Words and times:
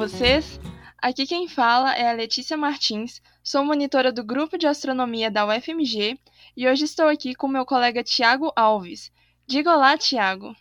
vocês? 0.00 0.58
Aqui 0.96 1.26
quem 1.26 1.46
fala 1.46 1.94
é 1.94 2.08
a 2.08 2.14
Letícia 2.14 2.56
Martins, 2.56 3.20
sou 3.44 3.62
monitora 3.62 4.10
do 4.10 4.24
grupo 4.24 4.56
de 4.56 4.66
astronomia 4.66 5.30
da 5.30 5.46
UFMG 5.46 6.18
e 6.56 6.66
hoje 6.66 6.86
estou 6.86 7.06
aqui 7.06 7.34
com 7.34 7.46
meu 7.46 7.66
colega 7.66 8.02
Tiago 8.02 8.50
Alves. 8.56 9.12
Diga 9.46 9.76
olá, 9.76 9.98
Tiago. 9.98 10.56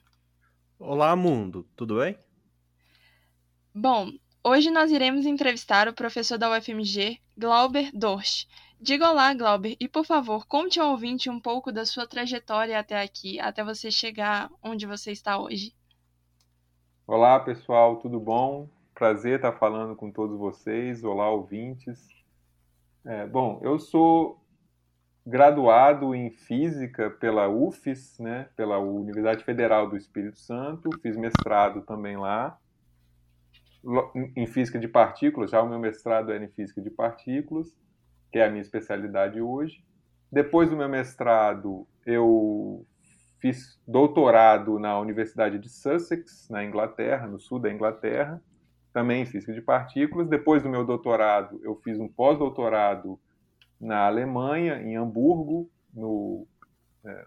Olá, 0.77 1.15
mundo, 1.15 1.65
tudo 1.73 1.99
bem? 1.99 2.19
Bom, 3.73 4.11
hoje 4.43 4.69
nós 4.69 4.91
iremos 4.91 5.25
entrevistar 5.25 5.87
o 5.87 5.93
professor 5.93 6.37
da 6.37 6.51
UFMG, 6.57 7.17
Glauber 7.37 7.91
Dorsch. 7.93 8.45
Diga 8.77 9.09
olá, 9.09 9.33
Glauber, 9.33 9.77
e 9.79 9.87
por 9.87 10.03
favor, 10.03 10.45
conte 10.47 10.81
ao 10.81 10.91
ouvinte 10.91 11.29
um 11.29 11.39
pouco 11.39 11.71
da 11.71 11.85
sua 11.85 12.05
trajetória 12.05 12.77
até 12.77 13.01
aqui, 13.01 13.39
até 13.39 13.63
você 13.63 13.89
chegar 13.89 14.49
onde 14.61 14.85
você 14.85 15.13
está 15.13 15.39
hoje. 15.39 15.73
Olá, 17.07 17.39
pessoal, 17.39 17.95
tudo 18.01 18.19
bom? 18.19 18.67
Prazer 18.99 19.37
estar 19.37 19.53
falando 19.53 19.95
com 19.95 20.11
todos 20.11 20.37
vocês. 20.37 21.05
Olá, 21.05 21.31
ouvintes. 21.31 22.05
É, 23.05 23.25
bom, 23.25 23.61
eu 23.63 23.79
sou 23.79 24.43
graduado 25.25 26.13
em 26.13 26.29
Física 26.29 27.09
pela 27.09 27.47
UFES, 27.47 28.19
né, 28.19 28.49
pela 28.57 28.77
Universidade 28.77 29.45
Federal 29.45 29.89
do 29.89 29.95
Espírito 29.95 30.37
Santo, 30.37 30.89
fiz 31.01 31.15
mestrado 31.15 31.81
também 31.83 32.17
lá, 32.17 32.59
em 34.35 34.45
Física 34.45 34.77
de 34.77 34.89
Partículas, 34.89 35.51
já 35.51 35.61
o 35.61 35.69
meu 35.69 35.79
mestrado 35.79 36.33
era 36.33 36.43
em 36.43 36.49
Física 36.49 36.81
de 36.81 36.89
Partículas, 36.89 37.73
que 38.33 38.37
é 38.37 38.45
a 38.45 38.49
minha 38.49 38.61
especialidade 38.61 39.41
hoje. 39.41 39.81
Depois 40.29 40.69
do 40.69 40.75
meu 40.75 40.89
mestrado, 40.89 41.87
eu 42.05 42.85
fiz 43.39 43.81
doutorado 43.87 44.77
na 44.77 44.99
Universidade 44.99 45.57
de 45.57 45.69
Sussex, 45.69 46.49
na 46.49 46.65
Inglaterra, 46.65 47.27
no 47.27 47.39
sul 47.39 47.59
da 47.59 47.71
Inglaterra, 47.71 48.43
também 48.93 49.21
em 49.21 49.25
Física 49.25 49.53
de 49.53 49.61
Partículas. 49.61 50.27
Depois 50.27 50.63
do 50.63 50.69
meu 50.69 50.85
doutorado, 50.85 51.59
eu 51.63 51.75
fiz 51.83 51.99
um 51.99 52.07
pós-doutorado 52.07 53.19
na 53.79 54.05
Alemanha, 54.05 54.81
em 54.81 54.95
Hamburgo, 54.95 55.69
no, 55.93 56.45
é, 57.05 57.25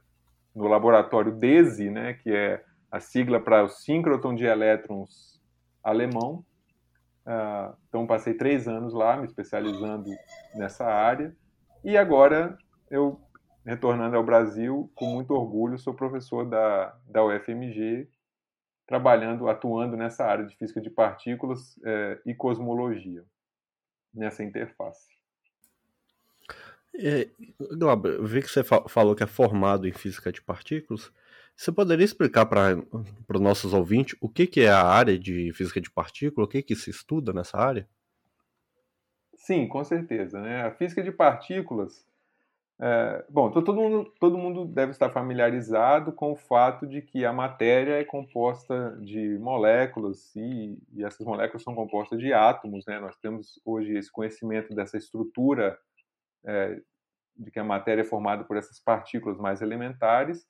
no 0.55 0.67
laboratório 0.67 1.33
DESI, 1.33 1.91
né, 1.91 2.15
que 2.15 2.31
é 2.31 2.63
a 2.91 3.01
sigla 3.01 3.41
para 3.41 3.65
o 3.65 3.69
síncroton 3.69 4.35
de 4.35 4.45
elétrons 4.45 5.41
alemão. 5.83 6.45
Uh, 7.25 7.75
então, 7.89 8.07
passei 8.07 8.35
três 8.35 8.69
anos 8.69 8.93
lá, 8.93 9.17
me 9.17 9.25
especializando 9.25 10.11
nessa 10.55 10.85
área. 10.85 11.35
E 11.85 11.97
agora, 11.97 12.59
eu, 12.91 13.21
retornando 13.65 14.17
ao 14.17 14.25
Brasil, 14.25 14.91
com 14.95 15.07
muito 15.07 15.33
orgulho, 15.33 15.79
sou 15.79 15.95
professor 15.95 16.45
da, 16.45 16.95
da 17.07 17.25
UFMG, 17.25 18.09
trabalhando, 18.93 19.48
atuando 19.48 19.97
nessa 19.97 20.23
área 20.23 20.45
de 20.45 20.55
física 20.55 20.79
de 20.79 20.91
partículas 20.91 21.81
é, 21.83 22.21
e 22.27 22.35
cosmologia, 22.35 23.25
nessa 24.12 24.45
interface. 24.45 25.09
É, 26.95 27.27
Glauber, 27.59 28.17
eu 28.17 28.27
vi 28.27 28.43
que 28.43 28.48
você 28.48 28.63
falou 28.63 29.17
que 29.17 29.23
é 29.23 29.27
formado 29.27 29.89
em 29.89 29.93
física 29.93 30.31
de 30.31 30.43
partículas. 30.43 31.11
Você 31.57 31.73
poderia 31.73 32.05
explicar 32.05 32.45
para 32.45 32.77
os 33.35 33.41
nossos 33.41 33.73
ouvintes 33.73 34.15
o 34.20 34.29
que, 34.29 34.47
que 34.47 34.61
é 34.61 34.69
a 34.69 34.85
área 34.85 35.19
de 35.19 35.51
física 35.55 35.81
de 35.81 35.91
partículas, 35.91 36.47
o 36.47 36.51
que, 36.51 36.63
que 36.63 36.77
se 36.77 36.91
estuda 36.91 37.33
nessa 37.33 37.57
área? 37.57 37.89
Sim, 39.37 39.67
com 39.69 39.83
certeza. 39.83 40.39
Né? 40.39 40.65
A 40.67 40.70
física 40.70 41.03
de 41.03 41.11
partículas. 41.11 42.07
É, 42.85 43.25
bom, 43.29 43.49
todo 43.49 43.73
mundo, 43.73 44.13
todo 44.19 44.37
mundo 44.37 44.65
deve 44.65 44.91
estar 44.91 45.09
familiarizado 45.09 46.13
com 46.13 46.33
o 46.33 46.37
fato 46.37 46.85
de 46.85 47.01
que 47.01 47.25
a 47.25 47.33
matéria 47.33 48.01
é 48.01 48.05
composta 48.05 48.98
de 49.01 49.39
moléculas 49.39 50.35
e, 50.35 50.77
e 50.92 51.05
essas 51.05 51.25
moléculas 51.25 51.63
são 51.63 51.77
compostas 51.77 52.19
de 52.19 52.33
átomos. 52.33 52.85
Né? 52.85 52.98
Nós 52.98 53.17
temos 53.19 53.61
hoje 53.65 53.97
esse 53.97 54.11
conhecimento 54.11 54.75
dessa 54.75 54.97
estrutura 54.97 55.79
é, 56.45 56.81
de 57.37 57.53
que 57.53 57.61
a 57.61 57.65
matéria 57.65 58.03
é 58.03 58.05
formada 58.05 58.42
por 58.42 58.57
essas 58.57 58.81
partículas 58.81 59.39
mais 59.39 59.63
elementares. 59.63 60.45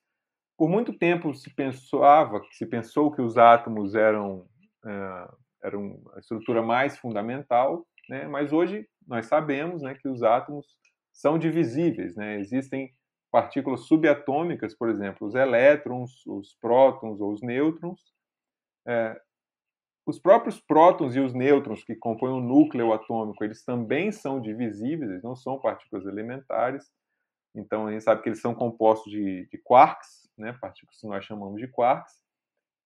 Por 0.57 0.71
muito 0.71 0.95
tempo 0.95 1.35
se 1.35 1.55
pensava, 1.55 2.41
se 2.53 2.65
pensou 2.65 3.13
que 3.13 3.21
os 3.21 3.37
átomos 3.37 3.95
eram, 3.95 4.47
é, 4.87 5.29
eram 5.65 6.01
a 6.15 6.19
estrutura 6.19 6.63
mais 6.63 6.97
fundamental, 6.97 7.87
né? 8.09 8.27
mas 8.27 8.55
hoje 8.55 8.89
nós 9.07 9.27
sabemos 9.27 9.83
né, 9.83 9.95
que 9.95 10.09
os 10.09 10.23
átomos 10.23 10.81
são 11.13 11.39
divisíveis. 11.39 12.17
Né? 12.17 12.39
Existem 12.39 12.93
partículas 13.31 13.87
subatômicas, 13.87 14.75
por 14.75 14.91
exemplo, 14.91 15.27
os 15.27 15.35
elétrons, 15.35 16.27
os 16.27 16.55
prótons 16.61 17.21
ou 17.21 17.33
os 17.33 17.41
nêutrons, 17.41 18.01
é, 18.87 19.19
os 20.07 20.19
próprios 20.19 20.61
prótons 20.61 21.15
e 21.15 21.21
os 21.21 21.33
nêutrons 21.33 21.85
que 21.85 21.95
compõem 21.95 22.33
o 22.33 22.41
núcleo 22.41 22.93
atômico, 22.93 23.45
eles 23.45 23.65
também 23.65 24.11
são 24.11 24.41
divisíveis, 24.41 25.11
eles 25.11 25.23
não 25.23 25.37
são 25.37 25.59
partículas 25.59 26.05
elementares. 26.07 26.91
Então 27.55 27.87
a 27.87 27.93
gente 27.93 28.03
sabe 28.03 28.23
que 28.23 28.29
eles 28.29 28.41
são 28.41 28.55
compostos 28.55 29.11
de, 29.13 29.47
de 29.47 29.59
quarks, 29.59 30.29
né, 30.37 30.53
partículas 30.61 30.99
que 31.01 31.07
nós 31.07 31.25
chamamos 31.25 31.61
de 31.61 31.69
quarks. 31.69 32.21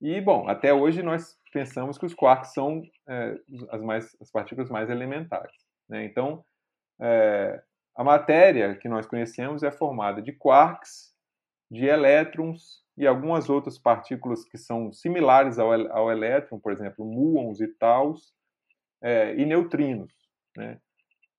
E 0.00 0.20
bom, 0.20 0.46
até 0.48 0.74
hoje 0.74 1.02
nós 1.02 1.38
pensamos 1.52 1.96
que 1.96 2.04
os 2.04 2.14
quarks 2.14 2.52
são 2.52 2.82
é, 3.08 3.40
as, 3.70 3.82
mais, 3.82 4.16
as 4.20 4.30
partículas 4.30 4.68
mais 4.68 4.90
elementares. 4.90 5.56
Né? 5.88 6.04
Então 6.04 6.44
é, 7.00 7.62
a 7.96 8.04
matéria 8.04 8.76
que 8.76 8.88
nós 8.88 9.06
conhecemos 9.06 9.62
é 9.62 9.70
formada 9.70 10.20
de 10.20 10.32
quarks, 10.32 11.14
de 11.70 11.86
elétrons 11.86 12.84
e 12.96 13.06
algumas 13.06 13.48
outras 13.48 13.78
partículas 13.78 14.44
que 14.44 14.58
são 14.58 14.92
similares 14.92 15.58
ao, 15.58 15.72
ao 15.90 16.10
elétron, 16.10 16.60
por 16.60 16.72
exemplo, 16.72 17.04
muons 17.04 17.60
e 17.60 17.68
taus, 17.68 18.34
é, 19.02 19.34
e 19.36 19.46
neutrinos. 19.46 20.12
Né? 20.56 20.78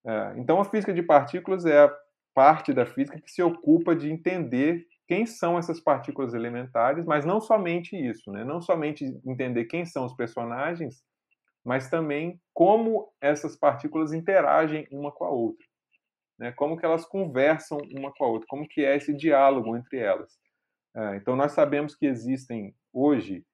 É, 0.06 0.34
então, 0.38 0.60
a 0.60 0.66
física 0.66 0.94
de 0.94 1.04
partículas 1.04 1.66
é 1.66 1.84
a 1.84 1.96
parte 2.34 2.74
da 2.74 2.86
física 2.86 3.22
que 3.22 3.32
se 3.32 3.42
ocupa 3.42 3.96
de 3.96 4.12
entender 4.12 4.86
quem 5.08 5.26
são 5.26 5.58
essas 5.58 5.80
partículas 5.80 6.34
elementares, 6.34 7.06
mas 7.06 7.24
não 7.24 7.40
somente 7.40 7.96
isso, 7.96 8.32
né? 8.32 8.44
não 8.44 8.62
somente 8.62 9.06
entender 9.26 9.66
quem 9.66 9.86
são 9.86 10.06
os 10.06 10.14
personagens, 10.14 11.04
mas 11.64 11.90
também 11.90 12.40
como 12.54 13.12
essas 13.22 13.56
partículas 13.56 14.14
interagem 14.14 14.88
uma 14.92 15.12
com 15.12 15.24
a 15.24 15.30
outra, 15.30 15.67
né? 16.38 16.52
como 16.52 16.78
que 16.78 16.86
elas 16.86 17.06
conversam 17.06 17.78
uma 17.96 18.14
com 18.14 18.24
a 18.24 18.28
outra, 18.28 18.48
como 18.48 18.68
que 18.68 18.84
é 18.84 18.96
esse 18.96 19.14
diálogo 19.14 19.76
entre 19.76 20.00
elas. 20.00 20.38
É, 20.96 21.16
então, 21.18 21.36
nós 21.36 21.52
sabemos 21.52 21.96
que 21.96 22.06
existem, 22.06 22.76
hoje, 22.92 23.46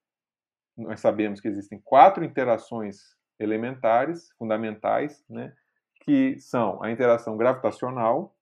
nós 0.78 1.00
sabemos 1.00 1.42
que 1.42 1.48
existem 1.48 1.80
quatro 1.84 2.24
interações 2.24 2.98
elementares, 3.40 4.32
fundamentais, 4.38 5.24
né, 5.30 5.54
que 6.02 6.40
são 6.40 6.82
a 6.82 6.92
interação 6.92 7.36
gravitacional, 7.38 8.36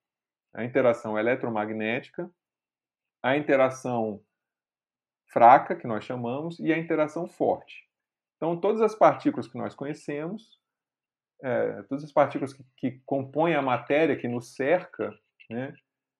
a 0.54 0.64
interação 0.64 1.18
eletromagnética, 1.18 2.30
a 3.24 3.38
interação 3.38 4.22
fraca, 5.28 5.76
que 5.76 5.88
nós 5.88 6.04
chamamos, 6.04 6.60
e 6.60 6.74
a 6.74 6.78
interação 6.78 7.28
forte. 7.28 7.90
Então, 8.38 8.60
todas 8.60 8.82
as 8.82 8.94
partículas 8.94 9.48
que 9.48 9.58
nós 9.58 9.74
conhecemos, 9.74 10.61
é, 11.42 11.84
todas 11.84 12.04
as 12.04 12.12
partículas 12.12 12.54
que, 12.54 12.64
que, 12.78 13.02
compõem 13.06 13.56
a 13.56 13.62
matéria 13.62 14.16
que 14.16 14.28
nos 14.28 14.56
cerca, 14.56 15.14
né, 15.50 15.74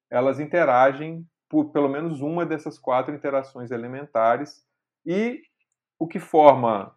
elas 0.10 0.40
interagem 0.40 1.26
por 1.50 1.72
pelo 1.72 1.90
menos 1.90 2.22
uma 2.22 2.46
dessas 2.46 2.80
quatro 2.80 3.14
interações 3.14 3.72
elementares 3.72 4.66
e 5.06 5.42
o 6.00 6.08
que 6.08 6.20
forma 6.20 6.96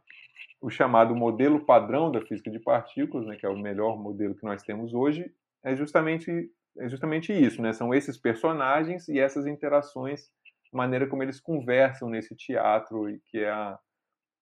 o 0.61 0.71
chamado 0.71 1.15
modelo 1.15 1.65
padrão 1.65 2.11
da 2.11 2.21
física 2.21 2.51
de 2.51 2.59
partículas, 2.59 3.27
né, 3.27 3.37
que 3.37 3.45
é 3.45 3.49
o 3.49 3.59
melhor 3.59 3.99
modelo 3.99 4.35
que 4.35 4.45
nós 4.45 4.63
temos 4.63 4.95
hoje, 4.95 5.31
é 5.63 5.77
justamente 5.77 6.51
é 6.79 6.89
justamente 6.89 7.33
isso, 7.33 7.63
né? 7.63 7.73
São 7.73 7.95
esses 7.95 8.17
personagens 8.17 9.09
e 9.09 9.19
essas 9.19 9.47
interações, 9.47 10.29
maneira 10.73 11.07
como 11.07 11.23
eles 11.23 11.41
conversam 11.41 12.09
nesse 12.09 12.35
teatro 12.35 13.07
que 13.27 13.39
é 13.39 13.51
a, 13.51 13.79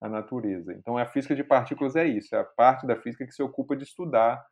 a 0.02 0.08
natureza. 0.08 0.72
Então, 0.72 0.98
a 0.98 1.06
física 1.06 1.34
de 1.34 1.44
partículas 1.44 1.94
é 1.94 2.04
isso, 2.06 2.34
é 2.34 2.40
a 2.40 2.44
parte 2.44 2.86
da 2.86 3.00
física 3.00 3.24
que 3.24 3.32
se 3.32 3.42
ocupa 3.42 3.76
de 3.76 3.84
estudar 3.84 4.44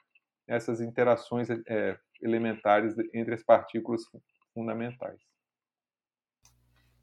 essas 0.47 0.81
interações 0.81 1.49
é, 1.50 1.99
elementares 2.23 2.94
entre 3.12 3.35
as 3.35 3.43
partículas 3.43 4.02
fundamentais. 4.55 5.20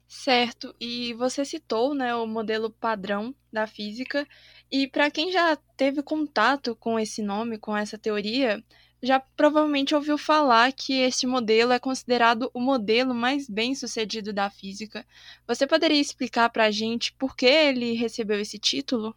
Certo, 0.06 0.74
e 0.80 1.12
você 1.14 1.44
citou, 1.44 1.94
né, 1.94 2.14
o 2.14 2.26
modelo 2.26 2.70
padrão 2.70 3.34
da 3.52 3.66
física, 3.66 4.26
e 4.72 4.88
para 4.88 5.10
quem 5.10 5.30
já 5.30 5.54
teve 5.76 6.02
contato 6.02 6.74
com 6.74 6.98
esse 6.98 7.22
nome, 7.22 7.58
com 7.58 7.76
essa 7.76 7.98
teoria, 7.98 8.64
já 9.02 9.20
provavelmente 9.20 9.94
ouviu 9.94 10.18
falar 10.18 10.72
que 10.72 11.00
este 11.00 11.26
modelo 11.26 11.72
é 11.72 11.78
considerado 11.78 12.50
o 12.52 12.60
modelo 12.60 13.14
mais 13.14 13.48
bem 13.48 13.74
sucedido 13.74 14.32
da 14.32 14.50
física. 14.50 15.04
Você 15.46 15.66
poderia 15.66 16.00
explicar 16.00 16.50
para 16.50 16.64
a 16.64 16.70
gente 16.70 17.12
por 17.14 17.36
que 17.36 17.46
ele 17.46 17.94
recebeu 17.94 18.40
esse 18.40 18.58
título? 18.58 19.14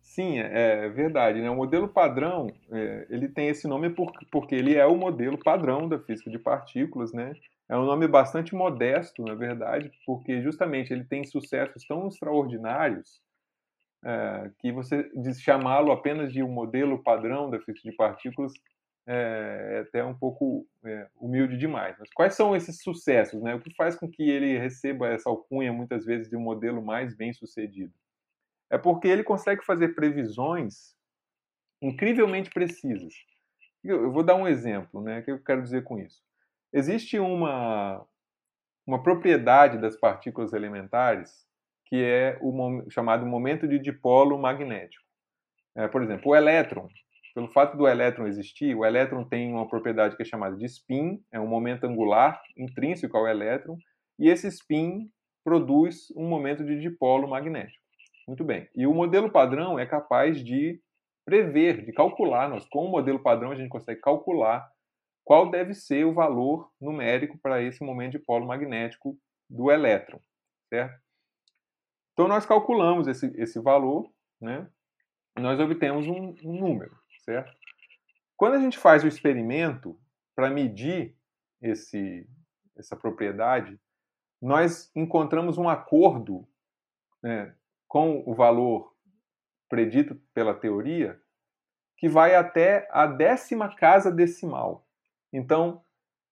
Sim, 0.00 0.38
é, 0.38 0.86
é 0.86 0.88
verdade. 0.88 1.40
Né? 1.42 1.50
O 1.50 1.56
modelo 1.56 1.88
padrão 1.88 2.50
é, 2.70 3.06
ele 3.10 3.28
tem 3.28 3.48
esse 3.48 3.68
nome 3.68 3.94
porque 4.30 4.54
ele 4.54 4.74
é 4.74 4.86
o 4.86 4.96
modelo 4.96 5.36
padrão 5.36 5.88
da 5.88 5.98
física 5.98 6.30
de 6.30 6.38
partículas, 6.38 7.12
né? 7.12 7.34
É 7.68 7.76
um 7.76 7.84
nome 7.84 8.06
bastante 8.06 8.54
modesto, 8.54 9.24
na 9.24 9.34
verdade, 9.34 9.90
porque 10.06 10.40
justamente 10.40 10.92
ele 10.92 11.04
tem 11.04 11.24
sucessos 11.24 11.84
tão 11.84 12.06
extraordinários 12.06 13.20
é, 14.04 14.50
que 14.58 14.70
você 14.72 15.10
chamá-lo 15.34 15.90
apenas 15.90 16.32
de 16.32 16.42
um 16.42 16.48
modelo 16.48 17.02
padrão 17.02 17.50
da 17.50 17.58
física 17.60 17.90
de 17.90 17.96
partículas 17.96 18.52
é, 19.06 19.76
é 19.76 19.78
até 19.80 20.04
um 20.04 20.14
pouco 20.14 20.66
é, 20.84 21.08
humilde 21.16 21.56
demais. 21.56 21.96
Mas 21.98 22.10
quais 22.12 22.34
são 22.34 22.56
esses 22.56 22.82
sucessos? 22.82 23.40
Né? 23.42 23.54
O 23.54 23.60
que 23.60 23.74
faz 23.74 23.96
com 23.96 24.10
que 24.10 24.28
ele 24.28 24.58
receba 24.58 25.08
essa 25.08 25.28
alcunha, 25.28 25.72
muitas 25.72 26.04
vezes, 26.04 26.28
de 26.28 26.36
um 26.36 26.40
modelo 26.40 26.82
mais 26.82 27.14
bem 27.14 27.32
sucedido? 27.32 27.92
É 28.68 28.76
porque 28.76 29.06
ele 29.06 29.22
consegue 29.22 29.64
fazer 29.64 29.94
previsões 29.94 30.96
incrivelmente 31.80 32.50
precisas. 32.50 33.14
Eu 33.84 34.10
vou 34.10 34.24
dar 34.24 34.34
um 34.34 34.48
exemplo, 34.48 35.00
né? 35.00 35.20
O 35.20 35.24
que 35.24 35.30
eu 35.30 35.42
quero 35.42 35.62
dizer 35.62 35.84
com 35.84 35.98
isso? 35.98 36.20
Existe 36.72 37.18
uma, 37.18 38.04
uma 38.84 39.02
propriedade 39.02 39.78
das 39.78 39.96
partículas 39.96 40.52
elementares 40.52 41.45
que 41.86 42.02
é 42.02 42.38
o 42.40 42.90
chamado 42.90 43.24
momento 43.26 43.66
de 43.66 43.78
dipolo 43.78 44.38
magnético. 44.38 45.04
É, 45.76 45.88
por 45.88 46.02
exemplo, 46.02 46.32
o 46.32 46.36
elétron, 46.36 46.88
pelo 47.34 47.48
fato 47.48 47.76
do 47.76 47.86
elétron 47.86 48.26
existir, 48.26 48.74
o 48.74 48.84
elétron 48.84 49.24
tem 49.24 49.52
uma 49.52 49.68
propriedade 49.68 50.16
que 50.16 50.22
é 50.22 50.26
chamada 50.26 50.56
de 50.56 50.64
spin, 50.64 51.22
é 51.32 51.38
um 51.38 51.46
momento 51.46 51.84
angular 51.84 52.40
intrínseco 52.56 53.16
ao 53.16 53.28
elétron, 53.28 53.76
e 54.18 54.28
esse 54.28 54.48
spin 54.48 55.10
produz 55.44 56.10
um 56.16 56.26
momento 56.26 56.64
de 56.64 56.80
dipolo 56.80 57.28
magnético. 57.28 57.84
Muito 58.26 58.42
bem. 58.42 58.68
E 58.74 58.86
o 58.86 58.94
modelo 58.94 59.30
padrão 59.30 59.78
é 59.78 59.86
capaz 59.86 60.42
de 60.42 60.80
prever, 61.24 61.84
de 61.84 61.92
calcular. 61.92 62.48
Nós, 62.48 62.66
com 62.68 62.84
o 62.86 62.90
modelo 62.90 63.20
padrão, 63.20 63.52
a 63.52 63.54
gente 63.54 63.68
consegue 63.68 64.00
calcular 64.00 64.68
qual 65.24 65.50
deve 65.50 65.74
ser 65.74 66.04
o 66.04 66.14
valor 66.14 66.70
numérico 66.80 67.38
para 67.38 67.62
esse 67.62 67.84
momento 67.84 68.12
de 68.12 68.18
polo 68.18 68.46
magnético 68.46 69.16
do 69.48 69.70
elétron, 69.70 70.20
certo? 70.68 71.05
Então, 72.16 72.26
nós 72.26 72.46
calculamos 72.46 73.06
esse, 73.06 73.26
esse 73.36 73.60
valor, 73.60 74.10
né? 74.40 74.66
nós 75.38 75.60
obtemos 75.60 76.06
um, 76.06 76.34
um 76.42 76.58
número 76.58 76.96
certo? 77.26 77.52
Quando 78.36 78.54
a 78.54 78.60
gente 78.60 78.78
faz 78.78 79.02
o 79.02 79.08
experimento 79.08 79.98
para 80.34 80.48
medir 80.48 81.16
esse, 81.60 82.28
essa 82.76 82.96
propriedade, 82.96 83.78
nós 84.40 84.90
encontramos 84.94 85.58
um 85.58 85.68
acordo 85.68 86.46
né, 87.22 87.54
com 87.88 88.22
o 88.26 88.34
valor 88.34 88.94
predito 89.68 90.14
pela 90.32 90.54
teoria 90.54 91.20
que 91.96 92.08
vai 92.08 92.34
até 92.34 92.86
a 92.92 93.06
décima 93.06 93.74
casa 93.74 94.12
decimal. 94.12 94.86
Então, 95.32 95.82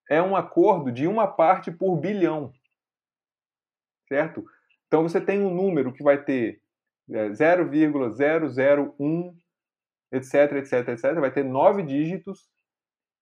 é 0.07 0.21
um 0.21 0.35
acordo 0.35 0.91
de 0.91 1.07
uma 1.07 1.27
parte 1.27 1.71
por 1.71 1.97
bilhão, 1.97 2.53
certo? 4.07 4.45
Então, 4.87 5.03
você 5.03 5.19
tem 5.19 5.41
um 5.41 5.53
número 5.53 5.93
que 5.93 6.03
vai 6.03 6.23
ter 6.23 6.61
0,001 7.09 9.35
etc, 10.11 10.53
etc, 10.53 10.89
etc, 10.89 11.19
vai 11.19 11.31
ter 11.31 11.43
nove 11.43 11.83
dígitos 11.83 12.49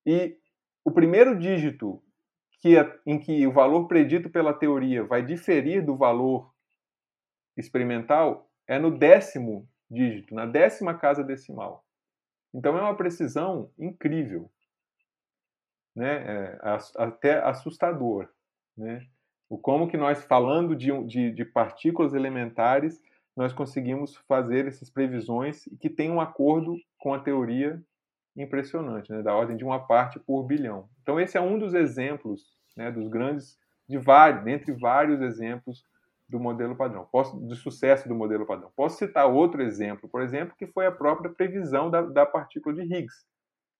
e 0.05 0.37
o 0.83 0.91
primeiro 0.91 1.37
dígito 1.37 2.01
que 2.61 2.77
é, 2.77 2.99
em 3.05 3.19
que 3.19 3.45
o 3.45 3.51
valor 3.51 3.87
predito 3.87 4.29
pela 4.29 4.53
teoria 4.53 5.03
vai 5.03 5.23
diferir 5.23 5.85
do 5.85 5.97
valor 5.97 6.53
experimental 7.57 8.49
é 8.67 8.79
no 8.79 8.97
décimo 8.97 9.67
dígito, 9.89 10.33
na 10.33 10.45
décima 10.45 10.97
casa 10.97 11.23
decimal. 11.23 11.85
Então 12.53 12.77
é 12.77 12.81
uma 12.81 12.95
precisão 12.95 13.71
incrível, 13.77 14.49
né? 15.95 16.23
É, 16.25 16.59
até 16.97 17.43
assustador, 17.43 18.29
né? 18.77 19.05
O 19.53 19.57
como 19.59 19.87
que 19.87 19.97
nós 19.97 20.23
falando 20.23 20.75
de, 20.75 20.89
de, 21.03 21.31
de 21.31 21.45
partículas 21.45 22.15
elementares 22.15 22.99
nós 23.37 23.53
conseguimos 23.53 24.15
fazer 24.27 24.65
essas 24.65 24.89
previsões 24.89 25.65
que 25.79 25.91
tem 25.91 26.09
um 26.09 26.19
acordo 26.19 26.75
com 26.97 27.13
a 27.13 27.19
teoria 27.19 27.79
impressionante, 28.35 29.11
né, 29.11 29.21
da 29.21 29.35
ordem 29.35 29.55
de 29.55 29.63
uma 29.63 29.85
parte 29.85 30.19
por 30.19 30.41
bilhão. 30.41 30.89
Então 31.03 31.19
esse 31.19 31.37
é 31.37 31.41
um 31.41 31.59
dos 31.59 31.75
exemplos, 31.75 32.57
né, 32.75 32.91
dos 32.91 33.07
grandes, 33.07 33.59
de 33.87 33.99
vários, 33.99 34.43
dentre 34.43 34.71
vários 34.71 35.21
exemplos 35.21 35.85
do 36.27 36.39
modelo 36.39 36.75
padrão, 36.75 37.07
posso, 37.11 37.39
do 37.39 37.53
sucesso 37.53 38.09
do 38.09 38.15
modelo 38.15 38.47
padrão. 38.47 38.71
Posso 38.75 38.97
citar 38.97 39.27
outro 39.27 39.61
exemplo, 39.61 40.09
por 40.09 40.23
exemplo, 40.23 40.55
que 40.57 40.65
foi 40.65 40.87
a 40.87 40.91
própria 40.91 41.29
previsão 41.29 41.91
da, 41.91 42.01
da 42.01 42.25
partícula 42.25 42.73
de 42.73 42.81
Higgs, 42.81 43.23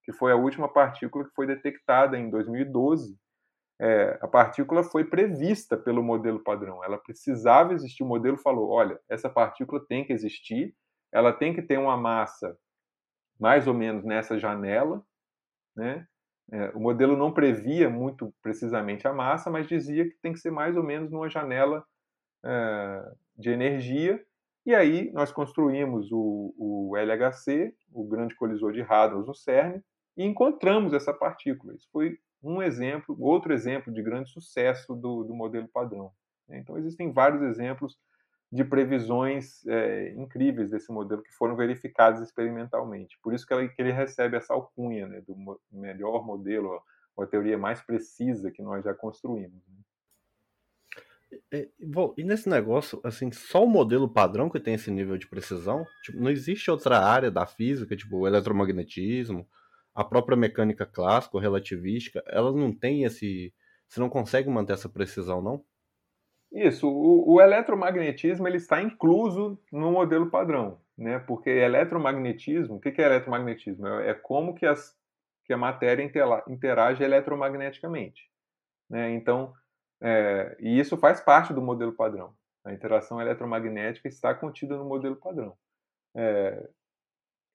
que 0.04 0.14
foi 0.14 0.31
a 0.34 0.36
última 0.36 0.70
partícula 0.70 1.25
que 1.25 1.34
foi 1.34 1.48
detectada 1.48 2.16
em 2.16 2.30
2012 2.30 3.18
é, 3.84 4.18
a 4.22 4.28
partícula 4.30 4.82
foi 4.82 5.04
prevista 5.04 5.76
pelo 5.76 6.02
modelo 6.02 6.40
padrão. 6.42 6.82
Ela 6.82 6.98
precisava 6.98 7.74
existir. 7.74 8.02
O 8.02 8.08
modelo 8.08 8.38
falou: 8.38 8.70
olha, 8.70 8.98
essa 9.10 9.30
partícula 9.30 9.86
tem 9.86 10.06
que 10.06 10.14
existir, 10.14 10.74
ela 11.12 11.34
tem 11.34 11.54
que 11.54 11.62
ter 11.62 11.78
uma 11.78 11.98
massa 11.98 12.58
mais 13.38 13.68
ou 13.68 13.74
menos 13.74 14.06
nessa 14.06 14.40
janela. 14.40 15.04
Né? 15.76 16.08
É, 16.50 16.70
o 16.70 16.80
modelo 16.80 17.18
não 17.18 17.34
previa 17.34 17.90
muito 17.90 18.34
precisamente 18.42 19.06
a 19.06 19.12
massa, 19.12 19.52
mas 19.52 19.68
dizia 19.68 20.06
que 20.06 20.16
tem 20.22 20.32
que 20.32 20.40
ser 20.40 20.52
mais 20.52 20.78
ou 20.78 20.84
menos 20.84 21.12
numa 21.12 21.30
janela 21.30 21.84
é, 22.46 23.12
de 23.38 23.50
energia. 23.50 24.24
E 24.66 24.74
aí 24.74 25.12
nós 25.12 25.30
construímos 25.30 26.10
o, 26.10 26.56
o 26.58 26.96
LHC, 26.96 27.76
o 27.92 28.08
Grande 28.08 28.34
Colisor 28.36 28.72
de 28.72 28.82
Hadrons 28.82 29.28
no 29.28 29.36
CERN, 29.36 29.82
e 30.16 30.24
encontramos 30.24 30.94
essa 30.94 31.14
partícula. 31.14 31.74
Isso 31.74 31.90
foi 31.92 32.18
um 32.44 32.62
exemplo, 32.62 33.16
outro 33.19 33.54
exemplo 33.54 33.94
de 33.94 34.01
grande 34.01 34.30
sucesso 34.30 34.95
do, 34.95 35.24
do 35.24 35.34
modelo 35.34 35.68
padrão. 35.68 36.12
Né? 36.48 36.60
Então, 36.60 36.78
existem 36.78 37.12
vários 37.12 37.42
exemplos 37.42 37.98
de 38.51 38.63
previsões 38.63 39.66
é, 39.66 40.13
incríveis 40.13 40.69
desse 40.69 40.92
modelo 40.92 41.24
que 41.24 41.34
foram 41.34 41.56
verificados 41.56 42.22
experimentalmente. 42.22 43.18
Por 43.24 43.34
isso 43.34 43.48
que, 43.48 43.54
ela, 43.54 43.68
que 43.68 43.81
ele 43.81 43.92
recebe 43.92 44.38
essa 44.38 44.54
alcunha 44.54 45.07
né, 45.07 45.22
do 45.22 45.36
melhor 45.72 46.24
modelo, 46.24 46.80
ou 47.16 47.24
a 47.24 47.28
teoria 47.28 47.57
mais 47.57 47.81
precisa 47.81 48.51
que 48.51 48.62
nós 48.62 48.84
já 48.84 48.94
construímos. 48.94 49.63
Né? 49.68 49.78
É, 51.51 51.69
bom, 51.80 52.13
e 52.16 52.24
nesse 52.24 52.48
negócio, 52.48 53.01
assim, 53.04 53.31
só 53.31 53.63
o 53.63 53.69
modelo 53.69 54.07
padrão 54.07 54.50
que 54.50 54.60
tem 54.60 54.75
esse 54.75 54.92
nível 54.92 55.18
de 55.18 55.28
precisão? 55.28 55.84
Tipo, 56.04 56.19
não 56.19 56.30
existe 56.30 56.69
outra 56.69 57.00
área 57.00 57.31
da 57.31 57.48
física, 57.48 57.96
tipo 57.96 58.18
o 58.18 58.28
eletromagnetismo, 58.28 59.48
a 59.94 60.04
própria 60.04 60.38
mecânica 60.38 60.86
clássica, 60.86 61.38
ou 61.38 61.41
relativística, 61.41 62.24
elas 62.27 62.56
não 62.56 62.74
têm 62.74 63.03
esse. 63.03 63.53
Você 63.88 64.00
não 64.00 64.10
consegue 64.10 64.50
manter 64.50 64.74
essa 64.74 64.89
precisão, 64.89 65.41
não? 65.41 65.63
Isso, 66.51 66.88
o, 66.88 67.34
o, 67.34 67.41
eletromagnetismo 67.41 68.48
ele 68.48 68.58
está 68.58 68.82
incluso 68.82 69.60
no 69.72 69.91
modelo 69.91 70.29
padrão, 70.29 70.79
né? 70.98 71.20
Porque 71.20 71.50
eletromagnetismo, 71.50 72.75
o 72.75 72.79
que 72.79 72.89
é 72.89 73.06
eletromagnetismo? 73.06 73.88
É, 73.88 74.12
é 74.12 74.13
como 74.13 74.53
que, 74.53 74.65
as, 74.65 74.96
que 75.46 75.53
a 75.53 75.58
matéria 75.58 76.03
interage 76.48 77.03
eletromagneticamente, 77.03 78.29
né? 78.89 79.12
Então, 79.13 79.53
é, 80.01 80.56
e 80.60 80.79
isso 80.79 80.96
faz 80.98 81.22
parte 81.22 81.53
do 81.53 81.62
modelo 81.62 81.94
padrão. 81.94 82.36
A 82.63 82.72
interação 82.72 83.20
eletromagnética 83.20 84.08
está 84.08 84.34
contida 84.34 84.77
no 84.77 84.86
modelo 84.86 85.15
padrão. 85.15 85.58
É, 86.15 86.70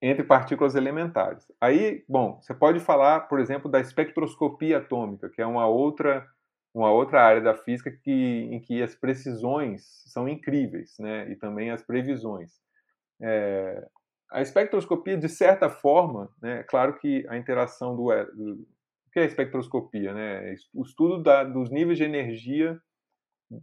entre 0.01 0.23
partículas 0.23 0.75
elementares. 0.75 1.45
Aí, 1.61 2.05
bom, 2.09 2.41
você 2.41 2.55
pode 2.55 2.81
falar, 2.81 3.21
por 3.23 3.41
exemplo, 3.41 3.71
da 3.71 3.81
espectroscopia 3.81 4.79
atômica, 4.79 5.29
que 5.29 5.43
é 5.43 5.47
uma 5.47 5.67
outra 5.67 6.27
uma 6.75 6.93
outra 6.93 7.23
área 7.23 7.41
da 7.41 7.57
física 7.57 7.91
que, 7.91 8.49
em 8.53 8.61
que 8.61 8.83
as 8.83 8.95
precisões 8.95 9.83
são 10.07 10.29
incríveis, 10.29 10.95
né? 10.99 11.29
E 11.31 11.35
também 11.35 11.71
as 11.71 11.83
previsões. 11.83 12.53
É, 13.21 13.89
a 14.31 14.43
espectroscopia, 14.43 15.17
de 15.17 15.29
certa 15.29 15.69
forma, 15.69 16.31
né? 16.41 16.63
Claro 16.65 16.97
que 16.99 17.27
a 17.29 17.37
interação 17.37 17.97
do, 17.97 18.09
do 18.35 18.67
o 19.09 19.11
que 19.11 19.19
é 19.19 19.23
a 19.23 19.27
espectroscopia, 19.27 20.13
né? 20.13 20.55
O 20.75 20.83
estudo 20.83 21.23
da, 21.23 21.43
dos 21.43 21.71
níveis 21.71 21.99
de 21.99 22.05
energia 22.05 22.79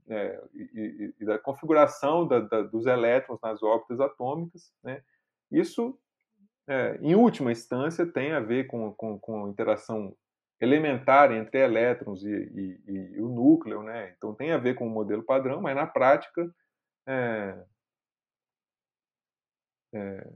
é, 0.09 0.41
e, 0.53 1.13
e, 1.19 1.25
da 1.25 1.37
configuração 1.37 2.27
da, 2.27 2.39
da, 2.39 2.63
dos 2.63 2.87
elétrons 2.87 3.39
nas 3.41 3.61
órbitas 3.61 3.99
atômicas, 3.99 4.73
né? 4.83 5.01
Isso 5.51 5.97
é, 6.67 6.97
em 7.01 7.15
última 7.15 7.51
instância, 7.51 8.05
tem 8.05 8.33
a 8.33 8.39
ver 8.39 8.65
com, 8.65 8.91
com, 8.93 9.19
com 9.19 9.47
interação 9.49 10.15
elementar 10.59 11.31
entre 11.31 11.59
elétrons 11.59 12.23
e, 12.23 12.29
e, 12.29 12.81
e, 12.87 13.21
o 13.21 13.27
núcleo, 13.27 13.83
né? 13.83 14.13
Então 14.17 14.33
tem 14.33 14.51
a 14.51 14.57
ver 14.57 14.75
com 14.75 14.87
o 14.87 14.89
modelo 14.89 15.23
padrão, 15.23 15.61
mas 15.61 15.75
na 15.75 15.85
prática 15.85 16.49
é, 17.07 17.65
é, 19.93 20.27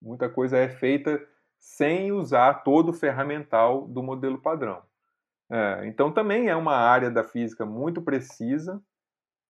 muita 0.00 0.28
coisa 0.28 0.56
é 0.56 0.68
feita 0.68 1.20
sem 1.58 2.12
usar 2.12 2.62
todo 2.62 2.90
o 2.90 2.94
ferramental 2.94 3.86
do 3.88 4.02
modelo 4.02 4.40
padrão. 4.40 4.82
É, 5.50 5.86
então 5.86 6.12
também 6.12 6.48
é 6.48 6.56
uma 6.56 6.76
área 6.76 7.10
da 7.10 7.24
física 7.24 7.66
muito 7.66 8.02
precisa, 8.02 8.82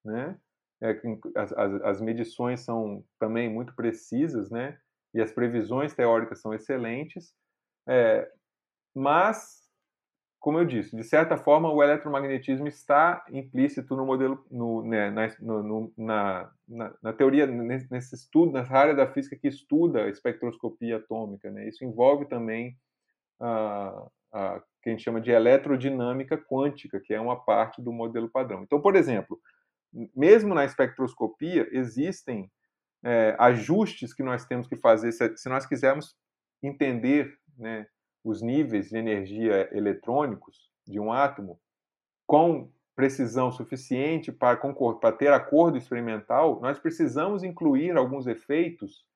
né? 0.05 0.39
É, 0.81 1.01
as, 1.37 1.53
as, 1.53 1.83
as 1.83 2.01
medições 2.01 2.61
são 2.61 3.05
também 3.19 3.49
muito 3.53 3.75
precisas, 3.75 4.51
né? 4.51 4.79
E 5.15 5.21
as 5.21 5.33
previsões 5.33 5.95
teóricas 5.95 6.41
são 6.41 6.53
excelentes, 6.55 7.35
é, 7.87 8.31
mas 8.95 9.59
como 10.41 10.59
eu 10.59 10.65
disse, 10.65 10.95
de 10.95 11.03
certa 11.03 11.37
forma 11.37 11.73
o 11.73 11.83
eletromagnetismo 11.83 12.69
está 12.69 13.25
implícito 13.31 13.97
no 13.97 14.07
modelo, 14.07 14.45
no, 14.51 14.85
né, 14.85 15.11
na, 15.11 15.29
no, 15.41 15.93
na, 15.97 16.51
na, 16.67 16.95
na, 17.03 17.13
teoria, 17.13 17.47
nesse, 17.47 17.91
nesse, 17.91 18.15
estudo, 18.15 18.53
nessa 18.53 18.73
área 18.73 18.95
da 18.95 19.07
física 19.13 19.37
que 19.37 19.49
estuda 19.49 20.05
a 20.05 20.09
espectroscopia 20.09 20.99
atômica. 20.99 21.51
Né? 21.51 21.69
Isso 21.69 21.85
envolve 21.85 22.27
também 22.27 22.77
a, 23.41 24.09
que 24.83 24.89
a 24.89 24.93
gente 24.93 25.03
chama 25.03 25.21
de 25.21 25.31
eletrodinâmica 25.31 26.39
quântica, 26.39 27.01
que 27.01 27.13
é 27.13 27.21
uma 27.21 27.37
parte 27.37 27.83
do 27.83 27.93
modelo 27.93 28.29
padrão. 28.29 28.63
Então, 28.63 28.81
por 28.81 28.95
exemplo, 28.95 29.41
mesmo 30.15 30.55
na 30.55 30.65
espectroscopia 30.65 31.69
existem 31.73 32.51
é, 33.05 33.37
ajustes 33.39 34.13
que 34.13 34.23
nós 34.23 34.45
temos 34.45 34.67
que 34.67 34.77
fazer 34.77 35.13
se, 35.13 35.37
se 35.37 35.49
nós 35.49 35.67
quisermos 35.67 36.17
entender 36.63 37.39
né, 37.57 37.87
os 38.25 38.43
níveis 38.43 38.89
de 38.89 38.97
energia 38.97 39.69
eletrônicos 39.73 40.71
de 40.87 40.99
um 40.99 41.13
átomo 41.13 41.61
com 42.27 42.71
precisão 42.95 43.53
suficiente 43.53 44.33
para, 44.33 44.57
para 44.57 45.13
ter 45.13 45.33
acordo 45.33 45.79
experimental, 45.79 46.61
nós 46.61 46.79
precisamos 46.79 47.45
incluir 47.45 47.97
alguns 47.97 48.27
efeitos 48.27 49.07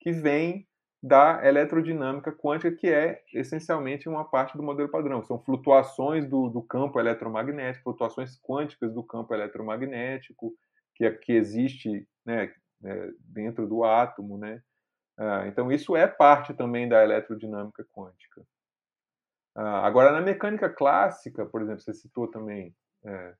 que 0.00 0.12
vêm 0.12 0.68
da 1.02 1.40
eletrodinâmica 1.46 2.32
quântica, 2.32 2.70
que 2.70 2.88
é 2.88 3.22
essencialmente 3.32 4.08
uma 4.08 4.24
parte 4.24 4.56
do 4.56 4.62
modelo 4.62 4.88
padrão. 4.88 5.22
São 5.22 5.38
flutuações 5.38 6.28
do, 6.28 6.48
do 6.48 6.62
campo 6.62 6.98
eletromagnético, 6.98 7.84
flutuações 7.84 8.38
quânticas 8.40 8.92
do 8.92 9.02
campo 9.02 9.32
eletromagnético, 9.32 10.52
que, 10.94 11.04
é, 11.04 11.10
que 11.10 11.32
existe 11.32 12.06
né, 12.24 12.52
é, 12.84 13.10
dentro 13.20 13.66
do 13.66 13.84
átomo. 13.84 14.38
Né? 14.38 14.62
Ah, 15.18 15.46
então, 15.46 15.70
isso 15.72 15.96
é 15.96 16.06
parte 16.06 16.54
também 16.54 16.88
da 16.88 17.02
eletrodinâmica 17.02 17.84
quântica. 17.92 18.42
Ah, 19.54 19.86
agora, 19.86 20.12
na 20.12 20.20
mecânica 20.20 20.68
clássica, 20.68 21.46
por 21.46 21.62
exemplo, 21.62 21.80
você 21.80 21.94
citou 21.94 22.28
também, 22.28 22.74
é, 23.04 23.34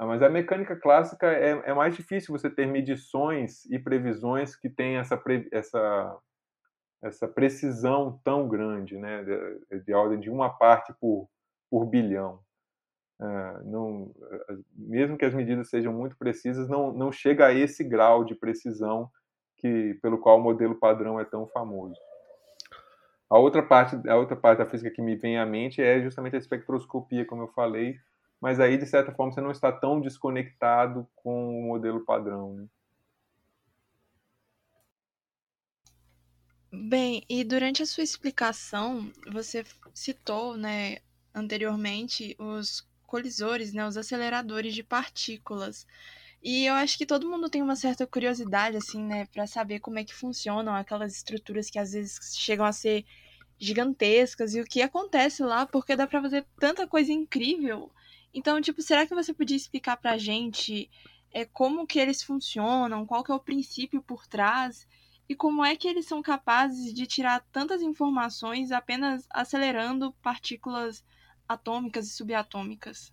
mas 0.00 0.20
a 0.22 0.28
mecânica 0.28 0.76
clássica 0.76 1.28
é, 1.28 1.50
é, 1.70 1.72
mais 1.72 1.94
difícil 1.94 2.36
você 2.36 2.50
ter 2.50 2.66
medições 2.66 3.64
e 3.66 3.78
previsões 3.78 4.56
que 4.56 4.68
têm 4.68 4.96
essa, 4.96 5.22
essa, 5.52 6.18
essa 7.02 7.28
precisão 7.28 8.20
tão 8.24 8.48
grande, 8.48 8.98
né, 8.98 9.22
de, 9.22 9.80
de 9.84 9.94
ordem 9.94 10.18
de 10.18 10.28
uma 10.28 10.50
parte 10.50 10.92
por, 11.00 11.28
por 11.70 11.86
bilhão. 11.86 12.40
Uh, 13.20 13.70
não, 13.70 14.14
mesmo 14.74 15.18
que 15.18 15.26
as 15.26 15.34
medidas 15.34 15.68
sejam 15.68 15.92
muito 15.92 16.16
precisas, 16.16 16.70
não, 16.70 16.90
não 16.90 17.12
chega 17.12 17.46
a 17.46 17.52
esse 17.52 17.84
grau 17.84 18.24
de 18.24 18.34
precisão 18.34 19.10
que 19.58 19.92
pelo 20.00 20.16
qual 20.16 20.38
o 20.38 20.42
modelo 20.42 20.74
padrão 20.74 21.20
é 21.20 21.24
tão 21.26 21.46
famoso. 21.46 22.00
A 23.28 23.38
outra 23.38 23.62
parte, 23.62 24.08
a 24.08 24.16
outra 24.16 24.34
parte 24.34 24.58
da 24.58 24.66
física 24.66 24.90
que 24.90 25.02
me 25.02 25.16
vem 25.16 25.38
à 25.38 25.44
mente 25.44 25.82
é 25.82 26.02
justamente 26.02 26.34
a 26.34 26.38
espectroscopia, 26.38 27.26
como 27.26 27.42
eu 27.42 27.48
falei, 27.48 27.96
mas 28.40 28.58
aí 28.58 28.78
de 28.78 28.86
certa 28.86 29.12
forma 29.12 29.30
você 29.30 29.40
não 29.42 29.50
está 29.50 29.70
tão 29.70 30.00
desconectado 30.00 31.06
com 31.14 31.60
o 31.60 31.66
modelo 31.66 32.04
padrão. 32.06 32.54
Né? 32.54 32.66
Bem, 36.72 37.22
e 37.28 37.44
durante 37.44 37.82
a 37.82 37.86
sua 37.86 38.02
explicação, 38.02 39.12
você 39.30 39.62
citou, 39.92 40.56
né, 40.56 40.98
anteriormente 41.34 42.34
os 42.38 42.88
colisores, 43.10 43.72
né, 43.72 43.84
os 43.86 43.96
aceleradores 43.96 44.72
de 44.72 44.84
partículas. 44.84 45.84
E 46.42 46.64
eu 46.64 46.74
acho 46.74 46.96
que 46.96 47.04
todo 47.04 47.28
mundo 47.28 47.50
tem 47.50 47.60
uma 47.60 47.74
certa 47.74 48.06
curiosidade, 48.06 48.76
assim, 48.76 49.02
né, 49.02 49.26
para 49.26 49.46
saber 49.48 49.80
como 49.80 49.98
é 49.98 50.04
que 50.04 50.14
funcionam 50.14 50.74
aquelas 50.74 51.16
estruturas 51.16 51.68
que 51.68 51.78
às 51.78 51.92
vezes 51.92 52.18
chegam 52.36 52.64
a 52.64 52.72
ser 52.72 53.04
gigantescas 53.58 54.54
e 54.54 54.60
o 54.60 54.64
que 54.64 54.80
acontece 54.80 55.42
lá, 55.42 55.66
porque 55.66 55.96
dá 55.96 56.06
para 56.06 56.22
fazer 56.22 56.46
tanta 56.58 56.86
coisa 56.86 57.12
incrível. 57.12 57.90
Então, 58.32 58.60
tipo, 58.60 58.80
será 58.80 59.04
que 59.04 59.14
você 59.14 59.34
podia 59.34 59.56
explicar 59.56 59.96
pra 59.96 60.16
gente 60.16 60.88
é, 61.32 61.44
como 61.44 61.86
que 61.86 61.98
eles 61.98 62.22
funcionam, 62.22 63.04
qual 63.04 63.24
que 63.24 63.32
é 63.32 63.34
o 63.34 63.40
princípio 63.40 64.00
por 64.00 64.24
trás 64.26 64.86
e 65.28 65.34
como 65.34 65.64
é 65.64 65.74
que 65.76 65.88
eles 65.88 66.06
são 66.06 66.22
capazes 66.22 66.94
de 66.94 67.06
tirar 67.06 67.44
tantas 67.52 67.82
informações 67.82 68.70
apenas 68.70 69.26
acelerando 69.30 70.12
partículas 70.22 71.04
atômicas 71.50 72.06
e 72.06 72.10
subatômicas? 72.10 73.12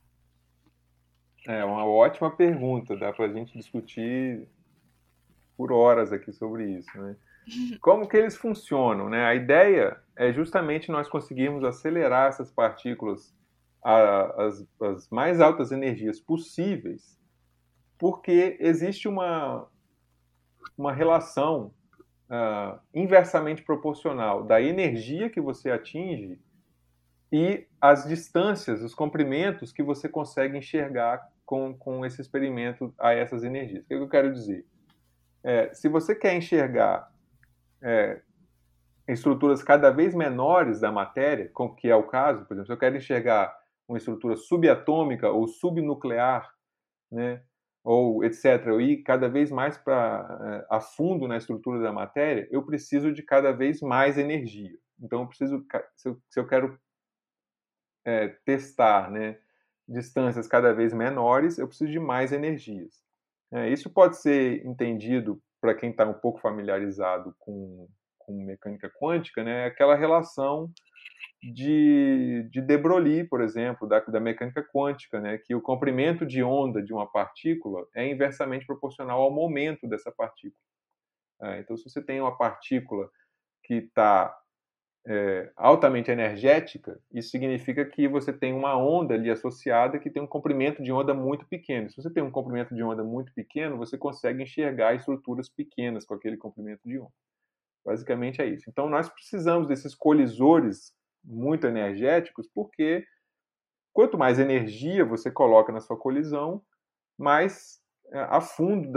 É 1.48 1.66
uma 1.66 1.84
ótima 1.86 2.30
pergunta, 2.30 2.96
dá 2.96 3.12
para 3.12 3.26
a 3.26 3.34
gente 3.34 3.58
discutir 3.58 4.48
por 5.58 5.72
horas 5.72 6.14
aqui 6.14 6.32
sobre 6.32 6.70
isso, 6.78 7.02
né? 7.02 7.16
Como 7.82 8.08
que 8.08 8.16
eles 8.16 8.38
funcionam, 8.38 9.10
né? 9.10 9.26
A 9.26 9.34
ideia 9.34 10.00
é 10.16 10.32
justamente 10.32 10.92
nós 10.92 11.10
conseguirmos 11.10 11.64
acelerar 11.64 12.28
essas 12.28 12.52
partículas 12.52 13.36
às, 13.84 14.64
às 14.82 15.10
mais 15.10 15.42
altas 15.42 15.72
energias 15.72 16.20
possíveis, 16.20 17.20
porque 17.98 18.56
existe 18.60 19.08
uma, 19.08 19.68
uma 20.78 20.94
relação 20.94 21.74
uh, 22.30 22.80
inversamente 22.94 23.64
proporcional 23.64 24.44
da 24.44 24.62
energia 24.62 25.28
que 25.28 25.42
você 25.42 25.72
atinge 25.72 26.40
e 27.32 27.68
as 27.80 28.08
distâncias, 28.08 28.82
os 28.82 28.96
comprimentos 28.96 29.72
que 29.72 29.84
você 29.84 30.08
consegue 30.08 30.58
enxergar 30.58 31.28
com, 31.46 31.74
com 31.74 32.06
esse 32.06 32.22
experimento 32.22 32.94
a 33.00 33.14
essas 33.14 33.44
energias. 33.44 33.84
O 33.84 33.88
que 33.88 33.94
eu 33.94 34.10
quero 34.10 34.34
dizer? 34.34 34.66
É, 35.44 35.74
se 35.74 35.88
você 35.88 36.16
quer 36.16 36.36
enxergar 36.36 37.12
é, 37.82 38.22
estruturas 39.08 39.64
cada 39.64 39.90
vez 39.90 40.14
menores 40.14 40.80
da 40.80 40.92
matéria, 40.92 41.50
como 41.54 41.76
que 41.76 41.90
é 41.90 41.96
o 41.96 42.08
caso, 42.08 42.46
por 42.46 42.54
exemplo, 42.54 42.68
se 42.68 42.74
eu 42.74 42.78
quero 42.78 42.98
enxergar 42.98 43.58
uma 43.88 43.98
estrutura 43.98 44.36
subatômica 44.36 45.30
ou 45.30 45.48
subnuclear, 45.48 46.50
né, 47.10 47.42
ou 47.84 48.24
etc., 48.26 48.68
ir 48.82 48.98
cada 49.04 49.30
vez 49.30 49.50
mais 49.50 49.78
para 49.78 50.66
é, 50.70 50.76
a 50.76 50.82
fundo 50.82 51.28
na 51.28 51.38
estrutura 51.38 51.82
da 51.82 51.94
matéria, 51.94 52.48
eu 52.52 52.64
preciso 52.64 53.14
de 53.14 53.24
cada 53.24 53.54
vez 53.54 53.82
mais 53.82 54.18
energia. 54.18 54.78
Então, 55.02 55.22
eu 55.22 55.28
preciso, 55.28 55.66
se 55.96 56.10
eu, 56.10 56.22
se 56.30 56.40
eu 56.40 56.46
quero 56.46 56.78
é, 58.08 58.30
testar, 58.46 59.12
né, 59.12 59.38
distâncias 59.86 60.48
cada 60.48 60.74
vez 60.74 60.94
menores, 60.94 61.58
eu 61.58 61.68
preciso 61.68 61.92
de 61.92 62.00
mais 62.00 62.32
energias. 62.32 63.04
É, 63.52 63.70
isso 63.70 63.90
pode 63.90 64.18
ser 64.18 64.66
entendido 64.66 65.42
para 65.60 65.76
quem 65.76 65.92
está 65.92 66.06
um 66.06 66.14
pouco 66.14 66.40
familiarizado 66.40 67.36
com, 67.38 67.88
com 68.18 68.46
mecânica 68.46 68.90
quântica, 68.90 69.44
né, 69.44 69.66
aquela 69.66 69.96
relação 69.96 70.72
de, 71.54 72.48
de 72.50 72.62
de 72.62 72.78
Broglie, 72.78 73.26
por 73.26 73.42
exemplo, 73.42 73.88
da, 73.88 74.00
da 74.00 74.20
mecânica 74.20 74.64
quântica, 74.64 75.20
né, 75.20 75.38
que 75.38 75.54
o 75.54 75.62
comprimento 75.62 76.26
de 76.26 76.42
onda 76.42 76.82
de 76.82 76.94
uma 76.94 77.12
partícula 77.12 77.86
é 77.94 78.10
inversamente 78.10 78.66
proporcional 78.66 79.22
ao 79.22 79.32
momento 79.32 79.88
dessa 79.88 80.12
partícula. 80.12 80.62
É, 81.42 81.60
então, 81.60 81.76
se 81.76 81.90
você 81.90 82.02
tem 82.02 82.22
uma 82.22 82.38
partícula 82.38 83.10
que 83.64 83.76
está 83.76 84.34
é, 85.10 85.50
altamente 85.56 86.12
energética, 86.12 87.00
isso 87.14 87.30
significa 87.30 87.86
que 87.86 88.10
você 88.10 88.34
tem 88.34 88.54
uma 88.54 88.78
onda 88.78 89.14
ali 89.14 89.32
associada 89.32 89.98
que 90.00 90.10
tem 90.10 90.22
um 90.22 90.28
comprimento 90.28 90.84
de 90.84 90.92
onda 90.92 91.14
muito 91.14 91.48
pequeno. 91.48 91.90
Se 91.90 91.96
você 91.96 92.12
tem 92.12 92.22
um 92.22 92.30
comprimento 92.30 92.76
de 92.76 92.84
onda 92.84 93.06
muito 93.06 93.34
pequeno, 93.34 93.78
você 93.78 93.98
consegue 93.98 94.44
enxergar 94.44 94.94
estruturas 94.96 95.48
pequenas 95.48 96.06
com 96.06 96.14
aquele 96.14 96.36
comprimento 96.36 96.82
de 96.86 97.00
onda. 97.00 97.14
Basicamente 97.86 98.42
é 98.42 98.48
isso. 98.48 98.70
Então, 98.70 98.90
nós 98.90 99.08
precisamos 99.08 99.66
desses 99.66 99.96
colisores 99.96 100.94
muito 101.24 101.66
energéticos, 101.66 102.46
porque 102.54 103.06
quanto 103.94 104.18
mais 104.18 104.40
energia 104.40 105.06
você 105.06 105.32
coloca 105.32 105.72
na 105.72 105.80
sua 105.80 105.98
colisão, 105.98 106.62
mais 107.18 107.80
é, 108.12 108.20
a 108.20 108.42
fundo 108.42 108.92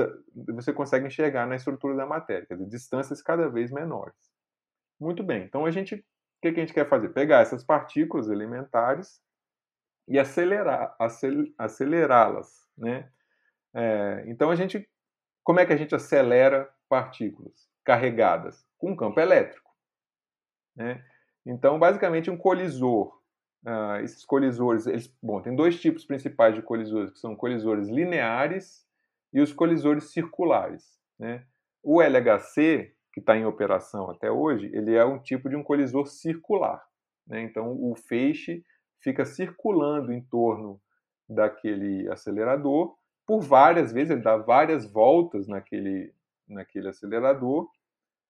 você 0.48 0.72
consegue 0.72 1.06
enxergar 1.06 1.46
na 1.46 1.54
estrutura 1.54 1.94
da 1.94 2.04
matéria, 2.04 2.46
quer 2.46 2.54
dizer, 2.54 2.68
distâncias 2.68 3.22
cada 3.22 3.48
vez 3.48 3.70
menores. 3.70 4.16
Muito 5.00 5.22
bem. 5.22 5.44
Então 5.44 5.64
a 5.64 5.70
gente, 5.70 5.94
o 5.94 6.02
que, 6.42 6.48
a 6.48 6.52
gente 6.52 6.74
quer 6.74 6.88
fazer? 6.88 7.08
Pegar 7.08 7.40
essas 7.40 7.64
partículas 7.64 8.28
elementares 8.28 9.22
e 10.06 10.18
acelerar, 10.18 10.94
acelerá-las, 11.56 12.68
né? 12.76 13.10
É, 13.72 14.24
então 14.26 14.50
a 14.50 14.56
gente, 14.56 14.88
como 15.42 15.60
é 15.60 15.66
que 15.66 15.72
a 15.72 15.76
gente 15.76 15.94
acelera 15.94 16.68
partículas 16.88 17.70
carregadas 17.84 18.66
com 18.76 18.96
campo 18.96 19.20
elétrico, 19.20 19.70
né? 20.76 21.02
Então 21.46 21.78
basicamente 21.78 22.30
um 22.30 22.36
colisor, 22.36 23.16
uh, 23.64 24.02
esses 24.02 24.24
colisores, 24.24 24.86
eles, 24.86 25.06
bom, 25.22 25.40
tem 25.40 25.54
dois 25.54 25.80
tipos 25.80 26.04
principais 26.04 26.54
de 26.54 26.62
colisores, 26.62 27.12
que 27.12 27.18
são 27.18 27.34
colisores 27.34 27.88
lineares 27.88 28.84
e 29.32 29.40
os 29.40 29.52
colisores 29.52 30.12
circulares, 30.12 31.00
né? 31.18 31.46
O 31.82 32.02
LHC 32.02 32.94
que 33.20 33.22
está 33.22 33.36
em 33.36 33.44
operação 33.44 34.10
até 34.10 34.30
hoje, 34.30 34.70
ele 34.74 34.94
é 34.94 35.04
um 35.04 35.18
tipo 35.18 35.48
de 35.48 35.56
um 35.56 35.62
colisor 35.62 36.06
circular. 36.06 36.82
Né? 37.26 37.42
Então, 37.42 37.70
o 37.70 37.94
feixe 37.94 38.64
fica 39.00 39.24
circulando 39.24 40.12
em 40.12 40.22
torno 40.22 40.80
daquele 41.28 42.08
acelerador 42.10 42.94
por 43.30 43.42
várias 43.42 43.92
vezes, 43.92 44.10
ele 44.10 44.22
dá 44.22 44.36
várias 44.36 44.90
voltas 44.90 45.46
naquele, 45.46 46.12
naquele 46.48 46.88
acelerador. 46.88 47.70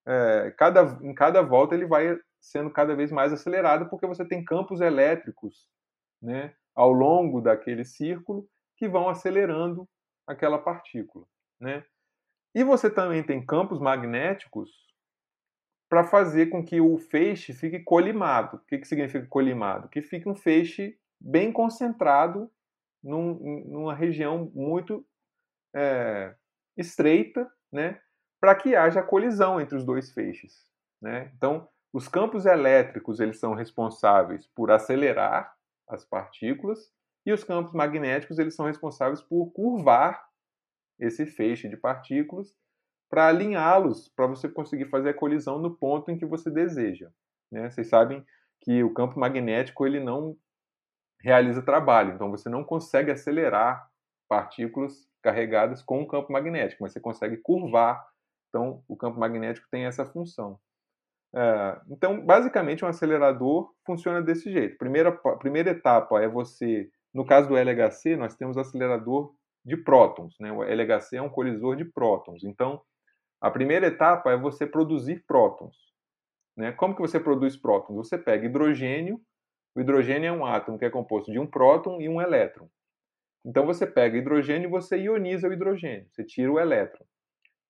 É, 0.06 0.54
cada, 0.58 0.98
em 1.00 1.14
cada 1.14 1.40
volta 1.40 1.74
ele 1.74 1.86
vai 1.86 2.18
sendo 2.38 2.70
cada 2.70 2.94
vez 2.94 3.10
mais 3.10 3.32
acelerado 3.32 3.88
porque 3.88 4.06
você 4.06 4.26
tem 4.26 4.44
campos 4.44 4.82
elétricos 4.82 5.66
né, 6.20 6.54
ao 6.74 6.92
longo 6.92 7.40
daquele 7.40 7.82
círculo 7.82 8.46
que 8.76 8.86
vão 8.88 9.08
acelerando 9.08 9.88
aquela 10.26 10.58
partícula. 10.58 11.24
Né? 11.58 11.82
E 12.54 12.64
você 12.64 12.90
também 12.90 13.22
tem 13.22 13.44
campos 13.44 13.78
magnéticos 13.78 14.70
para 15.88 16.04
fazer 16.04 16.46
com 16.46 16.64
que 16.64 16.80
o 16.80 16.98
feixe 16.98 17.52
fique 17.52 17.80
colimado. 17.80 18.56
O 18.56 18.60
que, 18.60 18.78
que 18.78 18.86
significa 18.86 19.26
colimado? 19.26 19.88
Que 19.88 20.00
fique 20.00 20.28
um 20.28 20.34
feixe 20.34 20.98
bem 21.20 21.52
concentrado 21.52 22.50
num, 23.02 23.64
numa 23.66 23.94
região 23.94 24.50
muito 24.54 25.04
é, 25.74 26.34
estreita, 26.76 27.50
né, 27.72 28.00
para 28.40 28.54
que 28.54 28.74
haja 28.74 29.02
colisão 29.02 29.60
entre 29.60 29.76
os 29.76 29.84
dois 29.84 30.12
feixes. 30.12 30.66
Né? 31.00 31.30
Então, 31.36 31.68
os 31.92 32.08
campos 32.08 32.46
elétricos 32.46 33.20
eles 33.20 33.38
são 33.38 33.54
responsáveis 33.54 34.46
por 34.54 34.70
acelerar 34.70 35.52
as 35.88 36.04
partículas 36.04 36.92
e 37.26 37.32
os 37.32 37.42
campos 37.42 37.72
magnéticos 37.72 38.38
eles 38.38 38.54
são 38.54 38.66
responsáveis 38.66 39.20
por 39.20 39.50
curvar 39.52 40.29
esse 41.00 41.26
feixe 41.26 41.68
de 41.68 41.76
partículas 41.76 42.54
para 43.08 43.26
alinhá-los, 43.26 44.08
para 44.08 44.26
você 44.26 44.48
conseguir 44.48 44.86
fazer 44.86 45.10
a 45.10 45.14
colisão 45.14 45.58
no 45.58 45.76
ponto 45.76 46.10
em 46.10 46.18
que 46.18 46.24
você 46.24 46.50
deseja. 46.50 47.10
Né? 47.50 47.68
Vocês 47.68 47.88
sabem 47.88 48.24
que 48.60 48.84
o 48.84 48.94
campo 48.94 49.18
magnético 49.18 49.86
ele 49.86 49.98
não 49.98 50.36
realiza 51.20 51.62
trabalho, 51.62 52.14
então 52.14 52.30
você 52.30 52.48
não 52.48 52.62
consegue 52.62 53.10
acelerar 53.10 53.90
partículas 54.28 55.08
carregadas 55.22 55.82
com 55.82 56.02
o 56.02 56.06
campo 56.06 56.32
magnético, 56.32 56.82
mas 56.82 56.92
você 56.92 57.00
consegue 57.00 57.36
curvar. 57.38 58.06
Então, 58.48 58.82
o 58.88 58.96
campo 58.96 59.18
magnético 59.18 59.66
tem 59.70 59.84
essa 59.84 60.06
função. 60.06 60.58
É, 61.34 61.80
então, 61.88 62.24
basicamente, 62.24 62.84
um 62.84 62.88
acelerador 62.88 63.72
funciona 63.84 64.22
desse 64.22 64.50
jeito. 64.50 64.78
Primeira, 64.78 65.12
primeira 65.38 65.70
etapa 65.70 66.20
é 66.20 66.28
você, 66.28 66.90
no 67.12 67.24
caso 67.24 67.48
do 67.48 67.56
LHC, 67.56 68.16
nós 68.16 68.34
temos 68.36 68.56
acelerador 68.56 69.34
de 69.64 69.76
prótons. 69.76 70.34
Né? 70.40 70.52
O 70.52 70.62
LHC 70.62 71.16
é 71.16 71.22
um 71.22 71.28
colisor 71.28 71.76
de 71.76 71.84
prótons. 71.84 72.44
Então, 72.44 72.80
a 73.40 73.50
primeira 73.50 73.86
etapa 73.86 74.30
é 74.30 74.36
você 74.36 74.66
produzir 74.66 75.24
prótons. 75.26 75.76
Né? 76.56 76.72
Como 76.72 76.94
que 76.94 77.00
você 77.00 77.18
produz 77.18 77.56
prótons? 77.56 77.96
Você 77.96 78.18
pega 78.18 78.46
hidrogênio, 78.46 79.20
o 79.74 79.80
hidrogênio 79.80 80.28
é 80.28 80.32
um 80.32 80.44
átomo 80.44 80.78
que 80.78 80.84
é 80.84 80.90
composto 80.90 81.30
de 81.30 81.38
um 81.38 81.46
próton 81.46 82.00
e 82.00 82.08
um 82.08 82.20
elétron. 82.20 82.68
Então 83.44 83.64
você 83.64 83.86
pega 83.86 84.18
hidrogênio 84.18 84.68
e 84.68 84.70
você 84.70 84.98
ioniza 84.98 85.48
o 85.48 85.52
hidrogênio, 85.52 86.06
você 86.10 86.24
tira 86.24 86.52
o 86.52 86.58
elétron. 86.58 87.04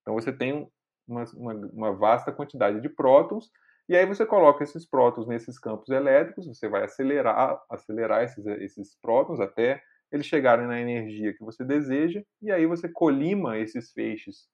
Então 0.03 0.15
você 0.15 0.33
tem 0.33 0.69
uma, 1.07 1.25
uma, 1.35 1.55
uma 1.55 1.93
vasta 1.93 2.33
quantidade 2.33 2.81
de 2.81 2.89
prótons, 2.89 3.51
e 3.89 3.97
aí 3.97 4.07
você 4.07 4.25
coloca 4.25 4.63
esses 4.65 4.87
prótons 4.87 5.27
nesses 5.27 5.59
campos 5.59 5.89
elétricos, 5.91 6.47
você 6.47 6.69
vai 6.69 6.85
acelerar, 6.85 7.61
acelerar 7.69 8.23
esses, 8.23 8.45
esses 8.47 8.97
prótons 9.01 9.41
até 9.41 9.83
eles 10.13 10.27
chegarem 10.27 10.67
na 10.67 10.81
energia 10.81 11.33
que 11.35 11.45
você 11.45 11.65
deseja, 11.65 12.23
e 12.43 12.51
aí 12.51 12.67
você 12.67 12.89
colima 12.89 13.59
esses 13.59 13.93
feixes 13.93 14.49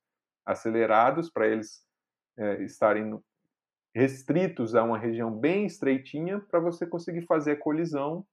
acelerados 0.44 1.30
para 1.30 1.46
eles 1.46 1.84
é, 2.36 2.62
estarem 2.62 3.18
restritos 3.94 4.74
a 4.74 4.82
uma 4.82 4.98
região 4.98 5.30
bem 5.30 5.66
estreitinha 5.66 6.40
para 6.40 6.60
você 6.60 6.86
conseguir 6.86 7.22
fazer 7.22 7.52
a 7.52 7.58
colisão 7.58 8.26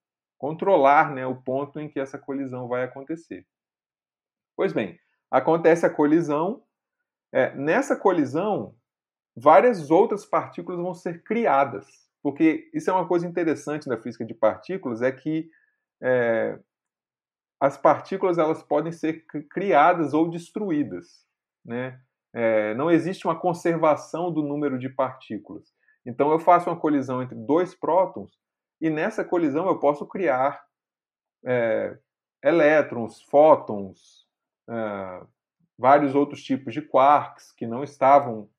controlar 0.43 1.13
né, 1.13 1.25
o 1.25 1.37
ponto 1.37 1.79
em 1.79 1.87
que 1.87 1.97
essa 1.97 2.19
colisão 2.19 2.67
vai 2.67 2.83
acontecer. 2.83 3.47
Pois 4.57 4.73
bem, 4.73 4.99
acontece 5.31 5.85
a 5.85 5.89
colisão. 5.89 6.61
É, 7.31 7.55
nessa 7.55 7.95
colisão, 7.95 8.75
várias 9.33 9.89
outras 9.89 10.25
partículas 10.25 10.81
vão 10.81 10.93
ser 10.93 11.23
criadas, 11.23 11.87
porque 12.21 12.69
isso 12.73 12.89
é 12.89 12.93
uma 12.93 13.07
coisa 13.07 13.25
interessante 13.25 13.87
da 13.87 13.97
física 13.97 14.25
de 14.25 14.33
partículas, 14.33 15.01
é 15.01 15.13
que 15.13 15.49
é, 16.01 16.59
as 17.63 17.77
partículas 17.77 18.37
elas 18.37 18.61
podem 18.61 18.91
ser 18.91 19.25
criadas 19.49 20.13
ou 20.13 20.29
destruídas, 20.29 21.25
né? 21.63 21.97
É, 22.33 22.73
não 22.73 22.91
existe 22.91 23.25
uma 23.25 23.39
conservação 23.39 24.33
do 24.33 24.43
número 24.43 24.77
de 24.77 24.89
partículas. 24.89 25.73
Então 26.05 26.29
eu 26.29 26.39
faço 26.39 26.69
uma 26.69 26.77
colisão 26.77 27.23
entre 27.23 27.35
dois 27.35 27.73
prótons 27.73 28.37
e 28.81 28.89
nessa 28.89 29.23
colisão 29.23 29.65
eu 29.67 29.79
posso 29.79 30.05
criar 30.05 30.61
é, 31.45 31.97
elétrons, 32.43 33.21
fótons, 33.21 34.27
é, 34.69 35.21
vários 35.79 36.15
outros 36.15 36.43
tipos 36.43 36.73
de 36.73 36.81
quarks 36.81 37.53
que 37.53 37.65
não 37.65 37.81
estavam 37.81 38.49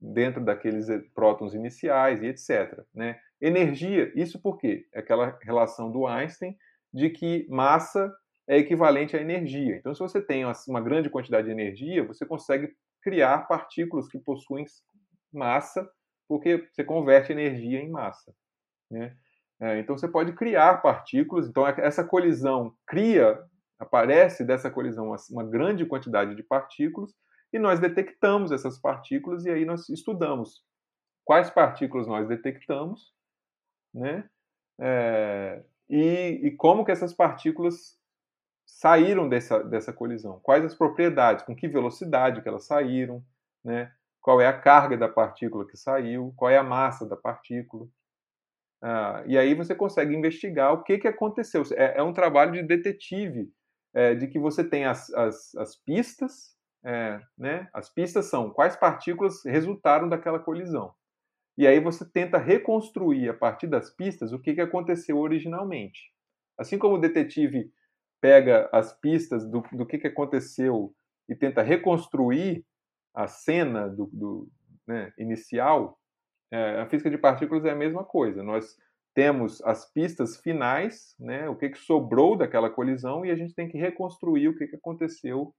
dentro 0.00 0.40
daqueles 0.40 0.86
prótons 1.12 1.52
iniciais 1.52 2.22
e 2.22 2.26
etc. 2.26 2.80
Né? 2.94 3.18
Energia, 3.40 4.12
isso 4.14 4.40
por 4.40 4.56
quê? 4.56 4.86
É 4.94 5.00
aquela 5.00 5.36
relação 5.42 5.90
do 5.90 6.06
Einstein 6.06 6.56
de 6.94 7.10
que 7.10 7.44
massa 7.50 8.14
é 8.48 8.58
equivalente 8.58 9.16
à 9.16 9.20
energia. 9.20 9.76
Então, 9.76 9.94
se 9.94 10.00
você 10.00 10.20
tem 10.20 10.44
uma 10.68 10.80
grande 10.80 11.08
quantidade 11.08 11.46
de 11.46 11.52
energia, 11.52 12.04
você 12.04 12.26
consegue 12.26 12.74
criar 13.02 13.46
partículas 13.46 14.08
que 14.08 14.18
possuem 14.18 14.64
massa, 15.32 15.88
porque 16.28 16.68
você 16.72 16.84
converte 16.84 17.32
energia 17.32 17.80
em 17.80 17.90
massa. 17.90 18.34
Né? 18.90 19.16
É, 19.60 19.78
então 19.78 19.96
você 19.96 20.08
pode 20.08 20.32
criar 20.32 20.82
partículas, 20.82 21.48
então 21.48 21.66
essa 21.66 22.04
colisão 22.04 22.74
cria, 22.86 23.38
aparece 23.78 24.44
dessa 24.44 24.70
colisão 24.70 25.06
uma, 25.06 25.16
uma 25.30 25.44
grande 25.44 25.86
quantidade 25.86 26.34
de 26.34 26.42
partículas, 26.42 27.12
e 27.52 27.58
nós 27.58 27.78
detectamos 27.78 28.50
essas 28.50 28.78
partículas 28.78 29.44
e 29.44 29.50
aí 29.50 29.64
nós 29.64 29.88
estudamos 29.88 30.64
quais 31.24 31.50
partículas 31.50 32.06
nós 32.06 32.26
detectamos, 32.26 33.12
né? 33.94 34.28
É, 34.80 35.62
e, 35.88 36.40
e, 36.44 36.50
como 36.56 36.84
que 36.84 36.90
essas 36.90 37.12
partículas 37.12 37.98
saíram 38.66 39.28
dessa, 39.28 39.62
dessa 39.62 39.92
colisão, 39.92 40.40
quais 40.42 40.64
as 40.64 40.74
propriedades, 40.74 41.44
com 41.44 41.54
que 41.54 41.68
velocidade 41.68 42.42
que 42.42 42.48
elas 42.48 42.66
saíram, 42.66 43.22
né? 43.64 43.92
Qual 44.20 44.40
é 44.40 44.46
a 44.46 44.58
carga 44.58 44.96
da 44.96 45.08
partícula 45.08 45.66
que 45.66 45.76
saiu, 45.76 46.32
qual 46.36 46.50
é 46.50 46.56
a 46.56 46.62
massa 46.62 47.06
da 47.06 47.16
partícula. 47.16 47.86
Ah, 48.80 49.22
e 49.26 49.36
aí 49.36 49.54
você 49.54 49.74
consegue 49.74 50.14
investigar 50.14 50.72
o 50.72 50.82
que, 50.82 50.98
que 50.98 51.08
aconteceu. 51.08 51.62
É, 51.72 51.98
é 51.98 52.02
um 52.02 52.12
trabalho 52.12 52.52
de 52.52 52.62
detetive, 52.62 53.52
é, 53.94 54.14
de 54.14 54.26
que 54.26 54.38
você 54.38 54.64
tem 54.64 54.84
as, 54.84 55.12
as, 55.14 55.54
as 55.56 55.76
pistas, 55.76 56.56
é, 56.84 57.20
né? 57.38 57.68
As 57.72 57.88
pistas 57.88 58.26
são 58.26 58.50
quais 58.50 58.76
partículas 58.76 59.44
resultaram 59.44 60.08
daquela 60.08 60.38
colisão. 60.38 60.92
E 61.56 61.66
aí 61.66 61.78
você 61.78 62.04
tenta 62.04 62.38
reconstruir 62.38 63.28
a 63.28 63.34
partir 63.34 63.66
das 63.66 63.90
pistas 63.90 64.32
o 64.32 64.38
que, 64.38 64.54
que 64.54 64.60
aconteceu 64.60 65.18
originalmente. 65.18 66.00
Assim 66.58 66.78
como 66.78 66.96
o 66.96 67.00
detetive 67.00 67.70
pega 68.22 68.70
as 68.72 68.92
pistas 68.98 69.44
do, 69.44 69.62
do 69.72 69.84
que, 69.84 69.98
que 69.98 70.06
aconteceu 70.06 70.94
e 71.28 71.34
tenta 71.34 71.60
reconstruir 71.60 72.64
a 73.12 73.26
cena 73.26 73.88
do, 73.88 74.08
do 74.12 74.48
né, 74.86 75.12
inicial, 75.18 75.98
é, 76.50 76.80
a 76.80 76.86
física 76.86 77.10
de 77.10 77.18
partículas 77.18 77.64
é 77.64 77.70
a 77.70 77.76
mesma 77.76 78.04
coisa. 78.04 78.42
Nós 78.42 78.76
temos 79.12 79.60
as 79.62 79.90
pistas 79.92 80.36
finais, 80.36 81.16
né, 81.18 81.48
o 81.48 81.56
que, 81.56 81.70
que 81.70 81.78
sobrou 81.78 82.36
daquela 82.36 82.70
colisão, 82.70 83.26
e 83.26 83.30
a 83.30 83.34
gente 83.34 83.54
tem 83.54 83.68
que 83.68 83.76
reconstruir 83.76 84.48
o 84.48 84.56
que, 84.56 84.68
que 84.68 84.76
aconteceu 84.76 85.52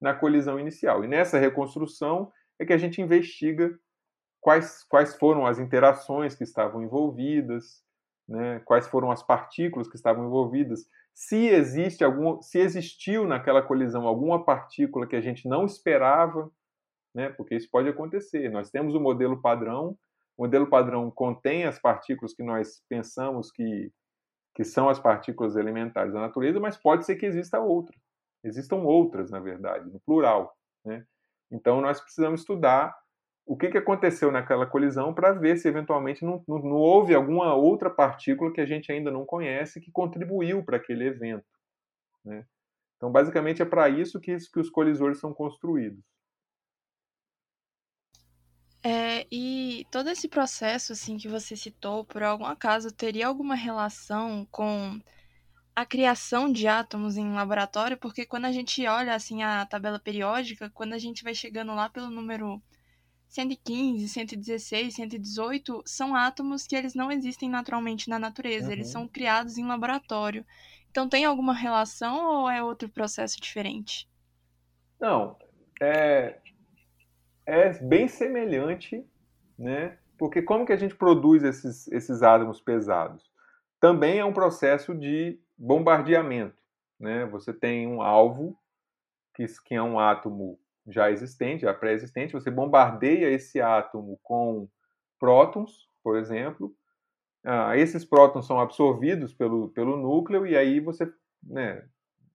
na 0.00 0.12
colisão 0.12 0.58
inicial. 0.58 1.04
E 1.04 1.08
nessa 1.08 1.38
reconstrução 1.38 2.32
é 2.58 2.66
que 2.66 2.72
a 2.72 2.78
gente 2.78 3.00
investiga 3.00 3.78
quais, 4.40 4.82
quais 4.88 5.14
foram 5.14 5.46
as 5.46 5.60
interações 5.60 6.34
que 6.34 6.42
estavam 6.42 6.82
envolvidas, 6.82 7.80
né, 8.28 8.60
quais 8.64 8.88
foram 8.88 9.10
as 9.10 9.22
partículas 9.22 9.88
que 9.88 9.96
estavam 9.96 10.26
envolvidas, 10.26 10.84
se 11.14 11.46
existe 11.48 12.02
algum, 12.02 12.40
se 12.40 12.58
existiu 12.58 13.26
naquela 13.26 13.62
colisão 13.62 14.06
alguma 14.06 14.44
partícula 14.44 15.06
que 15.06 15.16
a 15.16 15.20
gente 15.20 15.48
não 15.48 15.64
esperava, 15.64 16.50
né, 17.14 17.28
porque 17.30 17.54
isso 17.54 17.68
pode 17.70 17.88
acontecer. 17.88 18.50
Nós 18.50 18.70
temos 18.70 18.94
o 18.94 19.00
modelo 19.00 19.40
padrão 19.40 19.96
o 20.36 20.44
modelo 20.44 20.68
padrão 20.68 21.10
contém 21.10 21.64
as 21.64 21.78
partículas 21.78 22.34
que 22.34 22.42
nós 22.42 22.82
pensamos 22.88 23.50
que, 23.50 23.92
que 24.54 24.64
são 24.64 24.88
as 24.88 24.98
partículas 24.98 25.56
elementares 25.56 26.12
da 26.12 26.20
natureza, 26.20 26.58
mas 26.58 26.76
pode 26.76 27.04
ser 27.04 27.16
que 27.16 27.26
exista 27.26 27.60
outra. 27.60 27.94
Existam 28.42 28.76
outras, 28.76 29.30
na 29.30 29.38
verdade, 29.38 29.90
no 29.90 30.00
plural. 30.00 30.56
Né? 30.84 31.04
Então, 31.50 31.80
nós 31.80 32.00
precisamos 32.00 32.40
estudar 32.40 32.96
o 33.44 33.56
que, 33.56 33.70
que 33.70 33.78
aconteceu 33.78 34.30
naquela 34.30 34.66
colisão 34.66 35.12
para 35.12 35.32
ver 35.32 35.56
se 35.56 35.68
eventualmente 35.68 36.24
não, 36.24 36.42
não, 36.46 36.58
não, 36.58 36.76
houve 36.76 37.14
alguma 37.14 37.54
outra 37.54 37.90
partícula 37.90 38.52
que 38.52 38.60
a 38.60 38.66
gente 38.66 38.90
ainda 38.92 39.10
não 39.10 39.26
conhece 39.26 39.80
que 39.80 39.90
contribuiu 39.90 40.64
para 40.64 40.76
aquele 40.76 41.06
evento. 41.06 41.44
Né? 42.24 42.46
Então, 42.96 43.10
basicamente, 43.10 43.60
é 43.60 43.64
para 43.64 43.88
isso 43.88 44.20
que, 44.20 44.36
que 44.36 44.60
os 44.60 44.70
colisores 44.70 45.18
são 45.18 45.34
construídos. 45.34 46.02
É, 48.84 49.26
e 49.30 49.86
todo 49.92 50.10
esse 50.10 50.28
processo 50.28 50.92
assim 50.92 51.16
que 51.16 51.28
você 51.28 51.54
citou, 51.56 52.04
por 52.04 52.22
algum 52.22 52.44
acaso, 52.44 52.92
teria 52.92 53.28
alguma 53.28 53.54
relação 53.54 54.46
com 54.50 55.00
a 55.74 55.86
criação 55.86 56.52
de 56.52 56.66
átomos 56.66 57.16
em 57.16 57.32
laboratório? 57.32 57.96
Porque 57.96 58.26
quando 58.26 58.44
a 58.46 58.52
gente 58.52 58.86
olha 58.86 59.14
assim 59.14 59.42
a 59.42 59.64
tabela 59.66 59.98
periódica, 60.00 60.70
quando 60.70 60.94
a 60.94 60.98
gente 60.98 61.22
vai 61.22 61.34
chegando 61.34 61.74
lá 61.74 61.88
pelo 61.88 62.10
número 62.10 62.60
115, 63.32 64.08
116, 64.08 64.94
118 64.94 65.82
são 65.86 66.14
átomos 66.14 66.66
que 66.66 66.76
eles 66.76 66.94
não 66.94 67.10
existem 67.10 67.48
naturalmente 67.48 68.10
na 68.10 68.18
natureza, 68.18 68.66
uhum. 68.66 68.72
eles 68.72 68.90
são 68.90 69.08
criados 69.08 69.56
em 69.56 69.66
laboratório. 69.66 70.44
Então 70.90 71.08
tem 71.08 71.24
alguma 71.24 71.54
relação 71.54 72.42
ou 72.42 72.50
é 72.50 72.62
outro 72.62 72.90
processo 72.90 73.40
diferente? 73.40 74.06
Não, 75.00 75.38
é, 75.80 76.40
é 77.46 77.72
bem 77.82 78.06
semelhante, 78.06 79.02
né? 79.58 79.96
Porque 80.18 80.42
como 80.42 80.66
que 80.66 80.72
a 80.74 80.76
gente 80.76 80.94
produz 80.94 81.42
esses, 81.42 81.88
esses 81.88 82.22
átomos 82.22 82.60
pesados? 82.60 83.32
Também 83.80 84.18
é 84.18 84.24
um 84.26 84.34
processo 84.34 84.94
de 84.94 85.40
bombardeamento, 85.56 86.62
né? 87.00 87.24
Você 87.26 87.50
tem 87.50 87.86
um 87.86 88.02
alvo 88.02 88.54
que, 89.34 89.46
que 89.64 89.74
é 89.74 89.82
um 89.82 89.98
átomo 89.98 90.60
já 90.86 91.10
existente, 91.10 91.62
já 91.62 91.74
pré-existente, 91.74 92.32
você 92.32 92.50
bombardeia 92.50 93.30
esse 93.30 93.60
átomo 93.60 94.18
com 94.22 94.68
prótons, 95.18 95.88
por 96.02 96.16
exemplo, 96.16 96.74
ah, 97.44 97.76
esses 97.76 98.04
prótons 98.04 98.46
são 98.46 98.60
absorvidos 98.60 99.32
pelo, 99.34 99.68
pelo 99.70 99.96
núcleo 99.96 100.46
e 100.46 100.56
aí 100.56 100.80
você, 100.80 101.10
né, 101.42 101.84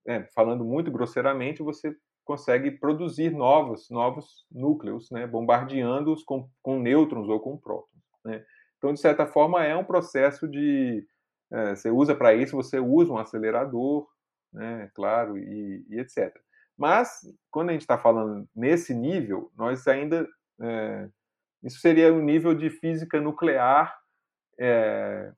é, 0.06 0.24
falando 0.34 0.66
muito 0.66 0.92
grosseiramente, 0.92 1.64
você 1.64 1.96
consegue 2.26 2.72
produzir 2.72 3.30
novos, 3.30 3.90
novos 3.90 4.46
núcleos, 4.52 5.10
né, 5.12 5.26
bombardeando-os 5.26 6.24
com, 6.24 6.50
com 6.62 6.80
nêutrons 6.80 7.30
ou 7.30 7.40
com 7.40 7.58
prótons. 7.58 8.02
Né? 8.24 8.44
Então, 8.78 8.94
de 8.94 9.00
certa 9.00 9.26
forma, 9.26 9.64
é 9.64 9.76
um 9.76 9.86
processo 9.86 10.48
de... 10.48 11.06
É, 11.50 11.76
você 11.76 11.90
usa 11.90 12.14
para 12.14 12.34
isso, 12.34 12.58
você 12.58 12.78
usa 12.80 13.14
um 13.14 13.18
acelerador, 13.18 14.06
né, 14.52 14.92
claro, 14.94 15.38
e, 15.38 15.86
e 15.90 16.00
etc. 16.00 16.34
Mas, 16.78 17.22
quando 17.50 17.70
a 17.70 17.74
gente 17.74 17.82
está 17.82 17.98
falando 17.98 18.48
nesse 18.56 18.94
nível, 18.94 19.52
nós 19.58 19.88
ainda. 19.88 20.28
É, 20.62 21.10
isso 21.64 21.80
seria 21.80 22.14
um 22.14 22.22
nível 22.22 22.54
de 22.54 22.70
física 22.70 23.20
nuclear, 23.20 23.98
é, 24.60 25.32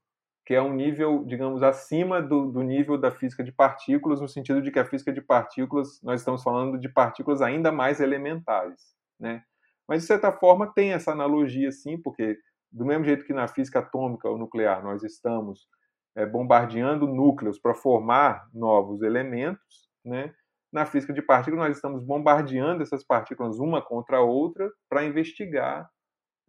que 0.45 0.53
é 0.53 0.61
um 0.61 0.73
nível, 0.73 1.23
digamos, 1.25 1.63
acima 1.63 2.21
do, 2.21 2.51
do, 2.51 2.61
nível 2.61 2.97
da 2.97 3.09
física 3.09 3.41
de 3.43 3.51
partículas, 3.51 4.19
no 4.19 4.27
sentido 4.27 4.61
de 4.61 4.69
que 4.69 4.79
a 4.79 4.85
física 4.85 5.13
de 5.13 5.21
partículas, 5.21 6.01
nós 6.03 6.19
estamos 6.19 6.43
falando 6.43 6.77
de 6.77 6.89
partículas 6.89 7.41
ainda 7.41 7.71
mais 7.71 8.01
elementares. 8.01 8.93
Né? 9.17 9.41
Mas, 9.87 10.01
de 10.01 10.07
certa 10.07 10.31
forma, 10.31 10.73
tem 10.73 10.91
essa 10.91 11.11
analogia, 11.11 11.71
sim, 11.71 11.97
porque, 11.97 12.37
do 12.71 12.85
mesmo 12.85 13.05
jeito 13.05 13.25
que 13.25 13.33
na 13.33 13.47
física 13.47 13.79
atômica 13.79 14.29
ou 14.29 14.37
nuclear 14.37 14.83
nós 14.83 15.03
estamos 15.03 15.67
é, 16.15 16.25
bombardeando 16.25 17.07
núcleos 17.07 17.57
para 17.57 17.73
formar 17.73 18.47
novos 18.53 19.01
elementos, 19.01 19.89
né? 20.03 20.33
Na 20.71 20.85
física 20.85 21.11
de 21.11 21.21
partículas, 21.21 21.67
nós 21.67 21.77
estamos 21.77 22.03
bombardeando 22.03 22.83
essas 22.83 23.03
partículas 23.03 23.57
uma 23.59 23.81
contra 23.81 24.17
a 24.17 24.21
outra 24.21 24.71
para 24.87 25.03
investigar 25.03 25.89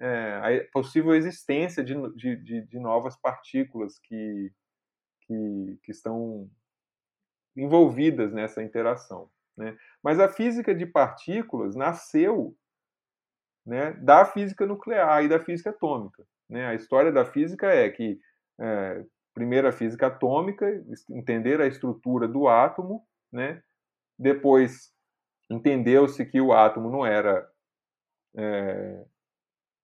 é, 0.01 0.65
a 0.65 0.73
possível 0.73 1.15
existência 1.15 1.85
de, 1.85 1.95
de, 2.15 2.67
de 2.67 2.79
novas 2.79 3.17
partículas 3.17 3.99
que, 3.99 4.51
que, 5.23 5.79
que, 5.83 5.93
estão 5.93 6.51
envolvidas 7.55 8.33
nessa 8.33 8.63
interação. 8.63 9.31
Né? 9.57 9.77
Mas 10.03 10.19
a 10.19 10.29
física 10.29 10.75
de 10.75 10.87
partículas 10.87 11.77
nasceu 11.77 12.57
né, 13.67 13.93
da 13.93 14.25
física 14.25 14.67
nuclear 14.67 15.23
e 15.23 15.29
da 15.29 15.39
física 15.39 15.69
atômica. 15.69 16.27
Né? 16.49 16.67
A 16.67 16.75
história 16.75 17.13
da 17.13 17.27
física 17.27 17.67
é 17.67 17.89
que, 17.91 18.19
é, 18.59 19.05
primeiro, 19.35 19.69
a 19.69 19.73
física 19.73 20.07
atômica, 20.07 20.67
entender 21.11 21.61
a 21.61 21.67
estrutura 21.67 22.27
do 22.27 22.49
átomo, 22.49 23.07
né? 23.31 23.63
Depois 24.21 24.93
entendeu-se 25.51 26.27
que 26.27 26.43
o 26.43 26.53
átomo 26.53 26.91
não 26.91 27.07
era 27.07 27.49
é, 28.37 29.03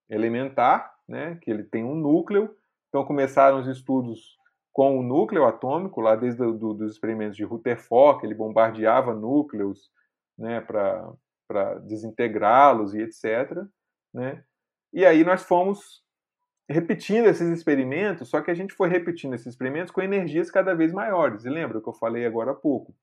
elementar, 0.07 0.95
né, 1.07 1.39
que 1.41 1.49
ele 1.49 1.63
tem 1.63 1.83
um 1.83 1.95
núcleo. 1.95 2.55
Então 2.87 3.03
começaram 3.03 3.59
os 3.59 3.67
estudos 3.67 4.37
com 4.71 4.99
o 4.99 5.01
núcleo 5.01 5.43
atômico, 5.43 5.99
lá 5.99 6.15
desde 6.15 6.37
do, 6.37 6.75
dos 6.75 6.91
experimentos 6.91 7.35
de 7.35 7.43
Rutherford, 7.43 8.19
que 8.19 8.27
ele 8.27 8.35
bombardeava 8.35 9.11
núcleos 9.15 9.89
né, 10.37 10.61
para 10.61 11.79
desintegrá-los 11.79 12.93
e 12.93 13.01
etc. 13.01 13.65
Né? 14.13 14.43
E 14.93 15.03
aí 15.03 15.23
nós 15.23 15.41
fomos 15.41 16.05
repetindo 16.69 17.25
esses 17.25 17.49
experimentos, 17.49 18.29
só 18.29 18.39
que 18.39 18.51
a 18.51 18.53
gente 18.53 18.75
foi 18.75 18.87
repetindo 18.87 19.33
esses 19.33 19.47
experimentos 19.47 19.91
com 19.91 20.01
energias 20.01 20.51
cada 20.51 20.75
vez 20.75 20.93
maiores. 20.93 21.43
E 21.43 21.49
lembra 21.49 21.81
que 21.81 21.89
eu 21.89 21.93
falei 21.93 22.25
agora 22.27 22.51
há 22.51 22.55
pouco? 22.55 22.93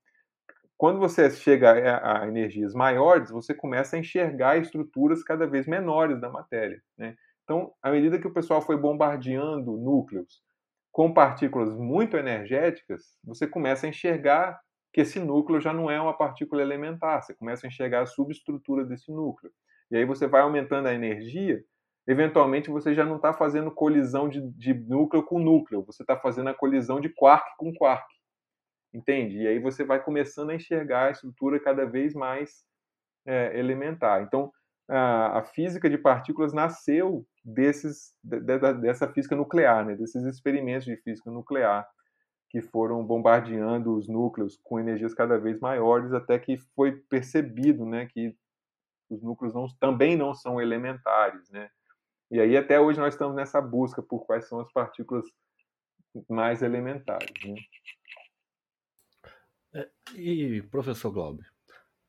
Quando 0.77 0.99
você 0.99 1.29
chega 1.29 1.99
a, 2.01 2.27
energias 2.27 2.73
maiores, 2.73 3.31
você 3.31 3.53
começa 3.53 3.95
a 3.95 3.99
enxergar 3.99 4.57
estruturas 4.57 5.23
cada 5.23 5.47
vez 5.47 5.65
menores 5.65 6.19
da 6.19 6.29
matéria. 6.29 6.81
Né? 6.97 7.15
Então, 7.43 7.71
à 7.81 7.91
medida 7.91 8.19
que 8.19 8.27
o 8.27 8.33
pessoal 8.33 8.61
foi 8.61 8.75
bombardeando 8.75 9.77
núcleos 9.77 10.43
com 10.91 11.13
partículas 11.13 11.75
muito 11.75 12.17
energéticas, 12.17 13.17
você 13.23 13.47
começa 13.47 13.85
a 13.85 13.89
enxergar 13.89 14.59
que 14.93 15.01
esse 15.01 15.19
núcleo 15.19 15.59
já 15.59 15.73
não 15.73 15.91
é 15.91 15.99
uma 15.99 16.17
partícula 16.17 16.61
elementar, 16.61 17.21
você 17.21 17.33
começa 17.33 17.65
a 17.65 17.69
enxergar 17.69 18.01
a 18.01 18.05
subestrutura 18.05 18.85
desse 18.85 19.11
núcleo. 19.11 19.51
E 19.91 19.97
aí 19.97 20.05
você 20.05 20.25
vai 20.25 20.41
aumentando 20.41 20.87
a 20.87 20.93
energia, 20.93 21.61
eventualmente 22.07 22.69
você 22.69 22.93
já 22.93 23.05
não 23.05 23.17
está 23.17 23.33
fazendo 23.33 23.71
colisão 23.71 24.29
de, 24.29 24.41
de 24.51 24.73
núcleo 24.73 25.23
com 25.23 25.37
núcleo, 25.37 25.83
você 25.85 26.01
está 26.01 26.17
fazendo 26.17 26.49
a 26.49 26.53
colisão 26.53 26.99
de 26.99 27.09
quark 27.09 27.45
com 27.57 27.73
quark. 27.73 28.05
Entende? 28.95 29.39
E 29.39 29.47
aí 29.47 29.59
você 29.59 29.83
vai 29.83 30.01
começando 30.01 30.51
a 30.51 30.55
enxergar 30.55 31.07
a 31.07 31.11
estrutura 31.11 31.59
cada 31.59 31.85
vez 31.85 32.13
mais 32.13 32.63
é, 33.27 33.59
elementar. 33.59 34.21
Então, 34.21 34.49
a, 34.87 35.39
a, 35.39 35.43
física 35.43 35.89
de 35.89 35.97
partículas 35.97 36.53
nasceu 36.53 37.25
desses, 37.43 38.13
de, 38.23 38.39
de, 38.39 38.73
dessa 38.75 39.11
física 39.11 39.35
nuclear, 39.35 39.85
né? 39.85 39.95
desses 39.95 40.23
experimentos 40.23 40.85
de 40.85 40.95
física 40.95 41.29
nuclear 41.29 41.85
que 42.49 42.61
foram 42.61 43.05
bombardeando 43.05 43.97
os 43.97 44.07
núcleos 44.07 44.57
com 44.63 44.79
energias 44.79 45.13
cada 45.13 45.37
vez 45.37 45.59
maiores, 45.59 46.13
até 46.13 46.39
que 46.39 46.57
foi 46.73 46.93
percebido 47.09 47.85
né, 47.85 48.05
que 48.05 48.33
os 49.09 49.21
núcleos 49.21 49.53
não, 49.53 49.67
também 49.77 50.15
não 50.15 50.33
são 50.33 50.61
elementares. 50.61 51.49
Né? 51.49 51.69
E 52.31 52.39
aí, 52.39 52.55
até 52.55 52.79
hoje, 52.79 52.97
nós 52.97 53.13
estamos 53.13 53.35
nessa 53.35 53.59
busca 53.59 54.01
por 54.01 54.25
quais 54.25 54.47
são 54.47 54.61
as 54.61 54.71
partículas 54.71 55.25
mais 56.29 56.61
elementares. 56.61 57.29
Né? 57.45 57.55
É, 59.75 59.89
e, 60.15 60.61
professor 60.71 61.11
Glauber, 61.11 61.45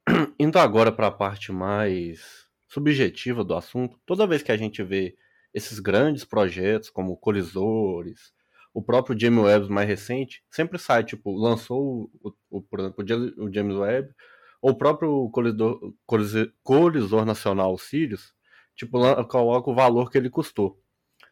indo 0.39 0.57
agora 0.57 0.93
para 0.93 1.09
a 1.09 1.11
parte 1.11 1.51
mais 1.51 2.47
subjetiva 2.69 3.43
do 3.43 3.57
assunto, 3.57 3.99
toda 4.07 4.27
vez 4.27 4.41
que 4.41 4.53
a 4.53 4.57
gente 4.57 4.85
vê 4.85 5.17
esses 5.53 5.81
grandes 5.81 6.25
projetos 6.25 6.91
como 6.91 7.17
colisores, 7.17 8.33
o 8.73 8.81
próprio 8.81 9.19
James 9.19 9.43
Webb 9.43 9.69
mais 9.69 9.89
recente, 9.89 10.45
sempre 10.49 10.79
sai, 10.79 11.03
tipo, 11.03 11.33
lançou, 11.37 12.09
o, 12.23 12.33
o, 12.51 12.63
por 12.63 12.79
exemplo, 12.79 13.05
o 13.39 13.53
James 13.53 13.75
Webb, 13.75 14.15
ou 14.63 14.71
o 14.71 14.79
próprio 14.79 15.29
colisor, 15.31 15.93
colisor, 16.07 16.53
colisor 16.63 17.25
nacional 17.25 17.77
Sirius, 17.79 18.33
tipo, 18.77 19.01
coloca 19.27 19.71
o 19.71 19.75
valor 19.75 20.09
que 20.09 20.19
ele 20.19 20.31
custou. 20.31 20.81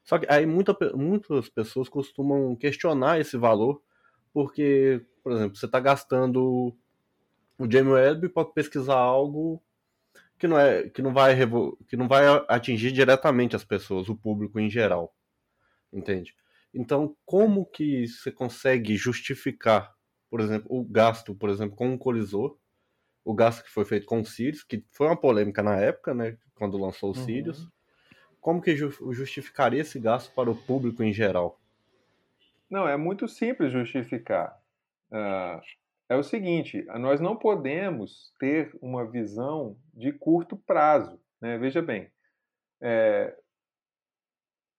Só 0.03 0.19
que 0.19 0.27
aí 0.29 0.47
muita, 0.47 0.77
muitas 0.97 1.49
pessoas 1.49 1.89
costumam 1.89 2.57
questionar 2.57 3.21
esse 3.21 3.37
valor, 3.37 3.81
porque 4.35 5.01
por 5.25 5.33
exemplo, 5.33 5.57
você 5.57 5.65
está 5.65 5.81
gastando 5.81 6.77
o 7.59 7.71
Jamie 7.71 7.95
Webb 7.95 8.29
para 8.29 8.45
pesquisar 8.45 8.97
algo 8.97 9.63
que 10.39 10.47
não 10.47 10.59
é 10.59 10.91
que 10.91 11.01
não 11.01 11.15
vai 11.15 11.35
que 11.89 11.97
não 11.97 12.07
vai 12.07 12.27
atingir 12.47 12.93
diretamente 12.93 13.57
as 13.57 13.65
pessoas, 13.65 14.11
o 14.11 14.15
público 14.15 14.61
em 14.61 14.69
geral, 14.69 15.17
entende? 15.91 16.35
Então, 16.75 17.17
como 17.25 17.65
que 17.65 18.07
você 18.07 18.31
consegue 18.31 18.97
justificar, 18.97 19.95
por 20.29 20.41
exemplo, 20.41 20.67
o 20.69 20.85
gasto, 20.85 21.35
por 21.35 21.49
exemplo, 21.49 21.75
com 21.75 21.89
um 21.89 21.97
colisor, 21.97 22.59
o 23.25 23.33
gasto 23.33 23.63
que 23.65 23.71
foi 23.71 23.87
feito 23.87 24.05
com 24.05 24.21
o 24.21 24.27
Sirius, 24.27 24.63
que 24.63 24.85
foi 24.91 25.07
uma 25.07 25.17
polêmica 25.17 25.63
na 25.63 25.77
época, 25.77 26.13
né, 26.13 26.37
quando 26.55 26.77
lançou 26.77 27.15
o 27.15 27.17
uhum. 27.17 27.25
Sirius. 27.25 27.69
Como 28.41 28.61
que 28.61 28.77
justificaria 28.77 29.81
esse 29.81 29.99
gasto 29.99 30.35
para 30.35 30.51
o 30.51 30.57
público 30.57 31.03
em 31.03 31.15
geral? 31.15 31.59
Não, 32.75 32.89
é 32.89 32.97
muito 32.97 33.29
simples 33.29 33.71
justificar. 33.71 34.61
Ah, 35.13 35.61
é 36.09 36.17
o 36.17 36.25
seguinte: 36.25 36.85
nós 36.99 37.21
não 37.21 37.37
podemos 37.37 38.35
ter 38.41 38.77
uma 38.83 39.09
visão 39.09 39.77
de 39.95 40.11
curto 40.11 40.57
prazo. 40.57 41.21
Né? 41.41 41.57
Veja 41.57 41.81
bem, 41.81 42.11
é, 42.83 43.33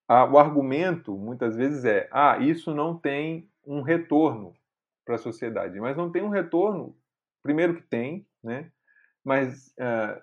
a, 0.10 0.26
o 0.26 0.38
argumento 0.38 1.18
muitas 1.18 1.56
vezes 1.56 1.86
é: 1.86 2.10
ah, 2.12 2.38
isso 2.38 2.76
não 2.76 3.00
tem 3.00 3.50
um 3.66 3.82
retorno 3.82 4.54
para 5.06 5.16
a 5.16 5.20
sociedade, 5.20 5.80
mas 5.80 5.96
não 5.96 6.12
tem 6.12 6.22
um 6.22 6.28
retorno. 6.28 6.98
Primeiro 7.42 7.78
que 7.78 7.84
tem, 7.84 8.28
né? 8.44 8.70
Mas 9.24 9.68
uh, 9.80 10.22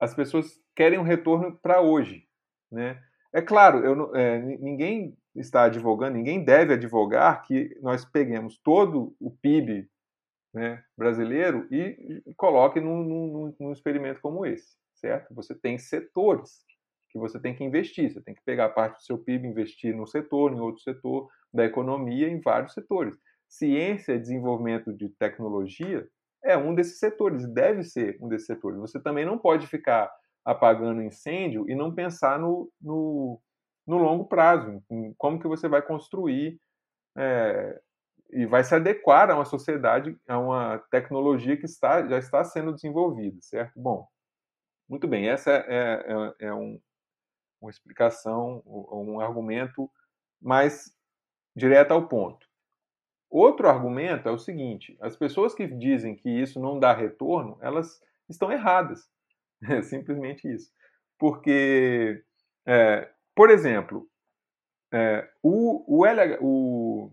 as 0.00 0.14
pessoas 0.14 0.58
querem 0.74 0.98
um 0.98 1.02
retorno 1.02 1.58
para 1.58 1.82
hoje, 1.82 2.26
né? 2.70 3.04
É 3.34 3.42
claro, 3.42 3.84
eu, 3.84 4.16
é, 4.16 4.38
ninguém 4.38 5.14
está 5.34 5.64
advogando, 5.64 6.16
ninguém 6.16 6.44
deve 6.44 6.74
advogar 6.74 7.42
que 7.42 7.76
nós 7.80 8.04
peguemos 8.04 8.58
todo 8.58 9.14
o 9.18 9.30
PIB 9.30 9.88
né, 10.52 10.82
brasileiro 10.96 11.66
e 11.70 12.22
coloque 12.36 12.80
num, 12.80 13.02
num, 13.02 13.56
num 13.58 13.72
experimento 13.72 14.20
como 14.20 14.44
esse, 14.44 14.76
certo? 14.94 15.34
Você 15.34 15.54
tem 15.54 15.78
setores 15.78 16.62
que 17.08 17.18
você 17.18 17.38
tem 17.38 17.54
que 17.54 17.64
investir, 17.64 18.12
você 18.12 18.20
tem 18.20 18.34
que 18.34 18.42
pegar 18.44 18.70
parte 18.70 18.96
do 18.96 19.02
seu 19.02 19.18
PIB, 19.18 19.46
investir 19.46 19.94
num 19.94 20.06
setor, 20.06 20.52
em 20.52 20.60
outro 20.60 20.82
setor 20.82 21.28
da 21.52 21.64
economia, 21.64 22.28
em 22.28 22.40
vários 22.40 22.72
setores. 22.72 23.16
Ciência 23.46 24.14
e 24.14 24.18
desenvolvimento 24.18 24.92
de 24.92 25.10
tecnologia 25.10 26.08
é 26.42 26.56
um 26.56 26.74
desses 26.74 26.98
setores, 26.98 27.46
deve 27.46 27.82
ser 27.82 28.16
um 28.20 28.28
desses 28.28 28.46
setores. 28.46 28.78
Você 28.78 28.98
também 28.98 29.26
não 29.26 29.38
pode 29.38 29.66
ficar 29.66 30.10
apagando 30.44 31.02
incêndio 31.02 31.68
e 31.68 31.74
não 31.74 31.94
pensar 31.94 32.38
no, 32.38 32.70
no, 32.80 33.40
no 33.86 33.98
longo 33.98 34.26
prazo, 34.26 34.82
como 35.18 35.40
que 35.40 35.48
você 35.48 35.68
vai 35.68 35.82
construir 35.82 36.60
é, 37.16 37.80
e 38.30 38.46
vai 38.46 38.64
se 38.64 38.74
adequar 38.74 39.30
a 39.30 39.34
uma 39.34 39.44
sociedade, 39.44 40.16
a 40.26 40.38
uma 40.38 40.78
tecnologia 40.90 41.56
que 41.56 41.66
está, 41.66 42.06
já 42.06 42.18
está 42.18 42.44
sendo 42.44 42.72
desenvolvida, 42.72 43.36
certo? 43.42 43.72
Bom, 43.76 44.06
muito 44.88 45.06
bem, 45.06 45.28
essa 45.28 45.50
é, 45.50 46.34
é, 46.38 46.46
é 46.46 46.54
um, 46.54 46.80
uma 47.60 47.70
explicação, 47.70 48.62
um 48.66 49.20
argumento 49.20 49.90
mais 50.40 50.92
direto 51.54 51.92
ao 51.92 52.08
ponto. 52.08 52.46
Outro 53.30 53.68
argumento 53.68 54.28
é 54.28 54.32
o 54.32 54.38
seguinte: 54.38 54.96
as 55.00 55.16
pessoas 55.16 55.54
que 55.54 55.66
dizem 55.66 56.14
que 56.14 56.28
isso 56.28 56.60
não 56.60 56.78
dá 56.78 56.92
retorno, 56.92 57.56
elas 57.60 58.00
estão 58.28 58.52
erradas. 58.52 59.10
É 59.70 59.80
simplesmente 59.80 60.52
isso. 60.52 60.72
Porque, 61.16 62.20
é, 62.66 63.08
por 63.34 63.50
exemplo, 63.50 64.08
é, 64.92 65.28
o, 65.42 66.02
o, 66.02 66.04
o, 66.40 67.12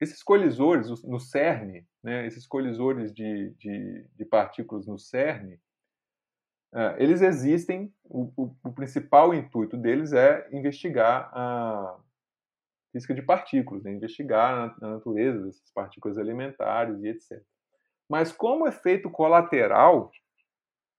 esses 0.00 0.22
colisores 0.22 0.88
no 1.04 1.20
CERN, 1.20 1.86
né, 2.02 2.26
esses 2.26 2.46
colisores 2.46 3.12
de, 3.12 3.50
de, 3.58 4.06
de 4.16 4.24
partículas 4.24 4.86
no 4.86 4.98
CERN, 4.98 5.58
é, 6.74 7.02
eles 7.02 7.20
existem, 7.20 7.92
o, 8.04 8.32
o, 8.64 8.72
principal 8.72 9.34
intuito 9.34 9.76
deles 9.76 10.14
é 10.14 10.48
investigar 10.52 11.30
a 11.34 11.98
física 12.90 13.14
de 13.14 13.22
partículas, 13.22 13.82
né? 13.84 13.92
investigar 13.92 14.74
a, 14.80 14.86
a 14.86 14.90
natureza 14.92 15.44
dessas 15.44 15.70
partículas 15.72 16.16
elementares 16.16 17.02
e 17.02 17.08
etc. 17.08 17.42
Mas 18.08 18.32
como 18.32 18.66
efeito 18.66 19.10
colateral 19.10 20.10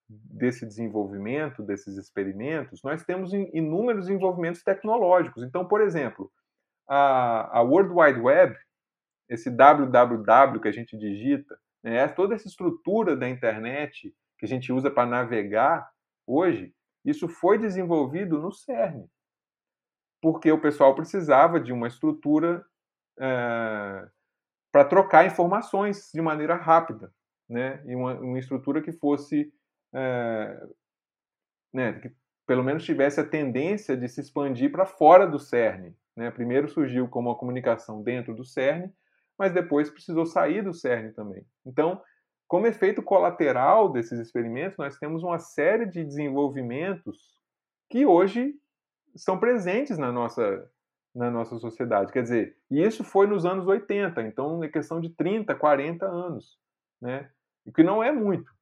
desse 0.10 0.66
desenvolvimento, 0.66 1.64
desses 1.64 1.98
experimentos, 1.98 2.82
nós 2.84 3.04
temos 3.04 3.34
inúmeros 3.34 4.08
desenvolvimentos 4.08 4.64
tecnológicos. 4.64 5.44
Então, 5.44 5.68
por 5.68 5.82
exemplo, 5.82 6.32
a, 6.88 7.60
a 7.60 7.62
World 7.62 7.92
Wide 7.94 8.20
Web, 8.20 8.56
esse 9.30 9.50
www 9.50 10.60
que 10.60 10.68
a 10.68 10.72
gente 10.72 10.98
digita, 10.98 11.58
né, 11.84 12.08
toda 12.08 12.36
essa 12.36 12.48
estrutura 12.48 13.16
da 13.16 13.28
internet 13.28 14.14
que 14.38 14.46
a 14.46 14.48
gente 14.48 14.72
usa 14.72 14.92
para 14.92 15.08
navegar 15.08 15.90
hoje, 16.28 16.74
isso 17.06 17.28
foi 17.28 17.58
desenvolvido 17.58 18.40
no 18.40 18.52
CERN, 18.52 19.06
porque 20.22 20.52
o 20.52 20.62
pessoal 20.62 20.96
precisava 20.96 21.60
de 21.60 21.74
uma 21.74 21.88
estrutura 21.88 22.66
é, 23.20 24.08
para 24.72 24.86
trocar 24.86 25.26
informações 25.26 26.10
de 26.14 26.22
maneira 26.22 26.56
rápida, 26.56 27.14
né? 27.48 27.84
E 27.86 27.96
uma, 27.96 28.16
uma 28.16 28.40
estrutura 28.40 28.82
que 28.82 28.92
fosse, 28.94 29.54
é, 29.94 30.68
né, 31.74 31.94
que 31.94 32.12
pelo 32.46 32.64
menos 32.64 32.84
tivesse 32.84 33.20
a 33.20 33.28
tendência 33.28 33.96
de 33.96 34.08
se 34.08 34.22
expandir 34.22 34.72
para 34.72 34.86
fora 34.86 35.26
do 35.26 35.40
CERN. 35.40 35.94
Né? 36.16 36.30
Primeiro 36.32 36.68
surgiu 36.70 37.08
como 37.08 37.30
uma 37.30 37.38
comunicação 37.38 38.04
dentro 38.04 38.36
do 38.36 38.44
CERN, 38.44 38.92
mas 39.38 39.54
depois 39.54 39.90
precisou 39.90 40.26
sair 40.26 40.62
do 40.62 40.74
CERN 40.74 41.12
também. 41.14 41.46
Então, 41.66 42.02
como 42.48 42.68
efeito 42.68 43.02
colateral 43.02 43.92
desses 43.92 44.20
experimentos, 44.20 44.78
nós 44.78 44.98
temos 44.98 45.24
uma 45.24 45.40
série 45.40 45.86
de 45.86 46.04
desenvolvimentos 46.04 47.42
que 47.90 48.06
hoje 48.06 48.54
estão 49.16 49.40
presentes 49.40 49.98
na 49.98 50.12
nossa, 50.12 50.70
na 51.16 51.32
nossa 51.32 51.58
sociedade. 51.58 52.12
Quer 52.12 52.24
dizer, 52.24 52.58
e 52.70 52.84
isso 52.84 53.04
foi 53.04 53.26
nos 53.26 53.46
anos 53.46 53.66
80, 53.66 54.22
então 54.24 54.64
é 54.64 54.68
questão 54.68 55.00
de 55.00 55.10
30, 55.10 55.56
40 55.56 56.06
anos, 56.06 56.60
né? 57.02 57.30
O 57.66 57.72
que 57.72 57.82
não 57.82 58.04
é 58.04 58.12
muito. 58.12 58.53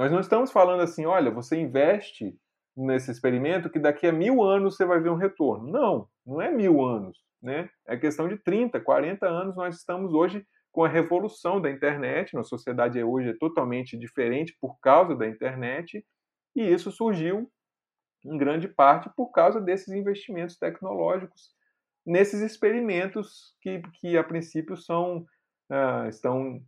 Nós 0.00 0.10
não 0.10 0.20
estamos 0.20 0.50
falando 0.50 0.80
assim, 0.80 1.04
olha, 1.04 1.30
você 1.30 1.60
investe 1.60 2.34
nesse 2.74 3.10
experimento 3.10 3.68
que 3.68 3.78
daqui 3.78 4.06
a 4.06 4.12
mil 4.12 4.42
anos 4.42 4.74
você 4.74 4.86
vai 4.86 4.98
ver 4.98 5.10
um 5.10 5.14
retorno. 5.14 5.70
Não, 5.70 6.08
não 6.24 6.40
é 6.40 6.50
mil 6.50 6.82
anos, 6.82 7.18
né? 7.42 7.68
É 7.86 7.98
questão 7.98 8.26
de 8.26 8.38
30, 8.38 8.80
40 8.80 9.28
anos. 9.28 9.54
Nós 9.54 9.76
estamos 9.76 10.14
hoje 10.14 10.42
com 10.72 10.84
a 10.84 10.88
revolução 10.88 11.60
da 11.60 11.70
internet, 11.70 12.32
nossa 12.32 12.48
sociedade 12.48 13.04
hoje 13.04 13.28
é 13.28 13.36
totalmente 13.38 13.94
diferente 13.98 14.56
por 14.58 14.80
causa 14.80 15.14
da 15.14 15.28
internet, 15.28 16.02
e 16.56 16.62
isso 16.62 16.90
surgiu 16.90 17.52
em 18.24 18.38
grande 18.38 18.68
parte 18.68 19.10
por 19.14 19.30
causa 19.30 19.60
desses 19.60 19.88
investimentos 19.88 20.56
tecnológicos 20.56 21.50
nesses 22.06 22.40
experimentos 22.40 23.54
que, 23.60 23.82
que 24.00 24.16
a 24.16 24.24
princípio 24.24 24.78
são 24.78 25.26
uh, 25.70 26.08
estão 26.08 26.62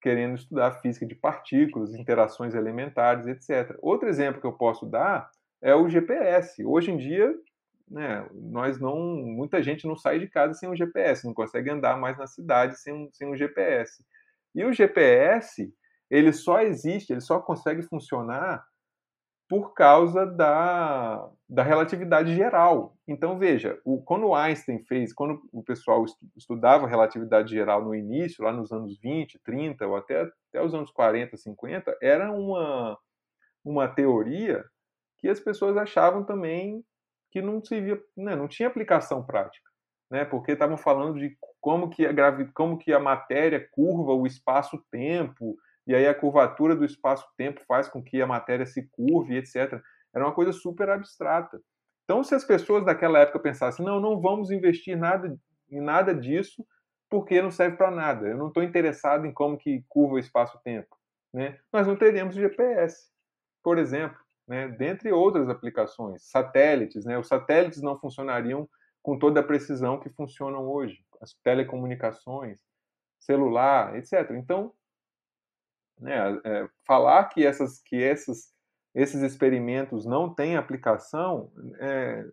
querendo 0.00 0.36
estudar 0.36 0.80
física 0.80 1.06
de 1.06 1.14
partículas, 1.14 1.94
interações 1.94 2.54
elementares, 2.54 3.26
etc. 3.26 3.76
Outro 3.80 4.08
exemplo 4.08 4.40
que 4.40 4.46
eu 4.46 4.52
posso 4.52 4.86
dar 4.86 5.30
é 5.60 5.74
o 5.74 5.88
GPS. 5.88 6.64
Hoje 6.64 6.90
em 6.90 6.96
dia 6.96 7.34
né, 7.90 8.28
nós 8.32 8.78
não, 8.78 8.96
muita 8.96 9.62
gente 9.62 9.86
não 9.86 9.96
sai 9.96 10.18
de 10.18 10.28
casa 10.28 10.54
sem 10.54 10.68
um 10.68 10.76
GPS, 10.76 11.26
não 11.26 11.34
consegue 11.34 11.70
andar 11.70 11.98
mais 11.98 12.18
na 12.18 12.26
cidade 12.26 12.78
sem 12.78 12.92
um, 12.92 13.08
sem 13.12 13.28
um 13.28 13.36
GPS. 13.36 14.04
E 14.54 14.64
o 14.64 14.72
GPS, 14.72 15.72
ele 16.10 16.32
só 16.32 16.60
existe, 16.60 17.12
ele 17.12 17.20
só 17.20 17.40
consegue 17.40 17.82
funcionar 17.82 18.64
por 19.48 19.72
causa 19.72 20.26
da, 20.26 21.26
da 21.48 21.62
relatividade 21.62 22.36
geral. 22.36 22.94
Então, 23.06 23.38
veja, 23.38 23.80
o, 23.82 24.02
quando 24.02 24.34
Einstein 24.34 24.84
fez, 24.84 25.12
quando 25.12 25.40
o 25.50 25.62
pessoal 25.62 26.04
estudava 26.36 26.86
relatividade 26.86 27.50
geral 27.50 27.82
no 27.82 27.94
início, 27.94 28.44
lá 28.44 28.52
nos 28.52 28.70
anos 28.70 28.98
20, 29.00 29.38
30, 29.42 29.86
ou 29.86 29.96
até, 29.96 30.30
até 30.50 30.62
os 30.62 30.74
anos 30.74 30.90
40, 30.90 31.36
50, 31.36 31.96
era 32.02 32.30
uma, 32.30 32.98
uma 33.64 33.88
teoria 33.88 34.62
que 35.16 35.28
as 35.28 35.40
pessoas 35.40 35.76
achavam 35.78 36.22
também 36.24 36.84
que 37.30 37.40
não 37.40 37.64
servia, 37.64 38.00
né, 38.16 38.36
não 38.36 38.48
tinha 38.48 38.68
aplicação 38.68 39.24
prática, 39.24 39.68
né? 40.10 40.24
Porque 40.24 40.52
estavam 40.52 40.78
falando 40.78 41.18
de 41.18 41.36
como 41.60 41.90
que 41.90 42.06
a 42.06 42.12
gravi, 42.12 42.50
como 42.52 42.78
que 42.78 42.92
a 42.92 43.00
matéria 43.00 43.66
curva 43.72 44.12
o 44.12 44.26
espaço-tempo 44.26 45.58
e 45.88 45.94
aí 45.94 46.06
a 46.06 46.14
curvatura 46.14 46.76
do 46.76 46.84
espaço-tempo 46.84 47.60
faz 47.66 47.88
com 47.88 48.02
que 48.02 48.22
a 48.22 48.26
matéria 48.26 48.64
se 48.64 48.88
curve, 48.92 49.36
etc. 49.36 49.80
Era 50.14 50.24
uma 50.24 50.34
coisa 50.34 50.52
super 50.52 50.88
abstrata. 50.88 51.60
Então, 52.04 52.22
se 52.22 52.34
as 52.34 52.44
pessoas 52.44 52.84
daquela 52.84 53.18
época 53.18 53.40
pensassem, 53.40 53.84
não, 53.84 53.98
não 53.98 54.20
vamos 54.20 54.50
investir 54.50 54.96
nada 54.96 55.36
em 55.70 55.80
nada 55.80 56.14
disso, 56.14 56.64
porque 57.10 57.42
não 57.42 57.50
serve 57.50 57.76
para 57.76 57.90
nada. 57.90 58.28
Eu 58.28 58.36
não 58.36 58.48
estou 58.48 58.62
interessado 58.62 59.26
em 59.26 59.32
como 59.32 59.58
que 59.58 59.84
curva 59.88 60.14
o 60.14 60.18
espaço-tempo, 60.18 60.96
né? 61.32 61.58
Nós 61.72 61.86
não 61.86 61.96
teríamos 61.96 62.36
GPS, 62.36 63.10
por 63.62 63.78
exemplo 63.78 64.18
né, 64.48 64.66
dentre 64.66 65.12
outras 65.12 65.48
aplicações, 65.50 66.22
satélites. 66.22 67.04
Né, 67.04 67.18
os 67.18 67.28
satélites 67.28 67.82
não 67.82 68.00
funcionariam 68.00 68.66
com 69.02 69.18
toda 69.18 69.40
a 69.40 69.44
precisão 69.44 70.00
que 70.00 70.08
funcionam 70.08 70.66
hoje, 70.66 71.04
as 71.20 71.34
telecomunicações, 71.44 72.60
celular, 73.20 73.94
etc. 73.96 74.30
Então, 74.32 74.72
né, 76.00 76.40
é, 76.44 76.68
falar 76.86 77.24
que, 77.24 77.44
essas, 77.44 77.80
que 77.82 78.02
essas, 78.02 78.52
esses 78.94 79.22
experimentos 79.22 80.06
não 80.06 80.32
têm 80.32 80.56
aplicação 80.56 81.50
é, 81.78 82.24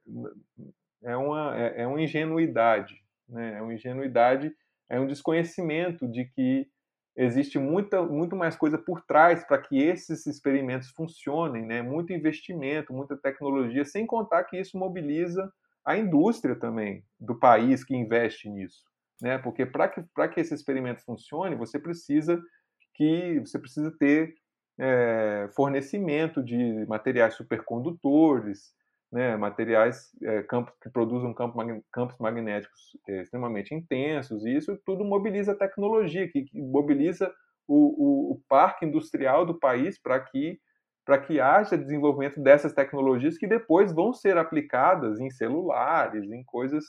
é, 1.04 1.17
uma, 1.17 1.58
é, 1.58 1.82
é 1.82 1.88
uma 1.88 2.01
ingenuidade. 2.01 3.04
Né, 3.28 3.58
é 3.58 3.62
uma 3.62 3.73
ingenuidade, 3.73 4.54
é 4.89 4.99
um 4.99 5.08
desconhecimento 5.08 6.08
de 6.08 6.25
que 6.25 6.67
existe 7.15 7.58
muita, 7.58 8.04
muito 8.04 8.36
mais 8.36 8.56
coisa 8.56 8.78
por 8.78 9.01
trás 9.01 9.43
para 9.45 9.62
que 9.62 9.78
esses 9.82 10.25
experimentos 10.25 10.89
funcionem, 10.89 11.65
né? 11.65 11.82
muito 11.82 12.12
investimento, 12.12 12.93
muita 12.93 13.15
tecnologia, 13.15 13.86
sem 13.86 14.06
contar 14.06 14.43
que 14.43 14.60
isso 14.60 14.78
mobiliza 14.78 15.51
a 15.86 15.97
indústria 15.97 16.56
também 16.56 17.04
do 17.19 17.39
país 17.39 17.84
que 17.84 17.95
investe 17.95 18.49
nisso. 18.49 18.84
Né? 19.21 19.38
Porque 19.38 19.65
para 19.65 19.88
que, 19.88 20.04
que 20.34 20.39
esse 20.41 20.54
experimento 20.54 21.04
funcione, 21.06 21.56
você 21.56 21.80
precisa 21.80 22.41
que 22.95 23.39
você 23.39 23.60
precisa 23.60 23.91
ter 23.97 24.36
é, 24.79 25.49
fornecimento 25.55 26.43
de 26.43 26.86
materiais 26.88 27.36
supercondutores, 27.36 28.73
né, 29.12 29.38
materiais 29.38 30.10
é, 30.23 30.43
campos 30.43 30.73
que 30.81 30.89
produzam 30.89 31.34
campo, 31.34 31.58
campos 31.91 32.17
magnéticos 32.19 32.97
é, 33.08 33.21
extremamente 33.21 33.73
intensos, 33.73 34.45
e 34.45 34.55
isso 34.55 34.77
tudo 34.86 35.05
mobiliza 35.05 35.53
a 35.53 35.58
tecnologia, 35.58 36.27
que, 36.27 36.43
que 36.43 36.62
mobiliza 36.62 37.31
o, 37.67 37.75
o, 37.75 38.31
o, 38.34 38.41
parque 38.47 38.86
industrial 38.86 39.45
do 39.45 39.58
país 39.58 39.99
para 39.99 40.19
que, 40.19 40.60
que 41.27 41.39
haja 41.39 41.77
desenvolvimento 41.77 42.41
dessas 42.41 42.73
tecnologias 42.73 43.38
que 43.38 43.47
depois 43.47 43.93
vão 43.93 44.13
ser 44.13 44.38
aplicadas 44.38 45.19
em 45.19 45.29
celulares, 45.29 46.29
em 46.31 46.43
coisas 46.43 46.84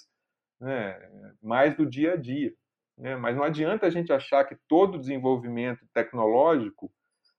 né, 0.60 0.98
mais 1.42 1.76
do 1.76 1.86
dia 1.86 2.14
a 2.14 2.16
dia. 2.16 2.52
Né? 2.98 3.16
Mas 3.16 3.36
não 3.36 3.44
adianta 3.44 3.86
a 3.86 3.90
gente 3.90 4.12
achar 4.12 4.44
que 4.44 4.56
todo 4.68 4.98
desenvolvimento 4.98 5.86
tecnológico 5.92 6.90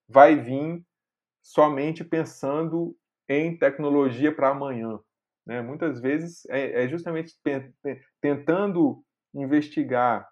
vai 0.08 0.36
vir 0.36 0.84
somente 1.41 2.04
pensando 2.04 2.96
em 3.28 3.58
tecnologia 3.58 4.34
para 4.34 4.50
amanhã. 4.50 5.00
Né? 5.46 5.62
Muitas 5.62 6.00
vezes 6.00 6.46
é, 6.50 6.84
é 6.84 6.88
justamente 6.88 7.34
tentando 8.22 9.04
investigar, 9.34 10.28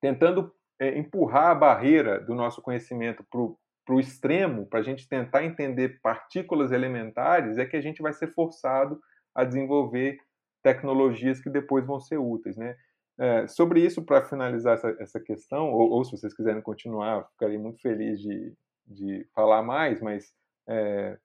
tentando 0.00 0.52
é, 0.78 0.96
empurrar 0.98 1.50
a 1.50 1.54
barreira 1.54 2.20
do 2.20 2.34
nosso 2.34 2.60
conhecimento 2.60 3.24
para 3.30 3.94
o 3.94 4.00
extremo, 4.00 4.66
para 4.66 4.80
a 4.80 4.82
gente 4.82 5.08
tentar 5.08 5.44
entender 5.44 6.00
partículas 6.02 6.70
elementares, 6.70 7.58
é 7.58 7.64
que 7.64 7.76
a 7.76 7.80
gente 7.80 8.02
vai 8.02 8.12
ser 8.12 8.32
forçado 8.34 9.00
a 9.34 9.44
desenvolver 9.44 10.18
tecnologias 10.62 11.40
que 11.40 11.50
depois 11.50 11.86
vão 11.86 12.00
ser 12.00 12.18
úteis. 12.18 12.56
Né? 12.56 12.76
É, 13.18 13.46
sobre 13.46 13.80
isso, 13.80 14.04
para 14.04 14.24
finalizar 14.24 14.74
essa, 14.74 14.96
essa 15.00 15.20
questão, 15.20 15.72
ou, 15.72 15.90
ou, 15.90 16.04
se 16.04 16.10
vocês 16.10 16.34
quiserem 16.34 16.60
continuar, 16.60 17.26
ficaria 17.30 17.58
muito 17.58 17.80
feliz 17.80 18.20
de, 18.20 18.54
de 18.86 19.26
falar 19.34 19.62
mais, 19.62 20.02
mas 20.02 20.34
é, 20.68 21.18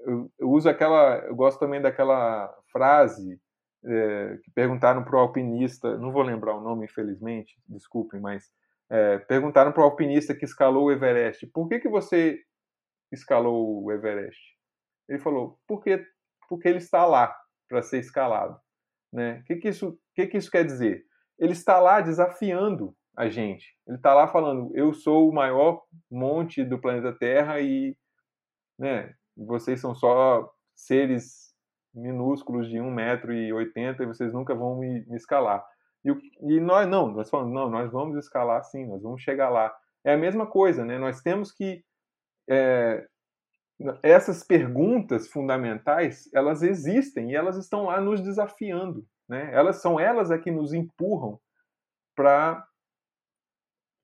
eu, 0.00 0.30
eu, 0.38 0.50
uso 0.50 0.68
aquela, 0.68 1.18
eu 1.26 1.34
gosto 1.34 1.58
também 1.58 1.80
daquela 1.80 2.54
frase 2.70 3.40
é, 3.84 4.38
que 4.44 4.50
perguntaram 4.52 5.02
para 5.02 5.16
o 5.16 5.18
alpinista, 5.18 5.98
não 5.98 6.12
vou 6.12 6.22
lembrar 6.22 6.56
o 6.56 6.60
nome, 6.60 6.84
infelizmente, 6.84 7.56
desculpem, 7.68 8.20
mas 8.20 8.48
é, 8.88 9.18
perguntaram 9.18 9.72
para 9.72 9.82
o 9.82 9.84
alpinista 9.84 10.34
que 10.34 10.44
escalou 10.44 10.84
o 10.84 10.92
Everest, 10.92 11.46
por 11.48 11.68
que, 11.68 11.80
que 11.80 11.88
você 11.88 12.40
escalou 13.10 13.82
o 13.82 13.92
Everest? 13.92 14.40
Ele 15.08 15.18
falou, 15.18 15.58
porque, 15.66 16.04
porque 16.48 16.68
ele 16.68 16.78
está 16.78 17.04
lá 17.04 17.36
para 17.68 17.82
ser 17.82 17.98
escalado. 17.98 18.60
Né? 19.12 19.40
O 19.40 19.44
que, 19.44 19.56
que, 19.56 19.68
isso, 19.68 19.98
que, 20.14 20.26
que 20.26 20.36
isso 20.36 20.50
quer 20.50 20.64
dizer? 20.64 21.05
Ele 21.38 21.52
está 21.52 21.78
lá 21.78 22.00
desafiando 22.00 22.94
a 23.16 23.28
gente. 23.28 23.74
Ele 23.86 23.96
está 23.96 24.12
lá 24.14 24.28
falando, 24.28 24.70
eu 24.74 24.92
sou 24.92 25.28
o 25.28 25.34
maior 25.34 25.82
monte 26.10 26.64
do 26.64 26.78
planeta 26.78 27.12
Terra 27.12 27.60
e 27.60 27.96
né, 28.78 29.14
vocês 29.36 29.80
são 29.80 29.94
só 29.94 30.50
seres 30.74 31.54
minúsculos 31.94 32.68
de 32.68 32.76
1,80m 32.76 34.00
e 34.00 34.06
vocês 34.06 34.32
nunca 34.32 34.54
vão 34.54 34.78
me, 34.78 35.04
me 35.06 35.16
escalar. 35.16 35.64
E, 36.04 36.10
e, 36.42 36.60
nós 36.60 36.86
não, 36.86 37.08
nós 37.08 37.30
falamos, 37.30 37.52
não, 37.52 37.70
nós 37.70 37.90
vamos 37.90 38.16
escalar 38.16 38.62
sim, 38.64 38.86
nós 38.86 39.02
vamos 39.02 39.22
chegar 39.22 39.48
lá. 39.48 39.74
É 40.04 40.12
a 40.12 40.18
mesma 40.18 40.46
coisa, 40.46 40.84
né? 40.84 40.98
Nós 40.98 41.20
temos 41.22 41.50
que 41.50 41.82
é, 42.48 43.06
essas 44.02 44.42
perguntas 44.44 45.28
fundamentais, 45.28 46.30
elas 46.32 46.62
existem 46.62 47.32
e 47.32 47.34
elas 47.34 47.56
estão 47.56 47.84
lá 47.84 48.00
nos 48.00 48.20
desafiando, 48.20 49.04
né? 49.28 49.50
Elas 49.52 49.76
são 49.76 49.98
elas 49.98 50.30
é 50.30 50.38
que 50.38 50.50
nos 50.50 50.72
empurram 50.72 51.38
para 52.14 52.66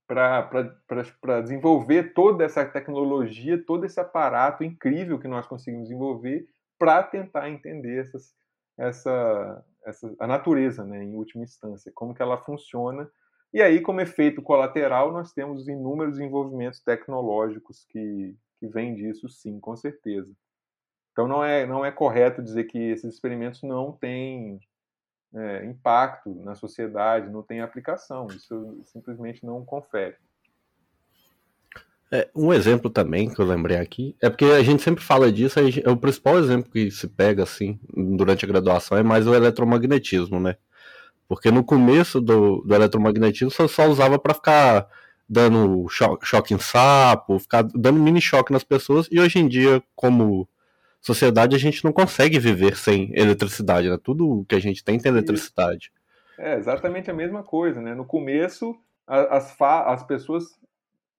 para 0.06 1.40
desenvolver 1.40 2.12
toda 2.12 2.44
essa 2.44 2.66
tecnologia, 2.66 3.64
todo 3.64 3.87
esse 3.87 3.98
aparato 3.98 4.62
incrível 4.62 5.18
que 5.18 5.26
nós 5.26 5.46
conseguimos 5.46 5.88
desenvolver 5.88 6.46
para 6.78 7.02
tentar 7.02 7.48
entender 7.48 8.04
essas, 8.04 8.35
essa, 8.76 9.64
essa, 9.87 10.14
a 10.18 10.26
natureza, 10.26 10.85
né, 10.85 11.02
em 11.02 11.14
última 11.14 11.44
instância, 11.44 11.92
como 11.94 12.14
que 12.14 12.20
ela 12.20 12.37
funciona. 12.44 13.08
E 13.54 13.62
aí, 13.62 13.80
como 13.80 14.00
efeito 14.00 14.42
colateral, 14.42 15.12
nós 15.12 15.32
temos 15.32 15.68
inúmeros 15.68 16.18
desenvolvimentos 16.18 16.80
tecnológicos 16.80 17.87
que, 17.88 18.37
que 18.58 18.66
vêm 18.66 18.94
disso, 18.94 19.28
sim, 19.28 19.61
com 19.61 19.76
certeza. 19.76 20.30
Então, 21.12 21.28
não 21.28 21.44
é, 21.44 21.66
não 21.66 21.85
é 21.85 21.92
correto 21.92 22.42
dizer 22.42 22.64
que 22.64 22.78
esses 22.78 23.14
experimentos 23.14 23.62
não 23.62 23.92
têm 23.92 24.58
é, 25.35 25.64
impacto 25.64 26.35
na 26.45 26.55
sociedade, 26.55 27.31
não 27.31 27.42
têm 27.42 27.61
aplicação. 27.61 28.27
Isso 28.29 28.81
simplesmente 28.85 29.45
não 29.45 29.64
confere. 29.64 30.16
É, 32.11 32.29
um 32.35 32.53
exemplo 32.53 32.90
também 32.90 33.33
que 33.33 33.40
eu 33.40 33.47
lembrei 33.47 33.79
aqui 33.79 34.14
é 34.21 34.29
porque 34.29 34.45
a 34.45 34.62
gente 34.62 34.83
sempre 34.83 35.03
fala 35.03 35.33
disso, 35.33 35.59
é 35.59 35.90
o 35.90 35.97
principal 35.97 36.38
exemplo 36.38 36.71
que 36.71 36.90
se 36.90 37.09
pega 37.09 37.42
assim 37.42 37.81
durante 37.90 38.45
a 38.45 38.49
graduação 38.49 38.99
é 38.99 39.03
mais 39.03 39.27
o 39.27 39.35
eletromagnetismo, 39.35 40.38
né? 40.38 40.57
Porque 41.27 41.51
no 41.51 41.64
começo 41.64 42.21
do, 42.21 42.61
do 42.61 42.75
eletromagnetismo 42.75 43.51
você 43.51 43.66
só 43.66 43.88
usava 43.88 44.18
para 44.18 44.35
ficar 44.35 44.87
dando 45.27 45.88
choque, 45.88 46.27
choque 46.27 46.53
em 46.53 46.59
sapo, 46.59 47.38
ficar 47.38 47.62
dando 47.62 47.99
mini 47.99 48.21
choque 48.21 48.53
nas 48.53 48.62
pessoas, 48.62 49.09
e 49.11 49.18
hoje 49.18 49.38
em 49.38 49.49
dia, 49.49 49.83
como 49.97 50.47
sociedade, 51.03 51.57
a 51.57 51.59
gente 51.59 51.85
não 51.85 51.93
consegue 51.93 52.38
viver 52.38 52.77
sem 52.77 53.12
eletricidade, 53.15 53.91
né? 53.91 53.99
Tudo 54.03 54.47
que 54.49 54.55
a 54.55 54.61
gente 54.61 54.85
tem 54.85 54.99
tem 54.99 55.11
eletricidade. 55.11 55.93
É 56.38 56.57
exatamente 56.57 57.11
a 57.11 57.15
mesma 57.15 57.43
coisa, 57.43 57.81
né? 57.81 57.95
No 57.95 58.07
começo, 58.07 58.75
as, 59.07 59.61
as 59.61 60.03
pessoas 60.05 60.45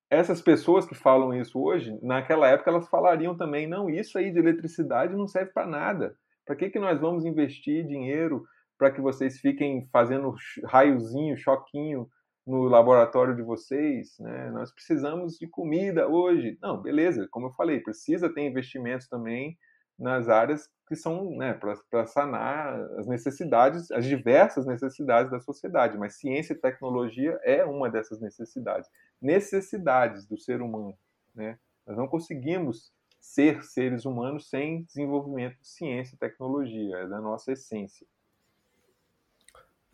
essas 0.09 0.41
pessoas 0.41 0.85
que 0.85 0.93
falam 0.93 1.33
isso 1.33 1.59
hoje, 1.59 1.97
naquela 2.01 2.47
época 2.47 2.69
elas 2.69 2.87
falariam 2.87 3.35
também, 3.35 3.65
não, 3.67 3.89
isso 3.89 4.17
aí 4.17 4.31
de 4.31 4.37
eletricidade 4.37 5.15
não 5.15 5.27
serve 5.27 5.51
para 5.51 5.65
nada. 5.65 6.15
Para 6.45 6.55
que, 6.55 6.69
que 6.69 6.77
nós 6.77 6.99
vamos 6.99 7.25
investir 7.25 7.85
dinheiro 7.87 8.43
para 8.77 8.91
que 8.91 9.01
vocês 9.01 9.39
fiquem 9.39 9.87
fazendo 9.91 10.35
raiozinho, 10.65 11.37
choquinho 11.37 12.07
no 12.45 12.63
laboratório 12.65 13.35
de 13.35 13.41
vocês? 13.41 14.15
Né? 14.19 14.51
Nós 14.51 14.71
precisamos 14.71 15.37
de 15.37 15.47
comida 15.47 16.07
hoje. 16.07 16.59
Não, 16.61 16.79
beleza, 16.79 17.27
como 17.31 17.47
eu 17.47 17.53
falei, 17.53 17.79
precisa 17.79 18.31
ter 18.31 18.41
investimentos 18.41 19.07
também 19.07 19.57
nas 20.03 20.27
áreas 20.27 20.69
que 20.85 20.97
são 20.97 21.37
né, 21.37 21.53
para 21.53 22.05
sanar 22.05 22.77
as 22.99 23.07
necessidades, 23.07 23.89
as 23.89 24.05
diversas 24.05 24.65
necessidades 24.65 25.31
da 25.31 25.39
sociedade. 25.39 25.97
Mas 25.97 26.17
ciência 26.17 26.53
e 26.53 26.57
tecnologia 26.57 27.39
é 27.41 27.63
uma 27.63 27.89
dessas 27.89 28.19
necessidades. 28.19 28.89
Necessidades 29.21 30.27
do 30.27 30.37
ser 30.37 30.61
humano. 30.61 30.93
Né? 31.33 31.57
Nós 31.87 31.97
não 31.97 32.07
conseguimos 32.07 32.91
ser 33.19 33.63
seres 33.63 34.03
humanos 34.03 34.49
sem 34.49 34.83
desenvolvimento 34.83 35.57
de 35.61 35.67
ciência 35.67 36.15
e 36.15 36.19
tecnologia, 36.19 36.97
é 36.97 37.07
da 37.07 37.21
nossa 37.21 37.53
essência. 37.53 38.05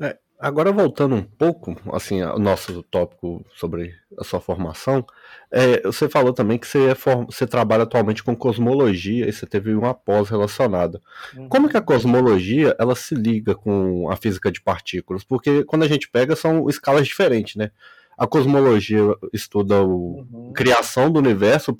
É, 0.01 0.17
agora 0.39 0.71
voltando 0.71 1.15
um 1.15 1.23
pouco, 1.23 1.75
assim, 1.91 2.21
ao 2.21 2.39
nosso 2.39 2.81
tópico 2.83 3.45
sobre 3.55 3.93
a 4.17 4.23
sua 4.23 4.39
formação, 4.39 5.05
é, 5.51 5.81
você 5.81 6.07
falou 6.07 6.33
também 6.33 6.57
que 6.57 6.67
você, 6.67 6.89
é 6.89 6.95
você, 6.95 7.45
trabalha 7.45 7.83
atualmente 7.83 8.23
com 8.23 8.35
cosmologia 8.35 9.27
e 9.27 9.33
você 9.33 9.45
teve 9.45 9.73
uma 9.73 9.93
pós 9.93 10.29
relacionada. 10.29 11.01
Uhum. 11.35 11.49
Como 11.49 11.69
que 11.69 11.77
a 11.77 11.81
cosmologia 11.81 12.75
ela 12.79 12.95
se 12.95 13.15
liga 13.15 13.53
com 13.55 14.09
a 14.09 14.15
física 14.15 14.51
de 14.51 14.61
partículas? 14.61 15.23
Porque 15.23 15.63
quando 15.65 15.83
a 15.83 15.87
gente 15.87 16.09
pega 16.09 16.35
são 16.35 16.69
escalas 16.69 17.07
diferentes, 17.07 17.55
né? 17.55 17.71
A 18.17 18.27
cosmologia 18.27 19.01
estuda 19.33 19.77
a 19.77 19.83
uhum. 19.83 20.51
criação 20.53 21.09
do 21.09 21.19
universo, 21.19 21.75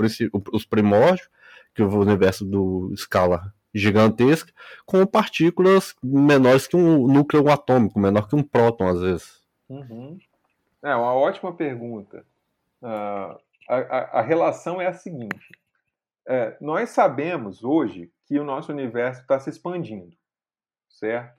os 0.54 0.66
primórdios, 0.66 1.28
que 1.76 1.84
o 1.84 2.00
universo 2.00 2.46
do 2.46 2.92
escala 2.94 3.54
gigantesca 3.74 4.52
com 4.86 5.06
partículas 5.06 5.96
menores 6.04 6.68
que 6.68 6.76
um 6.76 7.08
núcleo 7.08 7.50
atômico, 7.50 8.00
menor 8.00 8.28
que 8.28 8.36
um 8.36 8.44
próton, 8.44 8.88
às 8.88 9.02
vezes. 9.02 9.44
Uhum. 9.70 10.18
É 10.82 10.96
uma 10.96 11.14
ótima 11.14 11.54
pergunta. 11.54 12.26
Uh, 12.82 13.38
a, 13.68 13.76
a, 13.78 14.20
a, 14.20 14.22
relação 14.22 14.82
é 14.82 14.88
a 14.88 14.94
seguinte: 14.94 15.52
é, 16.28 16.58
nós 16.60 16.90
sabemos 16.90 17.64
hoje 17.64 18.12
que 18.26 18.40
o 18.40 18.44
nosso 18.44 18.72
universo 18.72 19.22
está 19.22 19.40
se 19.40 19.50
expandindo, 19.50 20.16
certo? 20.90 21.38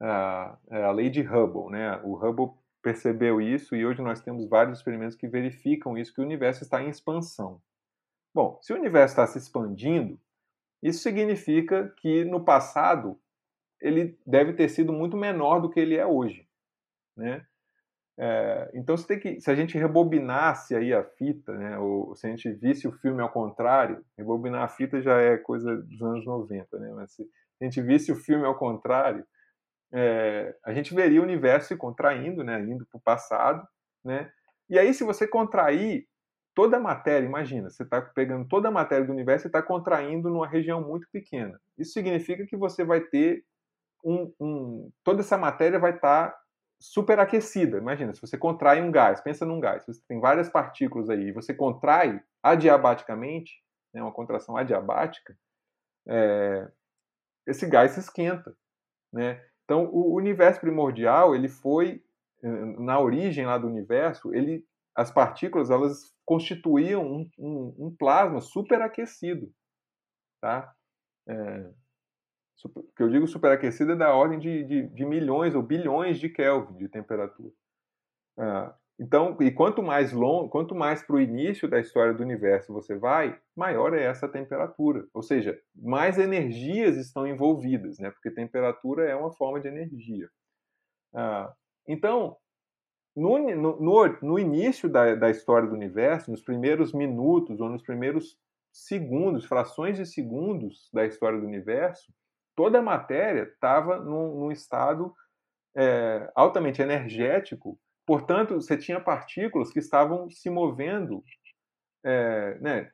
Uh, 0.00 0.56
é 0.70 0.82
a 0.84 0.90
lei 0.90 1.10
de 1.10 1.20
Hubble, 1.20 1.70
né? 1.70 2.00
O 2.02 2.14
Hubble 2.14 2.52
percebeu 2.82 3.40
isso 3.40 3.76
e 3.76 3.84
hoje 3.84 4.00
nós 4.00 4.20
temos 4.20 4.48
vários 4.48 4.78
experimentos 4.78 5.14
que 5.14 5.28
verificam 5.28 5.98
isso, 5.98 6.14
que 6.14 6.20
o 6.20 6.24
universo 6.24 6.62
está 6.62 6.82
em 6.82 6.88
expansão. 6.88 7.60
Bom, 8.34 8.58
se 8.62 8.72
o 8.72 8.76
universo 8.76 9.12
está 9.12 9.26
se 9.26 9.38
expandindo, 9.38 10.18
isso 10.82 11.02
significa 11.02 11.92
que 11.98 12.24
no 12.24 12.44
passado 12.44 13.20
ele 13.80 14.18
deve 14.26 14.52
ter 14.52 14.68
sido 14.68 14.92
muito 14.92 15.16
menor 15.16 15.60
do 15.60 15.70
que 15.70 15.80
ele 15.80 15.96
é 15.96 16.06
hoje, 16.06 16.46
né? 17.16 17.46
É, 18.22 18.70
então 18.74 18.98
se, 18.98 19.06
tem 19.06 19.18
que, 19.18 19.40
se 19.40 19.50
a 19.50 19.54
gente 19.54 19.78
rebobinasse 19.78 20.74
aí 20.74 20.92
a 20.92 21.02
fita, 21.02 21.56
né, 21.56 21.78
ou 21.78 22.14
se 22.14 22.26
a 22.26 22.30
gente 22.30 22.52
visse 22.52 22.86
o 22.86 22.92
filme 22.92 23.22
ao 23.22 23.30
contrário, 23.30 24.04
rebobinar 24.18 24.62
a 24.62 24.68
fita 24.68 25.00
já 25.00 25.18
é 25.18 25.38
coisa 25.38 25.74
dos 25.74 26.02
anos 26.02 26.26
90, 26.26 26.78
né? 26.78 26.92
Mas 26.94 27.12
se 27.12 27.26
a 27.58 27.64
gente 27.64 27.80
visse 27.80 28.12
o 28.12 28.16
filme 28.16 28.44
ao 28.44 28.58
contrário, 28.58 29.24
é, 29.90 30.54
a 30.62 30.72
gente 30.74 30.94
veria 30.94 31.20
o 31.20 31.24
universo 31.24 31.68
se 31.68 31.76
contraindo, 31.76 32.44
né, 32.44 32.60
indo 32.62 32.84
para 32.86 32.98
o 32.98 33.02
passado, 33.02 33.66
né? 34.04 34.30
E 34.68 34.78
aí 34.78 34.92
se 34.92 35.02
você 35.02 35.26
contrair 35.26 36.06
toda 36.54 36.76
a 36.76 36.80
matéria, 36.80 37.26
imagina, 37.26 37.70
você 37.70 37.82
está 37.82 38.00
pegando 38.00 38.46
toda 38.48 38.68
a 38.68 38.72
matéria 38.72 39.04
do 39.04 39.12
universo 39.12 39.46
e 39.46 39.48
está 39.48 39.62
contraindo 39.62 40.28
numa 40.28 40.46
região 40.46 40.80
muito 40.82 41.08
pequena. 41.12 41.60
Isso 41.78 41.92
significa 41.92 42.46
que 42.46 42.56
você 42.56 42.84
vai 42.84 43.00
ter 43.00 43.44
um, 44.04 44.32
um 44.40 44.90
toda 45.04 45.20
essa 45.20 45.36
matéria 45.36 45.78
vai 45.78 45.94
estar 45.94 46.30
tá 46.30 46.40
superaquecida. 46.80 47.78
Imagina, 47.78 48.14
se 48.14 48.20
você 48.20 48.38
contrai 48.38 48.80
um 48.80 48.90
gás, 48.90 49.20
pensa 49.20 49.44
num 49.44 49.60
gás, 49.60 49.84
você 49.84 50.00
tem 50.08 50.18
várias 50.18 50.48
partículas 50.48 51.10
aí, 51.10 51.28
e 51.28 51.32
você 51.32 51.52
contrai 51.52 52.20
adiabaticamente, 52.42 53.62
né, 53.92 54.02
uma 54.02 54.12
contração 54.12 54.56
adiabática, 54.56 55.36
é, 56.08 56.68
esse 57.46 57.66
gás 57.66 57.92
se 57.92 58.00
esquenta, 58.00 58.56
né? 59.12 59.44
Então, 59.64 59.88
o 59.92 60.14
universo 60.14 60.60
primordial, 60.60 61.34
ele 61.34 61.48
foi 61.48 62.02
na 62.42 62.98
origem 62.98 63.44
lá 63.44 63.58
do 63.58 63.66
universo, 63.66 64.34
ele 64.34 64.64
as 64.96 65.10
partículas 65.10 65.70
elas 65.70 66.12
constituíam 66.30 67.04
um, 67.04 67.30
um, 67.36 67.86
um 67.86 67.96
plasma 67.98 68.40
superaquecido, 68.40 69.52
tá? 70.40 70.72
É, 71.28 71.70
que 72.96 73.02
eu 73.02 73.08
digo 73.08 73.26
superaquecida 73.26 73.94
é 73.94 73.96
da 73.96 74.14
ordem 74.14 74.38
de, 74.38 74.62
de, 74.62 74.88
de, 74.90 75.04
milhões 75.04 75.56
ou 75.56 75.62
bilhões 75.62 76.20
de 76.20 76.28
Kelvin 76.28 76.76
de 76.76 76.88
temperatura. 76.88 77.52
Ah, 78.38 78.72
então, 78.96 79.36
e 79.40 79.50
quanto 79.50 79.82
mais 79.82 80.12
longo, 80.12 80.48
quanto 80.48 80.72
mais 80.72 81.02
para 81.02 81.16
o 81.16 81.20
início 81.20 81.68
da 81.68 81.80
história 81.80 82.14
do 82.14 82.22
universo 82.22 82.72
você 82.72 82.96
vai, 82.96 83.36
maior 83.56 83.92
é 83.92 84.04
essa 84.04 84.28
temperatura. 84.28 85.04
Ou 85.12 85.24
seja, 85.24 85.60
mais 85.74 86.16
energias 86.16 86.96
estão 86.96 87.26
envolvidas, 87.26 87.98
né? 87.98 88.08
Porque 88.08 88.30
temperatura 88.30 89.04
é 89.04 89.16
uma 89.16 89.32
forma 89.32 89.60
de 89.60 89.66
energia. 89.66 90.30
Ah, 91.12 91.52
então, 91.88 92.36
no, 93.14 93.38
no, 93.80 94.18
no 94.22 94.38
início 94.38 94.88
da, 94.88 95.14
da 95.14 95.30
história 95.30 95.68
do 95.68 95.74
universo, 95.74 96.30
nos 96.30 96.42
primeiros 96.42 96.92
minutos 96.92 97.60
ou 97.60 97.68
nos 97.68 97.82
primeiros 97.82 98.38
segundos, 98.72 99.44
frações 99.44 99.96
de 99.96 100.06
segundos 100.06 100.88
da 100.92 101.04
história 101.04 101.38
do 101.40 101.46
universo, 101.46 102.12
toda 102.54 102.78
a 102.78 102.82
matéria 102.82 103.42
estava 103.42 103.98
num, 103.98 104.40
num, 104.40 104.52
estado 104.52 105.12
é, 105.76 106.30
altamente 106.34 106.80
energético 106.80 107.78
Portanto, 108.10 108.54
você 108.54 108.76
tinha 108.76 108.98
partículas 108.98 109.70
que 109.70 109.78
estavam 109.78 110.28
se 110.28 110.50
movendo 110.50 111.22
é, 112.04 112.58
né, 112.58 112.90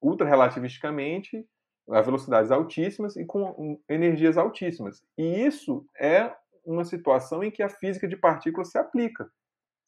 ultra-relativisticamente 0.00 1.46
a 1.90 2.00
velocidades 2.00 2.50
altíssimas 2.50 3.14
e 3.14 3.26
com 3.26 3.78
energias 3.86 4.38
altíssimas. 4.38 5.04
E 5.18 5.44
isso 5.44 5.86
é 6.00 6.34
uma 6.64 6.82
situação 6.82 7.44
em 7.44 7.50
que 7.50 7.62
a 7.62 7.68
física 7.68 8.08
de 8.08 8.16
partículas 8.16 8.70
se 8.70 8.78
aplica, 8.78 9.30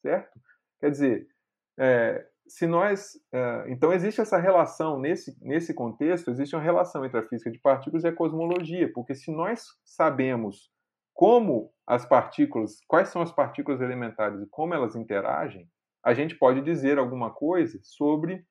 certo? 0.07 0.40
Quer 0.78 0.90
dizer, 0.90 1.28
é, 1.78 2.24
se 2.46 2.66
nós. 2.66 3.18
É, 3.32 3.64
então, 3.68 3.92
existe 3.92 4.20
essa 4.20 4.38
relação, 4.38 5.00
nesse, 5.00 5.36
nesse 5.42 5.74
contexto, 5.74 6.30
existe 6.30 6.54
uma 6.54 6.62
relação 6.62 7.04
entre 7.04 7.18
a 7.18 7.24
física 7.24 7.50
de 7.50 7.59
partículas 7.59 8.04
e 8.04 8.09
a 8.09 8.14
cosmologia, 8.14 8.90
porque 8.92 9.14
se 9.14 9.32
nós 9.32 9.64
sabemos 9.84 10.70
como 11.12 11.72
as 11.86 12.04
partículas, 12.07 12.80
quais 12.86 13.09
são 13.09 13.20
as 13.20 13.32
partículas 13.32 13.80
elementares 13.80 14.40
e 14.40 14.46
como 14.46 14.74
elas 14.74 14.94
interagem, 14.94 15.68
a 16.04 16.14
gente 16.14 16.36
pode 16.36 16.61
dizer 16.61 16.98
alguma 16.98 17.32
coisa 17.32 17.80
sobre 17.82 18.46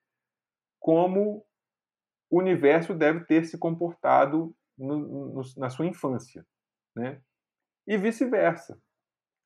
como 0.80 1.46
o 2.30 2.40
universo 2.40 2.94
deve 2.94 3.24
ter 3.26 3.46
se 3.46 3.58
comportado 3.58 4.54
no, 4.78 4.98
no, 4.98 5.42
na 5.58 5.70
sua 5.70 5.86
infância, 5.86 6.46
né? 6.96 7.22
E 7.88 7.98
vice-versa. 7.98 8.78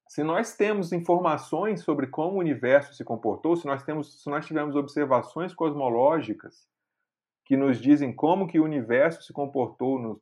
Se 0.09 0.23
nós 0.23 0.57
temos 0.57 0.91
informações 0.91 1.83
sobre 1.83 2.07
como 2.07 2.37
o 2.37 2.39
universo 2.39 2.95
se 2.95 3.03
comportou, 3.03 3.55
se 3.55 3.67
nós 3.67 3.83
temos, 3.83 4.23
se 4.23 4.27
nós 4.27 4.43
tivermos 4.43 4.75
observações 4.75 5.53
cosmológicas 5.53 6.67
que 7.45 7.55
nos 7.55 7.79
dizem 7.79 8.11
como 8.11 8.47
que 8.47 8.59
o 8.59 8.63
universo 8.63 9.21
se 9.21 9.31
comportou 9.31 9.99
no, 9.99 10.19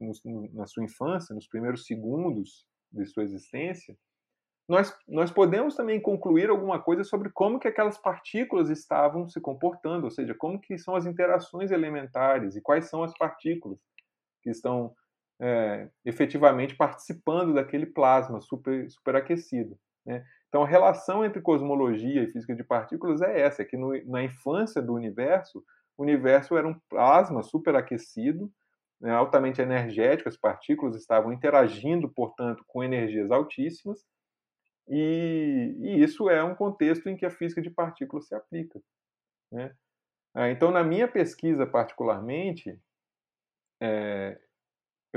na 0.51 0.65
sua 0.65 0.83
infância, 0.83 1.33
nos 1.33 1.47
primeiros 1.47 1.85
segundos 1.85 2.67
de 2.91 3.05
sua 3.05 3.23
existência, 3.23 3.97
nós, 4.67 4.93
nós 5.07 5.31
podemos 5.31 5.73
também 5.73 6.01
concluir 6.01 6.49
alguma 6.49 6.81
coisa 6.81 7.05
sobre 7.05 7.29
como 7.29 7.57
que 7.57 7.69
aquelas 7.69 7.97
partículas 7.97 8.69
estavam 8.69 9.25
se 9.25 9.39
comportando, 9.39 10.03
ou 10.03 10.11
seja, 10.11 10.35
como 10.35 10.59
que 10.59 10.77
são 10.77 10.97
as 10.97 11.05
interações 11.05 11.71
elementares 11.71 12.57
e 12.57 12.61
quais 12.61 12.89
são 12.89 13.03
as 13.03 13.17
partículas 13.17 13.79
que 14.43 14.49
estão 14.49 14.93
é, 15.39 15.89
efetivamente 16.03 16.75
participando 16.75 17.53
daquele 17.53 17.85
plasma 17.85 18.41
super, 18.41 18.89
superaquecido. 18.89 19.77
Né? 20.05 20.25
Então, 20.47 20.63
a 20.63 20.67
relação 20.67 21.23
entre 21.23 21.41
cosmologia 21.41 22.23
e 22.23 22.27
física 22.27 22.55
de 22.55 22.63
partículas 22.63 23.21
é 23.21 23.41
essa, 23.41 23.61
é 23.61 23.65
que 23.65 23.77
no, 23.77 23.91
na 24.05 24.23
infância 24.23 24.81
do 24.81 24.93
universo, 24.93 25.63
o 25.97 26.03
universo 26.03 26.57
era 26.57 26.67
um 26.67 26.79
plasma 26.89 27.43
superaquecido, 27.43 28.51
né, 28.99 29.11
altamente 29.11 29.61
energético, 29.61 30.29
as 30.29 30.37
partículas 30.37 30.95
estavam 30.95 31.31
interagindo, 31.31 32.09
portanto, 32.09 32.63
com 32.67 32.83
energias 32.83 33.29
altíssimas, 33.29 34.03
e, 34.89 35.75
e, 35.79 36.01
isso 36.01 36.29
é 36.29 36.41
um 36.43 36.55
contexto 36.55 37.09
em 37.09 37.17
que 37.17 37.25
a 37.25 37.29
física 37.29 37.61
de 37.61 37.69
partículas 37.69 38.27
se 38.27 38.33
aplica. 38.33 38.81
Né? 39.51 39.75
Ah, 40.33 40.49
então, 40.49 40.71
na 40.71 40.83
minha 40.83 41.07
pesquisa, 41.07 41.65
particularmente, 41.67 42.79
é, 43.81 44.39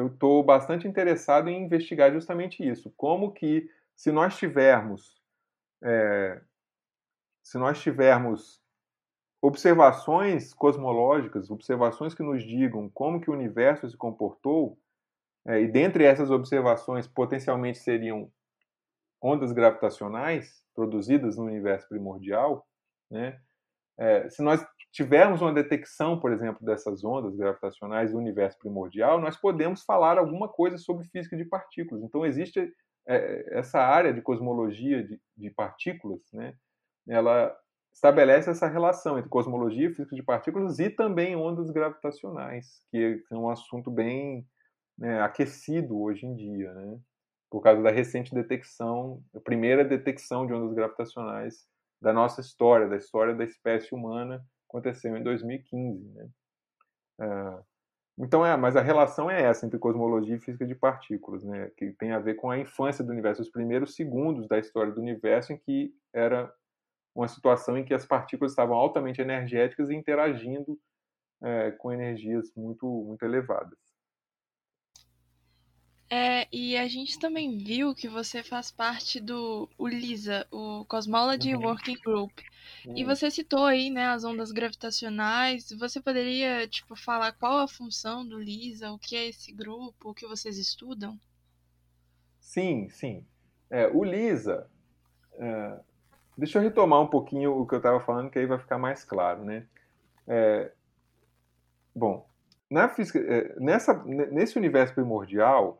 eu 0.01 0.09
estou 0.09 0.43
bastante 0.43 0.89
interessado 0.89 1.49
em 1.49 1.63
investigar 1.65 2.13
justamente 2.13 2.67
isso. 2.67 2.93
Como 2.97 3.33
que, 3.33 3.69
se 3.97 4.11
nós 4.11 4.37
tivermos, 4.37 5.21
é, 5.83 6.41
se 7.43 7.59
nós 7.59 7.81
tivermos 7.81 8.61
observações 9.43 10.53
cosmológicas, 10.53 11.51
observações 11.51 12.15
que 12.15 12.23
nos 12.23 12.43
digam 12.43 12.91
como 12.91 13.21
que 13.21 13.31
o 13.31 13.33
universo 13.33 13.89
se 13.89 13.97
comportou, 13.97 14.79
é, 15.47 15.61
e 15.61 15.69
dentre 15.69 16.05
essas 16.05 16.31
observações 16.31 17.07
potencialmente 17.07 17.79
seriam 17.79 18.31
ondas 19.23 19.53
gravitacionais 19.53 20.65
produzidas 20.75 21.37
no 21.37 21.45
universo 21.45 21.89
primordial, 21.89 22.67
né? 23.11 23.41
É, 24.01 24.31
se 24.31 24.43
nós 24.43 24.65
tivermos 24.91 25.43
uma 25.43 25.53
detecção, 25.53 26.19
por 26.19 26.33
exemplo, 26.33 26.65
dessas 26.65 27.05
ondas 27.05 27.37
gravitacionais 27.37 28.13
do 28.13 28.19
universo 28.19 28.59
primordial, 28.59 29.21
nós 29.21 29.37
podemos 29.37 29.83
falar 29.85 30.19
alguma 30.19 30.49
coisa 30.49 30.79
sobre 30.79 31.07
física 31.09 31.37
de 31.37 31.45
partículas. 31.45 32.03
Então 32.03 32.25
existe 32.25 32.73
é, 33.07 33.59
essa 33.59 33.79
área 33.79 34.13
de 34.13 34.23
cosmologia 34.23 35.05
de, 35.05 35.21
de 35.37 35.51
partículas, 35.51 36.21
né? 36.33 36.55
Ela 37.07 37.55
estabelece 37.93 38.49
essa 38.49 38.67
relação 38.67 39.19
entre 39.19 39.29
cosmologia, 39.29 39.93
física 39.95 40.17
de 40.17 40.23
partículas 40.23 40.79
e 40.79 40.89
também 40.89 41.37
ondas 41.37 41.71
gravitacionais, 41.71 42.83
que 42.91 43.23
é 43.31 43.35
um 43.35 43.51
assunto 43.51 43.91
bem 43.91 44.47
né, 44.97 45.21
aquecido 45.21 46.01
hoje 46.01 46.25
em 46.25 46.35
dia, 46.35 46.73
né? 46.73 46.99
por 47.51 47.61
causa 47.61 47.83
da 47.83 47.91
recente 47.91 48.33
detecção, 48.33 49.23
a 49.35 49.41
primeira 49.41 49.85
detecção 49.85 50.47
de 50.47 50.53
ondas 50.53 50.73
gravitacionais 50.73 51.67
da 52.01 52.13
nossa 52.13 52.41
história, 52.41 52.89
da 52.89 52.97
história 52.97 53.35
da 53.35 53.45
espécie 53.45 53.95
humana, 53.95 54.45
aconteceu 54.69 55.17
em 55.17 55.23
2015. 55.23 56.09
Né? 56.11 56.29
É, 57.21 57.63
então, 58.19 58.45
é, 58.45 58.57
mas 58.57 58.77
a 58.77 58.83
relação 58.83 59.31
é 59.31 59.43
essa 59.43 59.67
entre 59.67 59.79
cosmologia 59.79 60.37
e 60.37 60.41
física 60.41 60.67
de 60.67 60.75
partículas, 60.75 61.45
né? 61.45 61.71
que 61.77 61.93
tem 61.93 62.13
a 62.13 62.19
ver 62.19 62.35
com 62.35 62.51
a 62.51 62.59
infância 62.59 63.05
do 63.05 63.11
universo, 63.11 63.43
os 63.43 63.51
primeiros 63.51 63.95
segundos 63.95 64.47
da 64.47 64.59
história 64.59 64.93
do 64.93 65.01
universo 65.01 65.53
em 65.53 65.59
que 65.59 65.95
era 66.13 66.53
uma 67.15 67.29
situação 67.29 67.77
em 67.77 67.85
que 67.85 67.95
as 67.95 68.07
partículas 68.07 68.53
estavam 68.53 68.77
altamente 68.77 69.21
energéticas 69.21 69.91
e 69.91 69.95
interagindo 69.95 70.79
é, 71.43 71.71
com 71.73 71.93
energias 71.93 72.53
muito, 72.55 72.87
muito 72.87 73.25
elevadas. 73.25 73.79
É, 76.13 76.49
e 76.53 76.77
a 76.77 76.89
gente 76.89 77.19
também 77.19 77.57
viu 77.57 77.95
que 77.95 78.09
você 78.09 78.43
faz 78.43 78.73
parte 78.73 79.21
do 79.21 79.69
o 79.79 79.87
LISA, 79.87 80.45
o 80.51 80.85
Cosmology 80.87 81.55
uhum. 81.55 81.63
Working 81.63 81.99
Group. 82.05 82.33
Uhum. 82.85 82.97
E 82.97 83.05
você 83.05 83.31
citou 83.31 83.65
aí, 83.65 83.91
né, 83.91 84.09
as 84.09 84.25
ondas 84.25 84.51
gravitacionais. 84.51 85.71
Você 85.79 86.01
poderia, 86.01 86.67
tipo, 86.67 86.97
falar 86.97 87.33
qual 87.33 87.59
a 87.59 87.69
função 87.69 88.27
do 88.27 88.39
LISA, 88.39 88.91
o 88.91 88.99
que 88.99 89.15
é 89.15 89.29
esse 89.29 89.53
grupo, 89.53 90.11
o 90.11 90.15
que 90.15 90.27
vocês 90.27 90.59
estudam? 90.59 91.19
Sim, 92.41 92.89
sim. 92.89 93.25
É, 93.71 93.87
o 93.87 94.03
LISA, 94.03 94.69
é, 95.39 95.79
Deixa 96.41 96.57
eu 96.57 96.63
retomar 96.63 97.03
um 97.03 97.07
pouquinho 97.07 97.53
o 97.53 97.67
que 97.67 97.75
eu 97.75 97.79
estava 97.81 98.01
falando, 98.01 98.31
que 98.31 98.39
aí 98.39 98.47
vai 98.47 98.59
ficar 98.59 98.79
mais 98.79 99.05
claro, 99.05 99.45
né? 99.45 99.67
É, 100.27 100.73
bom, 101.95 102.27
na 102.71 102.89
física, 102.89 103.19
é, 103.19 103.55
nessa, 103.61 103.93
nesse 104.05 104.57
universo 104.57 104.95
primordial, 104.95 105.80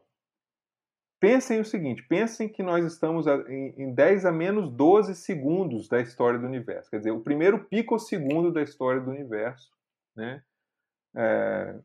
pensem 1.21 1.61
o 1.61 1.65
seguinte, 1.65 2.03
pensem 2.09 2.49
que 2.49 2.63
nós 2.63 2.85
estamos 2.85 3.27
em 3.47 3.93
10 3.95 4.25
a 4.25 4.33
menos 4.33 4.71
12 4.71 5.15
segundos 5.15 5.87
da 5.87 6.01
história 6.01 6.39
do 6.39 6.47
universo, 6.47 6.91
quer 6.91 6.99
dizer, 6.99 7.11
o 7.11 7.21
primeiro 7.21 7.65
picosegundo 7.67 8.51
da 8.51 8.63
história 8.63 9.01
do 9.01 9.11
universo, 9.11 9.71
né? 10.17 10.43
É, 11.15 11.79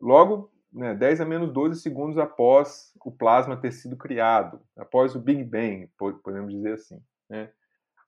logo, 0.00 0.52
né, 0.72 0.94
10 0.94 1.22
a 1.22 1.24
menos 1.24 1.52
12 1.52 1.80
segundos 1.80 2.18
após 2.18 2.92
o 3.02 3.10
plasma 3.10 3.56
ter 3.56 3.72
sido 3.72 3.96
criado, 3.96 4.60
após 4.76 5.14
o 5.14 5.20
Big 5.20 5.42
Bang, 5.42 5.90
podemos 6.22 6.52
dizer 6.52 6.74
assim. 6.74 7.02
Né? 7.30 7.50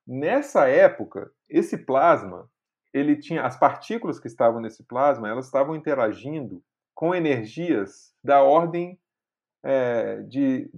Nessa 0.05 0.67
época, 0.67 1.31
esse 1.49 1.77
plasma, 1.77 2.49
ele 2.93 3.15
tinha 3.15 3.43
as 3.43 3.57
partículas 3.57 4.19
que 4.19 4.27
estavam 4.27 4.61
nesse 4.61 4.83
plasma, 4.83 5.29
elas 5.29 5.45
estavam 5.45 5.75
interagindo 5.75 6.63
com 6.93 7.15
energias 7.15 8.13
da 8.23 8.43
ordem 8.43 8.99
é, 9.63 10.21
de, 10.21 10.69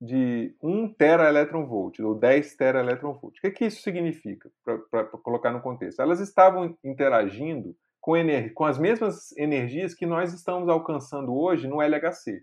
de 0.00 0.54
1 0.62 0.94
teraelectronvolt 0.94 1.98
ou 2.00 2.14
10 2.14 2.56
teraelectronvolt. 2.56 3.36
O 3.36 3.40
que, 3.40 3.50
que 3.50 3.66
isso 3.66 3.82
significa, 3.82 4.50
para 4.90 5.04
colocar 5.04 5.52
no 5.52 5.60
contexto? 5.60 6.00
Elas 6.00 6.20
estavam 6.20 6.76
interagindo 6.84 7.76
com, 8.00 8.14
com 8.54 8.64
as 8.64 8.78
mesmas 8.78 9.36
energias 9.36 9.94
que 9.94 10.06
nós 10.06 10.32
estamos 10.32 10.68
alcançando 10.68 11.34
hoje 11.34 11.66
no 11.66 11.82
LHC. 11.82 12.42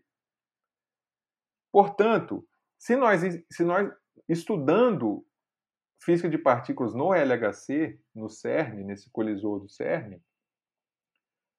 Portanto, 1.71 2.45
se 2.77 2.95
nós, 2.95 3.21
se 3.51 3.63
nós 3.63 3.91
estudando 4.29 5.25
física 6.01 6.29
de 6.29 6.37
partículas 6.37 6.93
no 6.93 7.13
LHC, 7.13 7.99
no 8.13 8.29
CERN, 8.29 8.83
nesse 8.83 9.09
colisor 9.09 9.59
do 9.59 9.69
CERN, 9.69 10.21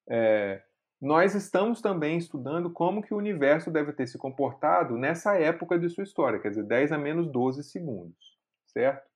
é, 0.09 0.63
nós 1.01 1.35
estamos 1.35 1.81
também 1.81 2.17
estudando 2.17 2.71
como 2.71 3.03
que 3.03 3.13
o 3.13 3.19
universo 3.19 3.71
deve 3.71 3.93
ter 3.93 4.07
se 4.07 4.17
comportado 4.17 4.97
nessa 4.97 5.39
época 5.39 5.79
de 5.79 5.89
sua 5.91 6.05
história, 6.05 6.39
quer 6.39 6.51
dizer, 6.51 6.65
10 6.65 6.93
a 6.93 6.99
menos 6.99 7.31
12 7.31 7.63
segundos, 7.65 8.39
certo? 8.67 9.07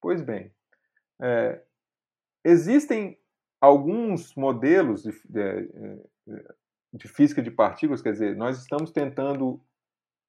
Pois 0.00 0.20
bem, 0.20 0.52
é, 1.20 1.62
existem 2.44 3.18
alguns 3.60 4.34
modelos 4.34 5.02
de, 5.02 5.12
de, 5.24 6.02
de 6.92 7.08
física 7.08 7.42
de 7.42 7.50
partículas, 7.50 8.02
quer 8.02 8.12
dizer, 8.12 8.36
nós 8.36 8.58
estamos 8.58 8.92
tentando, 8.92 9.58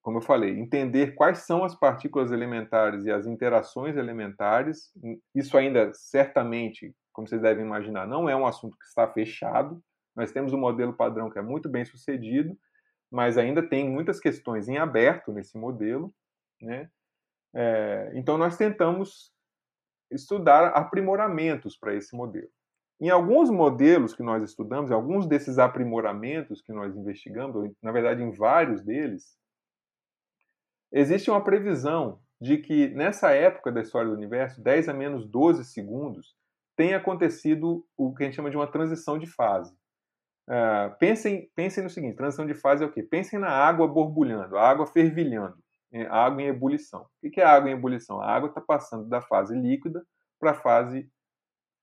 como 0.01 0.19
eu 0.19 0.21
falei, 0.21 0.57
entender 0.57 1.13
quais 1.13 1.39
são 1.39 1.65
as 1.65 1.75
partículas 1.75 2.31
elementares 2.31 3.03
e 3.03 3.11
as 3.11 3.27
interações 3.27 3.97
elementares. 3.97 4.93
Isso 5.33 5.57
ainda, 5.57 5.91
certamente, 5.93 6.95
como 7.11 7.27
vocês 7.27 7.41
devem 7.41 7.65
imaginar, 7.65 8.07
não 8.07 8.29
é 8.29 8.35
um 8.35 8.47
assunto 8.47 8.77
que 8.77 8.85
está 8.85 9.05
fechado, 9.11 9.83
nós 10.15 10.31
temos 10.31 10.53
um 10.53 10.57
modelo 10.57 10.93
padrão 10.93 11.29
que 11.29 11.37
é 11.37 11.41
muito 11.41 11.67
bem 11.67 11.83
sucedido, 11.83 12.57
mas 13.11 13.37
ainda 13.37 13.61
tem 13.61 13.89
muitas 13.89 14.19
questões 14.19 14.67
em 14.67 14.77
aberto 14.77 15.31
nesse 15.31 15.57
modelo. 15.57 16.13
Né? 16.61 16.89
É, 17.53 18.11
então, 18.15 18.37
nós 18.37 18.57
tentamos 18.57 19.31
estudar 20.11 20.67
aprimoramentos 20.69 21.77
para 21.77 21.93
esse 21.93 22.15
modelo. 22.15 22.49
Em 22.99 23.09
alguns 23.09 23.49
modelos 23.49 24.13
que 24.13 24.23
nós 24.23 24.43
estudamos, 24.43 24.91
alguns 24.91 25.27
desses 25.27 25.59
aprimoramentos 25.59 26.61
que 26.61 26.71
nós 26.71 26.95
investigamos, 26.95 27.71
na 27.81 27.91
verdade, 27.91 28.23
em 28.23 28.31
vários 28.31 28.81
deles, 28.81 29.37
existe 30.91 31.29
uma 31.29 31.43
previsão 31.43 32.21
de 32.39 32.57
que 32.57 32.89
nessa 32.89 33.31
época 33.31 33.71
da 33.71 33.81
história 33.81 34.09
do 34.09 34.15
universo, 34.15 34.61
10 34.61 34.89
a 34.89 34.93
menos 34.93 35.27
12 35.27 35.65
segundos, 35.65 36.35
tenha 36.75 36.97
acontecido 36.97 37.85
o 37.97 38.13
que 38.13 38.23
a 38.23 38.25
gente 38.25 38.35
chama 38.35 38.49
de 38.49 38.57
uma 38.57 38.67
transição 38.67 39.17
de 39.17 39.27
fase. 39.27 39.75
Uh, 40.47 40.95
pensem, 40.99 41.49
pensem 41.55 41.83
no 41.83 41.89
seguinte: 41.89 42.15
transição 42.15 42.45
de 42.45 42.53
fase 42.53 42.83
é 42.83 42.87
o 42.87 42.91
quê? 42.91 43.01
Pensem 43.01 43.39
na 43.39 43.49
água 43.49 43.87
borbulhando, 43.87 44.57
a 44.57 44.69
água 44.69 44.85
fervilhando, 44.85 45.57
a 46.09 46.25
água 46.25 46.41
em 46.41 46.47
ebulição. 46.47 47.07
O 47.23 47.29
que 47.29 47.41
é 47.41 47.45
água 47.45 47.69
em 47.69 47.73
ebulição? 47.73 48.21
A 48.21 48.31
água 48.31 48.49
está 48.49 48.61
passando 48.61 49.07
da 49.09 49.21
fase 49.21 49.55
líquida 49.55 50.05
para 50.39 50.51
a 50.51 50.55
fase 50.55 51.09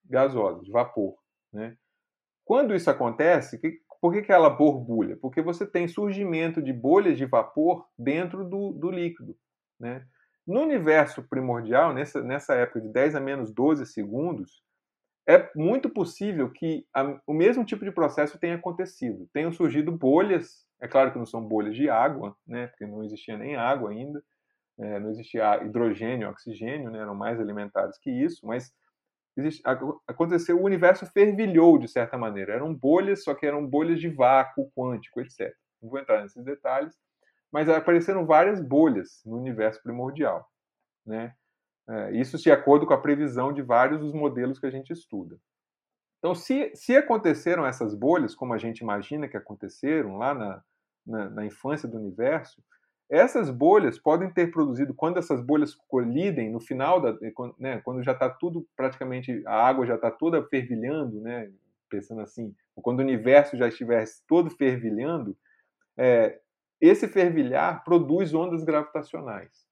gasosa, 0.04 0.62
de 0.62 0.70
vapor. 0.70 1.16
Né? 1.52 1.76
Quando 2.44 2.74
isso 2.74 2.90
acontece, 2.90 3.58
que, 3.58 3.80
por 4.00 4.12
que, 4.12 4.22
que 4.22 4.32
ela 4.32 4.50
borbulha? 4.50 5.16
Porque 5.20 5.40
você 5.40 5.66
tem 5.66 5.88
surgimento 5.88 6.62
de 6.62 6.72
bolhas 6.72 7.16
de 7.16 7.24
vapor 7.24 7.86
dentro 7.98 8.44
do, 8.44 8.72
do 8.72 8.90
líquido. 8.90 9.36
Né? 9.78 10.04
No 10.46 10.60
universo 10.60 11.22
primordial, 11.22 11.92
nessa, 11.92 12.22
nessa 12.22 12.54
época 12.54 12.80
de 12.80 12.88
10 12.88 13.14
a 13.14 13.20
menos 13.20 13.52
12 13.52 13.86
segundos, 13.86 14.62
é 15.26 15.50
muito 15.54 15.88
possível 15.88 16.50
que 16.50 16.86
a, 16.92 17.20
o 17.26 17.32
mesmo 17.32 17.64
tipo 17.64 17.84
de 17.84 17.92
processo 17.92 18.38
tenha 18.38 18.56
acontecido. 18.56 19.28
Tenham 19.32 19.52
surgido 19.52 19.92
bolhas, 19.92 20.66
é 20.80 20.88
claro 20.88 21.12
que 21.12 21.18
não 21.18 21.26
são 21.26 21.40
bolhas 21.46 21.74
de 21.74 21.88
água, 21.88 22.36
né, 22.46 22.66
porque 22.68 22.86
não 22.86 23.04
existia 23.04 23.36
nem 23.36 23.56
água 23.56 23.90
ainda, 23.90 24.22
é, 24.78 24.98
não 24.98 25.10
existia 25.10 25.62
hidrogênio, 25.64 26.28
oxigênio, 26.28 26.90
né, 26.90 26.98
eram 26.98 27.14
mais 27.14 27.38
elementares 27.38 27.98
que 27.98 28.10
isso, 28.10 28.44
mas 28.46 28.74
existe, 29.36 29.62
aconteceu, 30.06 30.60
o 30.60 30.64
universo 30.64 31.06
fervilhou 31.06 31.78
de 31.78 31.88
certa 31.88 32.18
maneira. 32.18 32.54
Eram 32.54 32.74
bolhas, 32.74 33.22
só 33.22 33.34
que 33.34 33.46
eram 33.46 33.66
bolhas 33.66 34.00
de 34.00 34.08
vácuo 34.08 34.70
quântico, 34.76 35.20
etc. 35.20 35.54
Não 35.80 35.88
vou 35.88 35.98
entrar 35.98 36.22
nesses 36.22 36.44
detalhes, 36.44 36.94
mas 37.50 37.68
apareceram 37.68 38.26
várias 38.26 38.60
bolhas 38.60 39.22
no 39.24 39.38
universo 39.38 39.82
primordial, 39.82 40.48
né? 41.06 41.34
É, 41.88 42.12
isso 42.12 42.38
de 42.38 42.50
acordo 42.50 42.86
com 42.86 42.94
a 42.94 43.00
previsão 43.00 43.52
de 43.52 43.62
vários 43.62 44.00
dos 44.00 44.12
modelos 44.12 44.58
que 44.58 44.66
a 44.66 44.70
gente 44.70 44.92
estuda. 44.92 45.38
Então, 46.18 46.34
se, 46.34 46.70
se 46.74 46.96
aconteceram 46.96 47.66
essas 47.66 47.94
bolhas, 47.94 48.34
como 48.34 48.54
a 48.54 48.58
gente 48.58 48.78
imagina 48.78 49.26
que 49.26 49.36
aconteceram 49.36 50.16
lá 50.16 50.32
na, 50.32 50.62
na, 51.04 51.30
na 51.30 51.44
infância 51.44 51.88
do 51.88 51.98
universo, 51.98 52.62
essas 53.10 53.50
bolhas 53.50 53.98
podem 53.98 54.30
ter 54.30 54.50
produzido, 54.52 54.94
quando 54.94 55.18
essas 55.18 55.40
bolhas 55.40 55.74
colidem 55.88 56.50
no 56.50 56.60
final, 56.60 57.00
da, 57.00 57.18
né, 57.58 57.80
quando 57.80 58.02
já 58.02 58.12
está 58.12 58.30
tudo 58.30 58.66
praticamente, 58.76 59.42
a 59.46 59.66
água 59.66 59.84
já 59.84 59.96
está 59.96 60.10
toda 60.10 60.42
fervilhando, 60.44 61.20
né, 61.20 61.50
pensando 61.90 62.20
assim, 62.20 62.54
quando 62.76 63.00
o 63.00 63.02
universo 63.02 63.56
já 63.56 63.68
estiver 63.68 64.04
todo 64.26 64.48
fervilhando, 64.48 65.36
é, 65.96 66.40
esse 66.80 67.06
fervilhar 67.06 67.84
produz 67.84 68.32
ondas 68.32 68.64
gravitacionais 68.64 69.71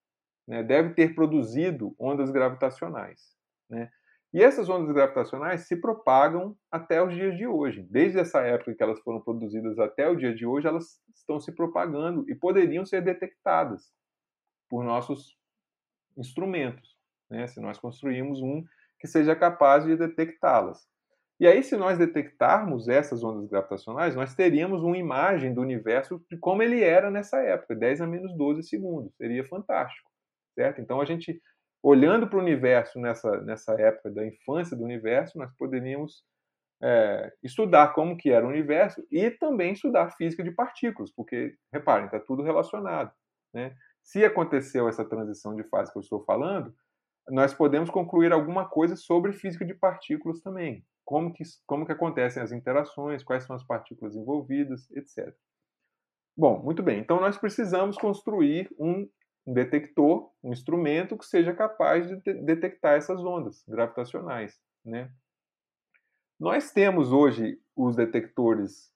né, 0.50 0.64
deve 0.64 0.94
ter 0.94 1.14
produzido 1.14 1.94
ondas 1.96 2.28
gravitacionais. 2.28 3.20
Né? 3.70 3.88
E 4.34 4.42
essas 4.42 4.68
ondas 4.68 4.92
gravitacionais 4.92 5.68
se 5.68 5.76
propagam 5.76 6.56
até 6.72 7.00
os 7.00 7.14
dias 7.14 7.36
de 7.36 7.46
hoje. 7.46 7.86
Desde 7.88 8.18
essa 8.18 8.40
época 8.40 8.74
que 8.74 8.82
elas 8.82 8.98
foram 8.98 9.20
produzidas 9.20 9.78
até 9.78 10.08
o 10.08 10.16
dia 10.16 10.34
de 10.34 10.44
hoje, 10.44 10.66
elas 10.66 11.00
estão 11.14 11.38
se 11.38 11.52
propagando 11.52 12.28
e 12.28 12.34
poderiam 12.34 12.84
ser 12.84 13.00
detectadas 13.00 13.92
por 14.68 14.82
nossos 14.82 15.38
instrumentos, 16.16 16.96
né? 17.30 17.46
se 17.46 17.60
nós 17.60 17.78
construirmos 17.78 18.42
um 18.42 18.64
que 18.98 19.06
seja 19.06 19.36
capaz 19.36 19.84
de 19.84 19.96
detectá-las. 19.96 20.84
E 21.38 21.46
aí, 21.46 21.62
se 21.62 21.76
nós 21.76 21.96
detectarmos 21.96 22.88
essas 22.88 23.22
ondas 23.22 23.48
gravitacionais, 23.48 24.16
nós 24.16 24.34
teríamos 24.34 24.82
uma 24.82 24.98
imagem 24.98 25.54
do 25.54 25.60
universo 25.60 26.20
de 26.28 26.36
como 26.36 26.60
ele 26.60 26.82
era 26.82 27.08
nessa 27.08 27.38
época, 27.40 27.76
10 27.76 28.00
a 28.00 28.06
menos 28.06 28.36
12 28.36 28.64
segundos. 28.64 29.14
Seria 29.16 29.44
fantástico 29.44 30.09
certo? 30.54 30.80
Então 30.80 31.00
a 31.00 31.04
gente 31.04 31.40
olhando 31.82 32.28
para 32.28 32.38
o 32.38 32.42
universo 32.42 32.98
nessa 33.00 33.40
nessa 33.42 33.72
época 33.80 34.10
da 34.10 34.26
infância 34.26 34.76
do 34.76 34.84
universo, 34.84 35.38
nós 35.38 35.50
poderíamos 35.56 36.22
é, 36.82 37.32
estudar 37.42 37.92
como 37.92 38.16
que 38.16 38.30
era 38.30 38.44
o 38.44 38.48
universo 38.48 39.04
e 39.10 39.30
também 39.30 39.72
estudar 39.72 40.10
física 40.12 40.42
de 40.42 40.50
partículas, 40.50 41.10
porque 41.14 41.54
reparem, 41.72 42.06
está 42.06 42.18
tudo 42.18 42.42
relacionado, 42.42 43.12
né? 43.52 43.74
Se 44.02 44.24
aconteceu 44.24 44.88
essa 44.88 45.04
transição 45.04 45.54
de 45.54 45.62
fase 45.64 45.92
que 45.92 45.98
eu 45.98 46.02
estou 46.02 46.24
falando, 46.24 46.74
nós 47.28 47.52
podemos 47.52 47.90
concluir 47.90 48.32
alguma 48.32 48.66
coisa 48.68 48.96
sobre 48.96 49.32
física 49.32 49.64
de 49.64 49.74
partículas 49.74 50.40
também, 50.40 50.84
como 51.04 51.32
que 51.32 51.44
como 51.66 51.84
que 51.84 51.92
acontecem 51.92 52.42
as 52.42 52.50
interações, 52.50 53.22
quais 53.22 53.44
são 53.44 53.54
as 53.54 53.64
partículas 53.64 54.16
envolvidas, 54.16 54.90
etc. 54.92 55.34
Bom, 56.36 56.62
muito 56.62 56.82
bem. 56.82 56.98
Então 57.00 57.20
nós 57.20 57.36
precisamos 57.36 57.98
construir 57.98 58.70
um 58.78 59.06
um 59.50 59.52
detector, 59.52 60.30
um 60.44 60.52
instrumento 60.52 61.18
que 61.18 61.26
seja 61.26 61.52
capaz 61.52 62.06
de 62.06 62.34
detectar 62.34 62.94
essas 62.94 63.18
ondas 63.24 63.64
gravitacionais. 63.66 64.56
Né? 64.84 65.10
Nós 66.38 66.70
temos 66.70 67.12
hoje 67.12 67.58
os 67.74 67.96
detectores, 67.96 68.92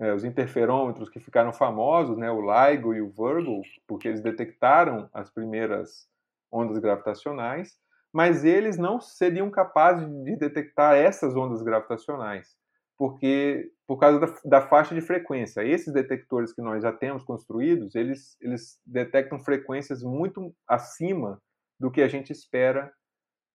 é, 0.00 0.12
os 0.12 0.24
interferômetros 0.24 1.08
que 1.08 1.20
ficaram 1.20 1.52
famosos, 1.52 2.18
né, 2.18 2.28
o 2.30 2.40
LIGO 2.40 2.94
e 2.94 3.00
o 3.00 3.08
Virgo, 3.08 3.62
porque 3.86 4.08
eles 4.08 4.20
detectaram 4.20 5.08
as 5.14 5.30
primeiras 5.30 6.08
ondas 6.50 6.78
gravitacionais, 6.78 7.78
mas 8.12 8.44
eles 8.44 8.76
não 8.76 9.00
seriam 9.00 9.50
capazes 9.50 10.08
de 10.24 10.36
detectar 10.36 10.96
essas 10.96 11.36
ondas 11.36 11.62
gravitacionais 11.62 12.56
porque 12.98 13.70
por 13.86 13.98
causa 13.98 14.18
da, 14.18 14.26
da, 14.44 14.68
faixa 14.68 14.94
de 14.94 15.00
frequência. 15.00 15.62
Esses 15.64 15.92
detectores 15.92 16.52
que 16.52 16.60
nós 16.60 16.82
já 16.82 16.92
temos 16.92 17.22
construídos, 17.22 17.94
eles, 17.94 18.36
eles 18.40 18.80
detectam 18.84 19.38
frequências 19.38 20.02
muito 20.02 20.54
acima 20.66 21.40
do 21.78 21.90
que 21.90 22.02
a 22.02 22.08
gente 22.08 22.32
espera 22.32 22.92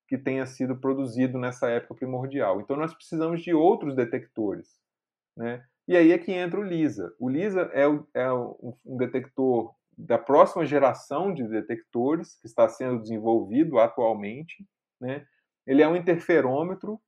que 0.08 0.18
tenha 0.18 0.46
sido 0.46 0.76
produzido 0.80 1.38
nessa 1.38 1.70
época 1.70 1.96
primordial. 1.96 2.62
Então 2.62 2.78
nós 2.78 2.94
precisamos 2.94 3.42
de 3.42 3.54
outros 3.54 3.96
detectores, 3.96 4.80
né? 5.36 5.64
E 5.88 5.98
aí 5.98 6.12
é 6.12 6.18
que 6.18 6.32
entra 6.32 6.60
o 6.60 6.64
LISA. 6.64 7.14
O 7.20 7.28
LISA 7.28 7.62
é, 7.74 7.88
o, 7.88 8.08
é 8.14 8.32
um 8.32 8.98
detector 8.98 9.74
da 9.98 10.18
próxima 10.18 10.66
geração 10.66 11.34
de 11.34 11.48
detectores 11.48 12.36
que 12.40 12.48
está 12.48 12.70
sendo 12.70 13.02
desenvolvido 13.02 13.80
atualmente, 13.80 14.66
né? 15.00 15.26
Ele 15.66 15.82
é 15.82 15.88
um 15.88 15.96
interferômetro 15.96 17.00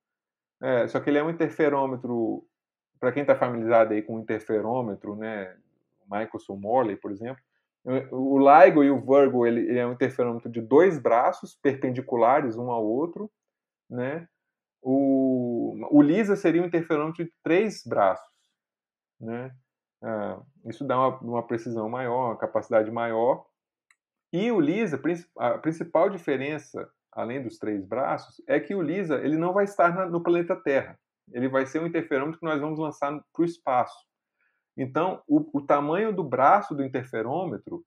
é, 0.64 0.88
só 0.88 1.02
que 1.02 1.10
ele 1.10 1.18
é 1.18 1.24
um 1.24 1.30
interferômetro, 1.30 2.48
para 2.98 3.12
quem 3.12 3.22
está 3.22 3.36
familiarizado 3.36 3.94
aí 3.94 4.02
com 4.02 4.18
interferômetro, 4.18 5.14
né, 5.14 5.58
Michelson 6.10 6.56
Morley, 6.56 6.96
por 6.96 7.12
exemplo, 7.12 7.44
o 8.12 8.40
LIGO 8.40 8.82
e 8.82 8.90
o 8.90 9.02
Virgo 9.02 9.46
ele, 9.46 9.60
ele, 9.60 9.78
é 9.78 9.86
um 9.86 9.92
interferômetro 9.92 10.50
de 10.50 10.62
dois 10.62 10.98
braços 10.98 11.54
perpendiculares 11.54 12.56
um 12.56 12.72
ao 12.72 12.86
outro, 12.86 13.30
né? 13.90 14.26
O, 14.82 15.76
o 15.92 16.02
LISA 16.02 16.38
seria 16.38 16.62
um 16.62 16.66
interferômetro 16.66 17.26
de 17.26 17.34
três 17.44 17.84
braços, 17.86 18.34
né? 19.20 19.54
Ah, 20.02 20.42
isso 20.66 20.86
dá 20.86 20.98
uma, 20.98 21.20
uma, 21.20 21.44
precisão 21.46 21.90
maior, 21.90 22.28
uma 22.28 22.38
capacidade 22.38 22.90
maior. 22.90 23.46
E 24.32 24.50
o 24.50 24.62
LISA, 24.62 25.00
a 25.38 25.58
principal 25.58 26.10
diferença 26.10 26.90
além 27.16 27.42
dos 27.42 27.58
três 27.58 27.86
braços, 27.86 28.42
é 28.48 28.60
que 28.60 28.76
o 28.76 28.82
LISA 28.82 29.24
ele 29.24 29.38
não 29.38 29.54
vai 29.54 29.66
estar 29.66 29.94
na, 29.94 30.06
no 30.06 30.22
planeta 30.22 30.56
Terra. 30.56 31.00
Ele 31.32 31.48
vai 31.48 31.66
ser 31.66 31.80
um 31.80 31.88
interferômetro 31.88 32.40
que 32.40 32.46
nós 32.46 32.60
vamos 32.60 32.80
lançar 32.80 33.12
para 33.34 33.42
o 33.42 33.46
espaço. 33.46 34.06
Então, 34.76 35.22
o, 35.28 35.58
o, 35.58 35.62
tamanho 35.62 36.14
do 36.14 36.24
braço 36.24 36.74
do 36.74 36.84
interferômetro 36.84 37.86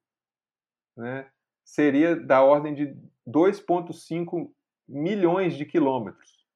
né, 0.97 1.29
seria 1.64 2.16
da 2.16 2.43
ordem 2.43 2.74
de 2.74 2.97
2,5 3.29 4.51
milhões 4.89 5.57
de 5.57 5.66
quilômetros. 5.66 6.47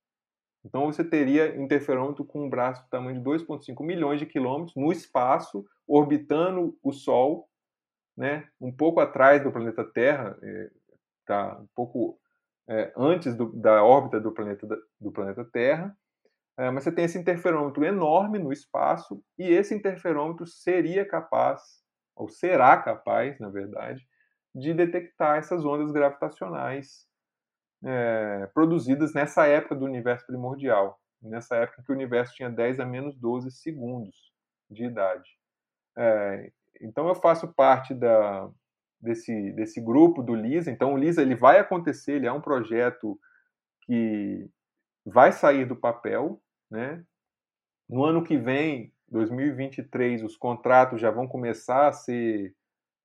Então 0.64 0.86
você 0.86 1.02
teria 1.02 1.56
interferômetro 1.56 2.24
com 2.24 2.44
um 2.44 2.50
braço 2.50 2.82
do 2.84 2.90
tamanho 2.90 3.18
de 3.18 3.24
2,5 3.24 3.82
milhões 3.84 4.20
de 4.20 4.26
quilômetros 4.26 4.76
no 4.76 4.92
espaço, 4.92 5.66
orbitando 5.86 6.78
o 6.82 6.92
Sol, 6.92 7.48
né, 8.16 8.48
um 8.60 8.70
pouco 8.70 9.00
atrás 9.00 9.42
do 9.42 9.50
planeta 9.50 9.84
Terra, 9.84 10.38
é, 10.42 10.70
um 11.60 11.68
pouco 11.74 12.19
é, 12.70 12.92
antes 12.96 13.34
do, 13.34 13.52
da 13.52 13.82
órbita 13.82 14.20
do 14.20 14.32
planeta, 14.32 14.66
do 15.00 15.10
planeta 15.10 15.44
Terra, 15.44 15.94
é, 16.56 16.70
mas 16.70 16.84
você 16.84 16.92
tem 16.92 17.04
esse 17.04 17.18
interferômetro 17.18 17.84
enorme 17.84 18.38
no 18.38 18.52
espaço 18.52 19.20
e 19.36 19.48
esse 19.48 19.74
interferômetro 19.74 20.46
seria 20.46 21.04
capaz, 21.04 21.60
ou 22.14 22.28
será 22.28 22.76
capaz, 22.76 23.40
na 23.40 23.48
verdade, 23.48 24.06
de 24.54 24.72
detectar 24.72 25.38
essas 25.38 25.64
ondas 25.64 25.90
gravitacionais 25.90 27.06
é, 27.84 28.46
produzidas 28.54 29.14
nessa 29.14 29.46
época 29.46 29.74
do 29.74 29.84
universo 29.84 30.26
primordial, 30.26 31.00
nessa 31.20 31.56
época 31.56 31.82
que 31.84 31.90
o 31.90 31.94
universo 31.94 32.34
tinha 32.34 32.50
10 32.50 32.78
a 32.78 32.86
menos 32.86 33.16
12 33.16 33.50
segundos 33.50 34.32
de 34.70 34.84
idade. 34.84 35.28
É, 35.98 36.52
então 36.80 37.08
eu 37.08 37.14
faço 37.16 37.52
parte 37.52 37.94
da, 37.94 38.48
desse, 39.00 39.52
desse 39.52 39.80
grupo 39.80 40.22
do 40.22 40.34
LISA. 40.34 40.70
Então 40.70 40.94
o 40.94 40.96
LISA 40.96 41.22
ele 41.22 41.34
vai 41.34 41.58
acontecer, 41.58 42.12
ele 42.12 42.26
é 42.26 42.32
um 42.32 42.40
projeto 42.40 43.18
que 43.82 44.48
vai 45.04 45.32
sair 45.32 45.64
do 45.64 45.76
papel. 45.76 46.40
Né? 46.70 47.02
No 47.88 48.04
ano 48.04 48.22
que 48.22 48.36
vem, 48.36 48.92
2023, 49.08 50.22
os 50.22 50.36
contratos 50.36 51.00
já 51.00 51.10
vão 51.10 51.26
começar 51.26 51.88
a 51.88 51.92
ser 51.92 52.54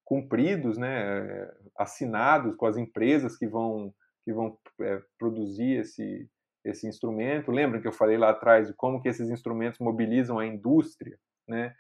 cumpridos, 0.04 0.78
né? 0.78 1.52
assinados 1.78 2.56
com 2.56 2.66
as 2.66 2.78
empresas 2.78 3.38
que 3.38 3.48
vão 3.48 3.94
que 4.24 4.34
vão 4.34 4.58
é, 4.82 5.04
produzir 5.20 5.82
esse, 5.82 6.28
esse 6.64 6.88
instrumento. 6.88 7.52
Lembra 7.52 7.80
que 7.80 7.88
eu 7.88 7.92
falei 7.92 8.18
lá 8.18 8.32
atrás 8.32 8.68
de 8.68 8.74
como 8.74 9.00
que 9.00 9.08
esses 9.08 9.30
instrumentos 9.30 9.80
mobilizam 9.80 10.40
a 10.40 10.48
indústria, 10.48 11.16
né? 11.48 11.76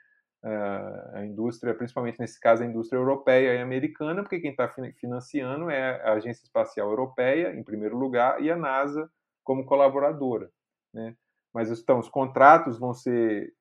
A 0.47 1.25
indústria, 1.25 1.73
principalmente 1.73 2.19
nesse 2.19 2.39
caso 2.39 2.61
a 2.61 2.65
indústria 2.65 2.99
europeia 2.99 3.55
e 3.55 3.61
americana, 3.61 4.21
porque 4.21 4.39
quem 4.39 4.51
está 4.51 4.71
financiando 4.99 5.71
é 5.71 6.01
a 6.03 6.13
Agência 6.13 6.43
Espacial 6.43 6.89
Europeia, 6.89 7.55
em 7.55 7.63
primeiro 7.63 7.97
lugar, 7.97 8.41
e 8.41 8.51
a 8.51 8.55
NASA 8.55 9.09
como 9.43 9.65
colaboradora. 9.65 10.51
Né? 10.93 11.15
Mas 11.53 11.71
então, 11.71 11.99
os 11.99 12.09
contratos 12.09 12.77
vão 12.77 12.93
ser, 12.93 13.53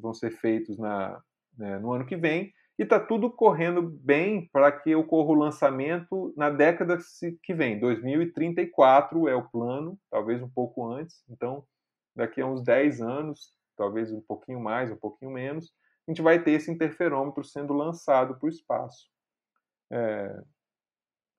vão 0.00 0.14
ser 0.14 0.30
feitos 0.30 0.78
na, 0.78 1.20
né, 1.58 1.78
no 1.78 1.92
ano 1.92 2.06
que 2.06 2.16
vem, 2.16 2.54
e 2.78 2.82
está 2.82 3.00
tudo 3.00 3.30
correndo 3.30 3.82
bem 3.82 4.48
para 4.52 4.70
que 4.70 4.94
ocorra 4.94 5.30
o 5.30 5.34
lançamento 5.34 6.32
na 6.36 6.50
década 6.50 6.98
que 7.42 7.54
vem. 7.54 7.78
2034 7.80 9.28
é 9.28 9.34
o 9.34 9.48
plano, 9.48 9.98
talvez 10.10 10.42
um 10.42 10.48
pouco 10.48 10.86
antes. 10.86 11.24
Então, 11.28 11.64
daqui 12.14 12.40
a 12.40 12.46
uns 12.46 12.62
10 12.62 13.00
anos, 13.00 13.55
talvez 13.76 14.12
um 14.12 14.20
pouquinho 14.20 14.60
mais, 14.60 14.90
um 14.90 14.96
pouquinho 14.96 15.30
menos, 15.30 15.72
a 16.06 16.10
gente 16.10 16.22
vai 16.22 16.42
ter 16.42 16.52
esse 16.52 16.70
interferômetro 16.70 17.44
sendo 17.44 17.72
lançado 17.72 18.36
para 18.36 18.46
o 18.46 18.50
espaço. 18.50 19.08
É... 19.90 20.42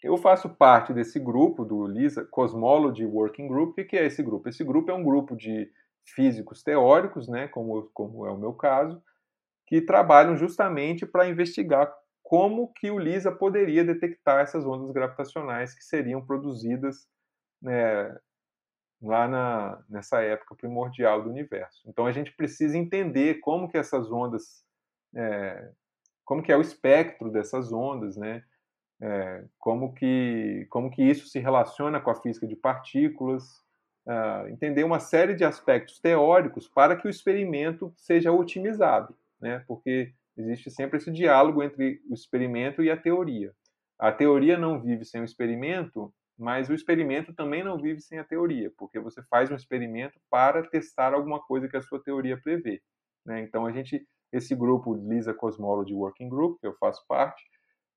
Eu 0.04 0.16
faço 0.18 0.50
parte 0.50 0.94
desse 0.94 1.20
grupo 1.20 1.66
do 1.66 1.88
LISA, 1.88 2.24
Cosmology 2.26 3.06
Working 3.06 3.48
Group. 3.48 3.80
O 3.80 3.86
que 3.86 3.98
é 3.98 4.06
esse 4.06 4.22
grupo? 4.22 4.48
Esse 4.48 4.64
grupo 4.64 4.92
é 4.92 4.94
um 4.94 5.04
grupo 5.04 5.36
de 5.36 5.72
físicos 6.06 6.62
teóricos, 6.64 7.28
né, 7.28 7.48
como, 7.48 7.90
como 7.94 8.26
é 8.26 8.32
o 8.32 8.38
meu 8.38 8.54
caso, 8.54 9.02
que 9.66 9.82
trabalham 9.82 10.38
justamente 10.38 11.06
para 11.06 11.28
investigar 11.28 11.92
como 12.24 12.72
que 12.74 12.92
o 12.92 13.00
LISA 13.00 13.32
poderia 13.32 13.84
detectar 13.84 14.42
essas 14.42 14.66
ondas 14.66 14.92
gravitacionais 14.92 15.74
que 15.74 15.84
seriam 15.84 16.26
produzidas 16.26 17.08
né, 17.62 18.18
lá 19.02 19.28
na, 19.28 19.84
nessa 19.90 20.22
época 20.22 20.56
primordial 20.56 21.22
do 21.24 21.30
universo. 21.30 21.84
Então 21.88 22.06
a 22.06 22.12
gente 22.12 22.32
precisa 22.32 22.78
entender 22.78 23.36
como 23.40 23.70
que 23.70 23.78
essas 23.78 24.12
ondas, 24.12 24.64
é, 25.16 25.72
como 26.26 26.42
que 26.42 26.52
é 26.52 26.58
o 26.58 26.62
espectro 26.62 27.32
dessas 27.32 27.72
ondas, 27.72 28.18
né? 28.18 28.44
É, 29.00 29.46
como 29.60 29.94
que 29.94 30.66
como 30.72 30.90
que 30.90 31.04
isso 31.04 31.28
se 31.28 31.40
relaciona 31.40 32.02
com 32.02 32.10
a 32.10 32.16
física 32.16 32.48
de 32.48 32.56
partículas, 32.56 33.44
uh, 34.08 34.48
entender 34.50 34.84
uma 34.84 35.00
série 35.00 35.36
de 35.36 35.46
aspectos 35.46 36.00
teóricos 36.00 36.68
para 36.68 36.96
que 36.96 37.08
o 37.08 37.10
experimento 37.10 37.94
seja 37.96 38.32
otimizado 38.32 39.16
né? 39.40 39.64
Porque 39.68 40.14
existe 40.36 40.70
sempre 40.70 40.98
esse 40.98 41.12
diálogo 41.12 41.64
entre 41.64 42.02
o 42.10 42.14
experimento 42.14 42.84
e 42.84 42.92
a 42.92 42.98
teoria. 42.98 43.54
A 44.00 44.12
teoria 44.12 44.58
não 44.58 44.82
vive 44.82 45.06
sem 45.06 45.22
o 45.22 45.26
experimento, 45.26 46.14
mas 46.38 46.70
o 46.70 46.74
experimento 46.74 47.34
também 47.34 47.64
não 47.64 47.82
vive 47.82 48.00
sem 48.02 48.20
a 48.20 48.24
teoria, 48.24 48.72
porque 48.78 49.00
você 49.00 49.22
faz 49.24 49.50
um 49.50 49.56
experimento 49.56 50.20
para 50.30 50.68
testar 50.70 51.14
alguma 51.14 51.42
coisa 51.42 51.68
que 51.68 51.78
a 51.78 51.82
sua 51.82 52.02
teoria 52.02 52.40
prevê. 52.40 52.82
Né? 53.26 53.42
Então 53.42 53.66
a 53.66 53.72
gente, 53.72 54.06
esse 54.32 54.56
grupo 54.56 54.94
LISA 54.94 55.34
Cosmology 55.34 55.94
Working 55.94 56.30
Group, 56.30 56.60
que 56.60 56.68
eu 56.68 56.76
faço 56.80 57.04
parte, 57.08 57.44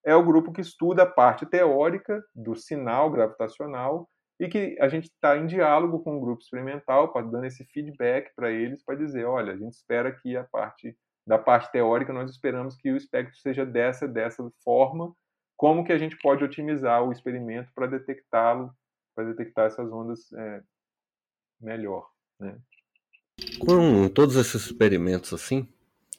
é 0.04 0.14
o 0.14 0.24
grupo 0.24 0.52
que 0.52 0.62
estuda 0.62 1.02
a 1.02 1.06
parte 1.06 1.44
teórica 1.44 2.22
do 2.34 2.56
sinal 2.56 3.10
gravitacional 3.10 4.08
e 4.40 4.48
que 4.48 4.76
a 4.80 4.88
gente 4.88 5.04
está 5.04 5.36
em 5.36 5.46
diálogo 5.46 6.02
com 6.02 6.16
o 6.16 6.20
grupo 6.20 6.40
experimental, 6.40 7.12
dando 7.30 7.44
esse 7.44 7.62
feedback 7.66 8.34
para 8.34 8.50
eles, 8.50 8.82
para 8.82 8.94
dizer, 8.94 9.26
olha, 9.26 9.52
a 9.52 9.56
gente 9.56 9.74
espera 9.74 10.10
que 10.10 10.34
a 10.34 10.44
parte 10.44 10.96
da 11.26 11.38
parte 11.38 11.70
teórica, 11.70 12.12
nós 12.12 12.30
esperamos 12.30 12.76
que 12.76 12.90
o 12.90 12.96
espectro 12.96 13.38
seja 13.38 13.64
dessa, 13.64 14.08
dessa 14.08 14.42
forma. 14.64 15.14
Como 15.60 15.84
que 15.84 15.92
a 15.92 15.98
gente 15.98 16.16
pode 16.16 16.42
otimizar 16.42 17.06
o 17.06 17.12
experimento 17.12 17.70
para 17.74 17.86
detectá-lo, 17.86 18.74
para 19.14 19.26
detectar 19.26 19.66
essas 19.66 19.92
ondas 19.92 20.32
é, 20.32 20.62
melhor, 21.60 22.08
né? 22.38 22.56
Com 23.58 24.08
todos 24.08 24.36
esses 24.36 24.64
experimentos 24.64 25.34
assim, 25.34 25.68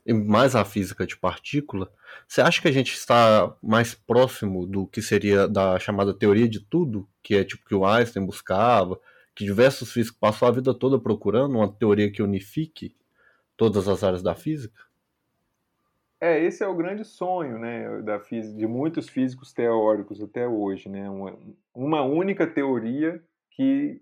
e 0.06 0.14
mais 0.14 0.56
a 0.56 0.64
física 0.64 1.08
de 1.08 1.18
partícula, 1.18 1.92
você 2.28 2.40
acha 2.40 2.62
que 2.62 2.68
a 2.68 2.72
gente 2.72 2.94
está 2.94 3.52
mais 3.64 3.96
próximo 3.96 4.68
do 4.68 4.86
que 4.86 5.02
seria 5.02 5.48
da 5.48 5.80
chamada 5.80 6.14
teoria 6.14 6.48
de 6.48 6.60
tudo, 6.60 7.10
que 7.24 7.34
é 7.34 7.44
tipo 7.44 7.66
que 7.66 7.74
o 7.74 7.84
Einstein 7.84 8.24
buscava, 8.24 9.00
que 9.34 9.44
diversos 9.44 9.92
físicos 9.92 10.20
passou 10.20 10.48
a 10.50 10.52
vida 10.52 10.72
toda 10.72 11.00
procurando 11.00 11.56
uma 11.56 11.68
teoria 11.68 12.12
que 12.12 12.22
unifique 12.22 12.96
todas 13.58 13.88
as 13.88 14.04
áreas 14.04 14.22
da 14.22 14.36
física? 14.36 14.80
É, 16.24 16.40
esse 16.40 16.64
é 16.64 16.68
o 16.68 16.76
grande 16.76 17.04
sonho, 17.04 17.58
né, 17.58 18.00
da 18.04 18.18
de 18.18 18.68
muitos 18.68 19.10
físicos 19.10 19.52
teóricos 19.54 20.22
até 20.22 20.48
hoje, 20.48 20.88
né, 20.88 21.10
uma, 21.10 21.36
uma 21.74 22.02
única 22.04 22.46
teoria 22.46 23.24
que 23.50 24.02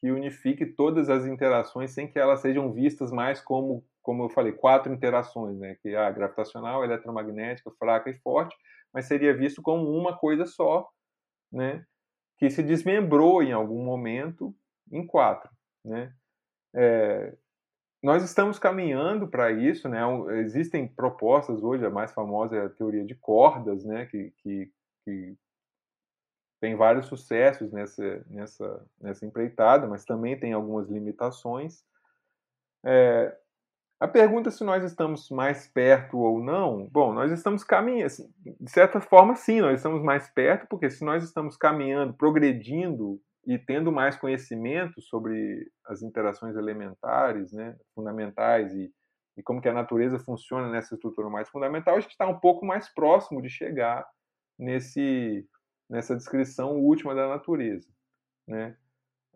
que 0.00 0.10
unifique 0.12 0.66
todas 0.66 1.10
as 1.10 1.26
interações 1.26 1.92
sem 1.92 2.08
que 2.10 2.18
elas 2.18 2.40
sejam 2.40 2.72
vistas 2.72 3.12
mais 3.12 3.40
como, 3.40 3.84
como 4.02 4.24
eu 4.24 4.30
falei, 4.30 4.52
quatro 4.52 4.92
interações, 4.92 5.58
né, 5.58 5.76
que 5.82 5.94
a 5.96 6.10
gravitacional, 6.10 6.84
eletromagnética, 6.84 7.70
fraca 7.78 8.10
e 8.10 8.14
forte, 8.14 8.56
mas 8.92 9.06
seria 9.06 9.36
visto 9.36 9.62
como 9.62 9.90
uma 9.90 10.16
coisa 10.18 10.46
só, 10.46 10.88
né, 11.52 11.84
que 12.38 12.50
se 12.50 12.62
desmembrou 12.62 13.42
em 13.42 13.52
algum 13.52 13.84
momento 13.84 14.54
em 14.92 15.06
quatro, 15.06 15.50
né. 15.84 16.12
É, 16.74 17.34
nós 18.02 18.24
estamos 18.24 18.58
caminhando 18.58 19.28
para 19.28 19.52
isso, 19.52 19.88
né? 19.88 20.00
Existem 20.40 20.88
propostas 20.88 21.62
hoje, 21.62 21.86
a 21.86 21.90
mais 21.90 22.12
famosa 22.12 22.56
é 22.56 22.64
a 22.66 22.68
teoria 22.68 23.04
de 23.04 23.14
cordas, 23.14 23.84
né? 23.84 24.06
Que, 24.06 24.32
que, 24.38 24.72
que 25.04 25.36
tem 26.60 26.74
vários 26.74 27.06
sucessos 27.06 27.72
nessa, 27.72 28.24
nessa, 28.28 28.86
nessa 29.00 29.24
empreitada, 29.24 29.86
mas 29.86 30.04
também 30.04 30.38
tem 30.38 30.52
algumas 30.52 30.88
limitações. 30.88 31.84
É, 32.84 33.36
a 34.00 34.08
pergunta 34.08 34.50
se 34.50 34.64
nós 34.64 34.82
estamos 34.82 35.30
mais 35.30 35.68
perto 35.68 36.18
ou 36.18 36.42
não, 36.42 36.88
bom, 36.88 37.12
nós 37.12 37.30
estamos 37.30 37.62
caminhando, 37.62 38.06
assim, 38.06 38.34
de 38.60 38.70
certa 38.70 39.00
forma, 39.00 39.36
sim, 39.36 39.60
nós 39.60 39.76
estamos 39.76 40.02
mais 40.02 40.28
perto, 40.28 40.66
porque 40.66 40.90
se 40.90 41.04
nós 41.04 41.22
estamos 41.22 41.56
caminhando, 41.56 42.12
progredindo 42.12 43.20
e 43.46 43.58
tendo 43.58 43.90
mais 43.90 44.16
conhecimento 44.16 45.00
sobre 45.02 45.68
as 45.86 46.02
interações 46.02 46.56
elementares, 46.56 47.52
né, 47.52 47.76
fundamentais 47.94 48.72
e, 48.74 48.92
e 49.36 49.42
como 49.42 49.60
que 49.60 49.68
a 49.68 49.72
natureza 49.72 50.18
funciona 50.18 50.70
nessa 50.70 50.94
estrutura 50.94 51.28
mais 51.28 51.48
fundamental, 51.48 51.96
a 51.96 52.00
gente 52.00 52.12
está 52.12 52.26
um 52.26 52.38
pouco 52.38 52.64
mais 52.64 52.92
próximo 52.94 53.42
de 53.42 53.48
chegar 53.48 54.06
nesse 54.58 55.46
nessa 55.90 56.16
descrição 56.16 56.78
última 56.78 57.14
da 57.14 57.28
natureza, 57.28 57.86
né? 58.48 58.74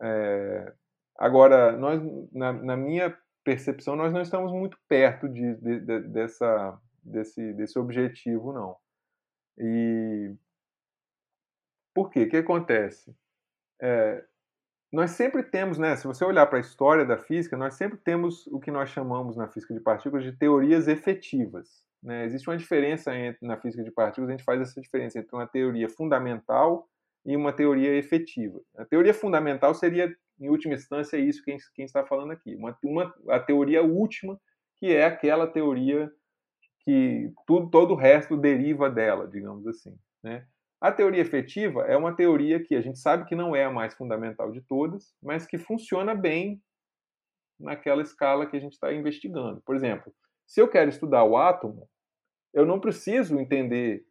É, 0.01 0.73
agora, 1.15 1.77
nós, 1.77 2.01
na, 2.31 2.51
na, 2.51 2.75
minha 2.75 3.15
percepção, 3.43 3.95
nós 3.95 4.11
não 4.11 4.21
estamos 4.21 4.51
muito 4.51 4.75
perto 4.87 5.29
de, 5.29 5.55
de, 5.55 5.79
de, 5.79 5.99
dessa, 6.07 6.81
desse, 7.03 7.53
desse 7.53 7.77
objetivo, 7.77 8.51
não. 8.51 8.75
E 9.57 10.35
por 11.93 12.09
quê? 12.09 12.23
O 12.23 12.29
que 12.29 12.37
acontece? 12.37 13.15
É, 13.81 14.23
nós 14.91 15.11
sempre 15.11 15.43
temos, 15.43 15.77
né, 15.77 15.95
se 15.95 16.07
você 16.07 16.23
olhar 16.23 16.45
para 16.47 16.57
a 16.57 16.61
história 16.61 17.05
da 17.05 17.17
física, 17.17 17.57
nós 17.57 17.75
sempre 17.75 17.97
temos 17.97 18.47
o 18.47 18.59
que 18.59 18.71
nós 18.71 18.89
chamamos 18.89 19.35
na 19.35 19.47
física 19.47 19.73
de 19.73 19.79
partículas 19.79 20.23
de 20.23 20.31
teorias 20.31 20.87
efetivas. 20.87 21.85
Né? 22.01 22.25
Existe 22.25 22.49
uma 22.49 22.57
diferença 22.57 23.15
entre, 23.15 23.45
na 23.45 23.57
física 23.57 23.83
de 23.83 23.91
partículas, 23.91 24.29
a 24.29 24.31
gente 24.31 24.45
faz 24.45 24.61
essa 24.61 24.79
diferença 24.79 25.19
entre 25.19 25.35
uma 25.35 25.45
teoria 25.45 25.89
fundamental 25.89 26.87
e 27.25 27.35
uma 27.35 27.51
teoria 27.51 27.93
efetiva. 27.95 28.61
A 28.77 28.85
teoria 28.85 29.13
fundamental 29.13 29.73
seria 29.73 30.15
em 30.39 30.49
última 30.49 30.75
instância, 30.75 31.17
isso 31.17 31.43
quem, 31.43 31.57
quem 31.73 31.83
está 31.83 32.05
falando 32.05 32.31
aqui. 32.31 32.55
Uma, 32.55 32.77
uma, 32.83 33.13
a 33.29 33.39
teoria 33.39 33.83
última, 33.83 34.39
que 34.77 34.93
é 34.93 35.05
aquela 35.05 35.47
teoria 35.47 36.11
que 36.81 37.33
tudo, 37.45 37.69
todo 37.69 37.91
o 37.91 37.97
resto 37.97 38.37
deriva 38.37 38.89
dela, 38.89 39.27
digamos 39.27 39.67
assim. 39.67 39.97
Né? 40.23 40.45
A 40.79 40.91
teoria 40.91 41.21
efetiva 41.21 41.81
é 41.83 41.97
uma 41.97 42.15
teoria 42.15 42.63
que 42.63 42.75
a 42.75 42.81
gente 42.81 42.99
sabe 42.99 43.25
que 43.25 43.35
não 43.35 43.55
é 43.55 43.65
a 43.65 43.71
mais 43.71 43.95
fundamental 43.95 44.51
de 44.51 44.61
todas, 44.61 45.15
mas 45.21 45.45
que 45.47 45.57
funciona 45.57 46.13
bem 46.13 46.61
naquela 47.59 48.01
escala 48.01 48.45
que 48.45 48.55
a 48.55 48.59
gente 48.59 48.73
está 48.73 48.93
investigando. 48.93 49.61
Por 49.61 49.75
exemplo, 49.75 50.13
se 50.45 50.61
eu 50.61 50.67
quero 50.67 50.89
estudar 50.89 51.23
o 51.23 51.35
átomo, 51.35 51.89
eu 52.53 52.65
não 52.65 52.79
preciso 52.79 53.39
entender 53.39 54.05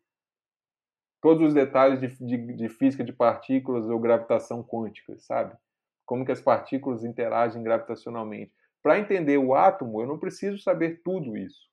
todos 1.22 1.46
os 1.46 1.54
detalhes 1.54 2.00
de, 2.00 2.08
de, 2.24 2.54
de 2.54 2.68
física 2.68 3.04
de 3.04 3.12
partículas 3.12 3.88
ou 3.88 3.98
gravitação 3.98 4.62
quântica, 4.62 5.16
sabe? 5.18 5.56
Como 6.04 6.24
que 6.24 6.32
as 6.32 6.40
partículas 6.40 7.04
interagem 7.04 7.62
gravitacionalmente. 7.62 8.52
Para 8.82 8.98
entender 8.98 9.38
o 9.38 9.54
átomo, 9.54 10.00
eu 10.00 10.06
não 10.06 10.18
preciso 10.18 10.58
saber 10.58 11.00
tudo 11.02 11.36
isso, 11.36 11.68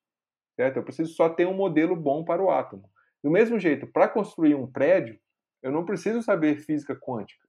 certo? 0.56 0.78
Eu 0.78 0.84
preciso 0.84 1.14
só 1.14 1.30
ter 1.30 1.48
um 1.48 1.54
modelo 1.54 1.96
bom 1.96 2.24
para 2.24 2.42
o 2.42 2.50
átomo. 2.50 2.90
Do 3.24 3.32
mesmo 3.32 3.58
jeito, 3.58 3.88
para 3.88 4.10
construir 4.10 4.54
um 4.54 4.70
prédio, 4.70 5.18
eu 5.62 5.72
não 5.72 5.86
preciso 5.86 6.22
saber 6.22 6.58
física 6.58 6.96
quântica. 6.96 7.48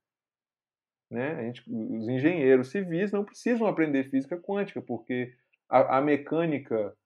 Né? 1.10 1.42
Gente, 1.42 1.62
os 1.68 2.08
engenheiros 2.08 2.70
civis 2.70 3.10
não 3.10 3.24
precisam 3.24 3.66
aprender 3.66 4.08
física 4.08 4.40
quântica, 4.40 4.80
porque 4.80 5.34
a, 5.68 5.98
a 5.98 6.00
mecânica 6.00 6.96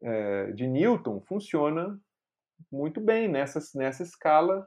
é, 0.00 0.52
de 0.52 0.66
Newton 0.66 1.20
funciona 1.22 2.00
muito 2.70 3.00
bem 3.00 3.28
nessa, 3.28 3.60
nessa 3.76 4.02
escala, 4.02 4.66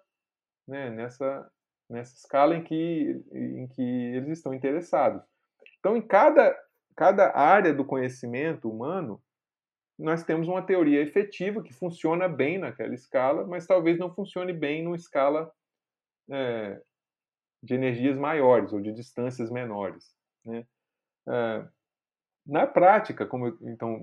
né? 0.67 0.89
nessa, 0.89 1.49
nessa 1.89 2.15
escala 2.15 2.55
em 2.55 2.63
que, 2.63 3.23
em 3.31 3.67
que 3.67 3.81
eles 3.81 4.37
estão 4.37 4.53
interessados. 4.53 5.23
Então, 5.79 5.95
em 5.95 6.01
cada, 6.01 6.57
cada 6.95 7.35
área 7.35 7.73
do 7.73 7.85
conhecimento 7.85 8.69
humano, 8.69 9.21
nós 10.01 10.23
temos 10.23 10.47
uma 10.47 10.61
teoria 10.61 11.01
efetiva 11.01 11.61
que 11.61 11.73
funciona 11.73 12.27
bem 12.27 12.57
naquela 12.57 12.93
escala, 12.93 13.45
mas 13.45 13.67
talvez 13.67 13.99
não 13.99 14.13
funcione 14.13 14.51
bem 14.51 14.83
numa 14.83 14.95
escala 14.95 15.51
é, 16.29 16.81
de 17.61 17.75
energias 17.75 18.17
maiores 18.17 18.73
ou 18.73 18.81
de 18.81 18.91
distâncias 18.91 19.51
menores. 19.51 20.15
Né? 20.43 20.65
É, 21.27 21.67
na 22.47 22.65
prática, 22.65 23.25
como 23.25 23.47
eu, 23.47 23.57
então 23.61 23.95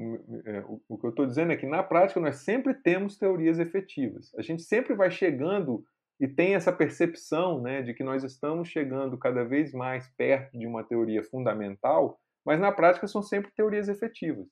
é, 0.45 0.61
o, 0.61 0.81
o, 0.89 0.99
que 0.99 1.07
eu 1.07 1.11
estou 1.11 1.27
dizendo 1.27 1.53
é 1.53 1.57
que 1.57 1.67
na 1.67 1.83
prática 1.83 2.21
nós 2.21 2.37
sempre 2.37 2.75
temos 2.75 3.19
teorias 3.19 3.59
efetivas. 3.59 4.33
A 4.37 4.43
gente 4.43 4.63
sempre 4.63 4.95
vai 4.95 5.11
chegando 5.11 5.85
e 6.21 6.29
tem 6.29 6.55
essa 6.55 6.73
percepção 6.73 7.61
né, 7.61 7.83
de 7.83 7.93
que 7.93 8.05
nós 8.05 8.23
estamos 8.23 8.69
chegando 8.69 9.19
cada 9.19 9.45
vez 9.45 9.73
mais 9.73 10.09
perto 10.17 10.57
de 10.57 10.67
uma 10.67 10.85
teoria 10.85 11.25
fundamental, 11.25 12.21
mas 12.45 12.61
na 12.61 12.71
prática 12.71 13.09
são 13.09 13.23
sempre 13.23 13.51
teorias 13.51 13.89
efetivas 13.89 14.47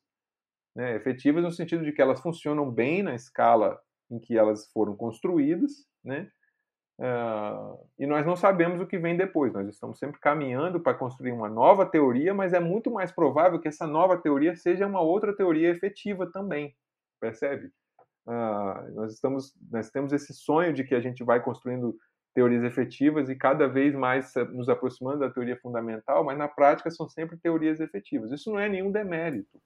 né, 0.77 0.95
efetivas 0.95 1.43
no 1.43 1.51
sentido 1.51 1.83
de 1.83 1.91
que 1.91 2.03
elas 2.03 2.21
funcionam 2.21 2.71
bem 2.71 3.03
na 3.03 3.15
escala 3.15 3.81
em 4.11 4.19
que 4.19 4.37
elas 4.37 4.71
foram 4.73 4.95
construídas, 4.95 5.73
né? 6.05 6.31
Uh, 6.99 7.79
e 7.99 8.07
nós 8.07 8.25
não 8.25 8.37
sabemos 8.37 8.81
o 8.81 8.87
que 8.87 8.99
vem 8.99 9.17
depois. 9.17 9.53
Nós 9.53 9.69
estamos 9.69 9.99
sempre 9.99 10.21
caminhando 10.21 10.79
para 10.79 10.97
construir 10.97 11.33
uma 11.33 11.49
nova 11.49 11.85
teoria, 11.87 12.33
mas 12.33 12.53
é 12.53 12.61
muito 12.61 12.91
mais 12.91 13.11
provável 13.11 13.59
que 13.59 13.69
essa 13.69 13.87
nova 13.87 14.19
teoria 14.19 14.55
seja 14.55 14.87
uma 14.87 15.01
outra 15.01 15.35
teoria 15.35 15.71
efetiva 15.71 16.31
também. 16.31 16.75
Percebe? 17.21 17.71
Uh, 18.27 18.95
nós 18.95 19.15
estamos, 19.15 19.55
nós 19.71 19.91
temos 19.91 20.13
esse 20.13 20.35
sonho 20.35 20.75
de 20.75 20.85
que 20.85 20.95
a 20.95 21.01
gente 21.01 21.25
vai 21.25 21.43
construindo 21.43 21.97
teorias 22.35 22.63
efetivas 22.65 23.31
e 23.31 23.35
cada 23.35 23.67
vez 23.67 23.95
mais 23.95 24.35
nos 24.53 24.69
aproximando 24.69 25.21
da 25.21 25.31
teoria 25.31 25.57
fundamental, 25.57 26.23
mas 26.23 26.37
na 26.37 26.49
prática 26.49 26.91
são 26.91 27.09
sempre 27.09 27.39
teorias 27.39 27.81
efetivas. 27.81 28.31
Isso 28.31 28.51
não 28.51 28.59
é 28.59 28.69
nenhum 28.69 28.93
demérito. 28.93 29.59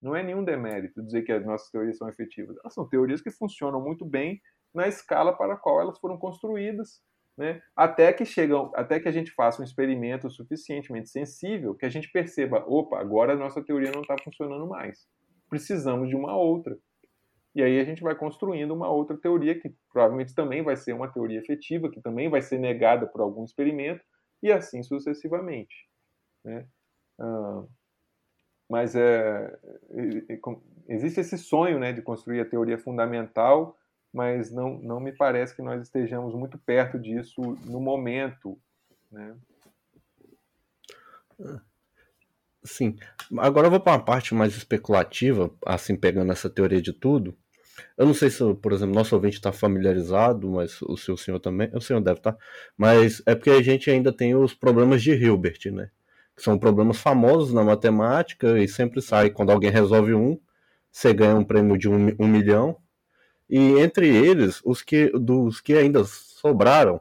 Não 0.00 0.14
é 0.14 0.22
nenhum 0.22 0.44
demérito 0.44 1.02
dizer 1.02 1.22
que 1.22 1.32
as 1.32 1.44
nossas 1.44 1.70
teorias 1.70 1.96
são 1.98 2.08
efetivas. 2.08 2.56
Elas 2.58 2.74
são 2.74 2.88
teorias 2.88 3.20
que 3.20 3.30
funcionam 3.30 3.82
muito 3.82 4.04
bem 4.04 4.40
na 4.72 4.86
escala 4.86 5.36
para 5.36 5.54
a 5.54 5.56
qual 5.56 5.80
elas 5.80 5.98
foram 5.98 6.16
construídas, 6.16 7.00
né? 7.36 7.60
até 7.74 8.12
que 8.12 8.24
chegam, 8.24 8.70
até 8.74 9.00
que 9.00 9.08
a 9.08 9.12
gente 9.12 9.32
faça 9.32 9.60
um 9.60 9.64
experimento 9.64 10.30
suficientemente 10.30 11.08
sensível 11.08 11.74
que 11.74 11.86
a 11.86 11.88
gente 11.88 12.10
perceba, 12.10 12.64
opa, 12.66 12.98
agora 13.00 13.32
a 13.32 13.36
nossa 13.36 13.62
teoria 13.62 13.92
não 13.92 14.02
está 14.02 14.16
funcionando 14.22 14.66
mais. 14.68 15.06
Precisamos 15.48 16.08
de 16.08 16.16
uma 16.16 16.36
outra. 16.36 16.76
E 17.54 17.62
aí 17.62 17.80
a 17.80 17.84
gente 17.84 18.02
vai 18.02 18.14
construindo 18.14 18.72
uma 18.72 18.88
outra 18.88 19.16
teoria 19.16 19.58
que 19.58 19.74
provavelmente 19.92 20.34
também 20.34 20.62
vai 20.62 20.76
ser 20.76 20.92
uma 20.92 21.08
teoria 21.08 21.40
efetiva, 21.40 21.90
que 21.90 22.00
também 22.00 22.28
vai 22.28 22.42
ser 22.42 22.58
negada 22.58 23.06
por 23.06 23.20
algum 23.20 23.44
experimento, 23.44 24.04
e 24.42 24.52
assim 24.52 24.82
sucessivamente. 24.82 25.88
Né? 26.44 26.66
Ah, 27.18 27.64
mas 28.68 28.94
é, 28.94 29.58
existe 30.88 31.20
esse 31.20 31.38
sonho 31.38 31.78
né, 31.78 31.92
de 31.92 32.02
construir 32.02 32.40
a 32.40 32.44
teoria 32.44 32.78
fundamental, 32.78 33.76
mas 34.12 34.50
não, 34.52 34.78
não 34.78 35.00
me 35.00 35.12
parece 35.12 35.54
que 35.54 35.62
nós 35.62 35.82
estejamos 35.82 36.34
muito 36.34 36.58
perto 36.58 36.98
disso 36.98 37.40
no 37.64 37.80
momento. 37.80 38.58
Né? 39.10 39.36
Sim. 42.64 42.96
Agora 43.38 43.66
eu 43.66 43.70
vou 43.70 43.80
para 43.80 43.92
uma 43.92 44.04
parte 44.04 44.34
mais 44.34 44.56
especulativa, 44.56 45.50
assim, 45.64 45.96
pegando 45.96 46.32
essa 46.32 46.50
teoria 46.50 46.82
de 46.82 46.92
tudo. 46.92 47.36
Eu 47.96 48.06
não 48.06 48.14
sei 48.14 48.30
se, 48.30 48.42
por 48.54 48.72
exemplo, 48.72 48.94
nosso 48.94 49.14
ouvinte 49.14 49.36
está 49.36 49.52
familiarizado, 49.52 50.50
mas 50.50 50.82
o 50.82 50.96
seu 50.96 51.16
senhor 51.16 51.38
também. 51.38 51.70
O 51.74 51.80
senhor 51.80 52.00
deve 52.00 52.18
estar. 52.18 52.32
Tá, 52.32 52.38
mas 52.76 53.22
é 53.24 53.34
porque 53.34 53.50
a 53.50 53.62
gente 53.62 53.90
ainda 53.90 54.12
tem 54.12 54.34
os 54.34 54.54
problemas 54.54 55.02
de 55.02 55.12
Hilbert, 55.12 55.60
né? 55.72 55.90
Que 56.38 56.44
são 56.44 56.56
problemas 56.56 56.98
famosos 56.98 57.52
na 57.52 57.64
matemática 57.64 58.60
e 58.60 58.68
sempre 58.68 59.02
sai 59.02 59.28
quando 59.28 59.50
alguém 59.50 59.70
resolve 59.70 60.14
um, 60.14 60.38
você 60.90 61.12
ganha 61.12 61.34
um 61.34 61.44
prêmio 61.44 61.76
de 61.76 61.88
um, 61.88 62.14
um 62.16 62.28
milhão. 62.28 62.76
E 63.50 63.58
entre 63.80 64.06
eles, 64.08 64.60
os 64.64 64.80
que 64.80 65.10
dos 65.10 65.60
que 65.60 65.74
ainda 65.74 66.04
sobraram, 66.04 67.00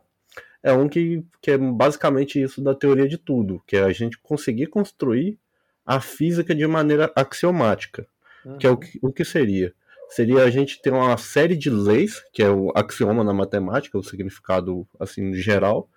é 0.64 0.74
um 0.74 0.90
que, 0.90 1.24
que 1.40 1.52
é 1.52 1.58
basicamente 1.58 2.42
isso 2.42 2.62
da 2.62 2.74
teoria 2.74 3.08
de 3.08 3.18
tudo, 3.18 3.62
que 3.68 3.78
é 3.78 3.84
a 3.84 3.94
gente 3.94 4.18
conseguir 4.18 4.68
construir 4.68 5.38
a 5.86 6.02
física 6.02 6.56
de 6.56 6.66
maneira 6.66 7.12
axiomática, 7.16 8.08
uhum. 8.44 8.58
que 8.58 8.66
é 8.66 8.72
o 8.72 8.78
que, 8.78 9.00
o 9.04 9.14
que 9.14 9.24
seria? 9.24 9.72
Seria 10.10 10.44
a 10.44 10.50
gente 10.50 10.82
ter 10.82 10.92
uma 10.92 11.16
série 11.18 11.56
de 11.56 11.70
leis, 11.70 12.24
que 12.34 12.42
é 12.42 12.50
o 12.50 12.72
axioma 12.76 13.24
na 13.24 13.34
matemática, 13.34 14.00
o 14.00 14.04
significado 14.04 14.88
assim 15.00 15.34
geral, 15.36 15.88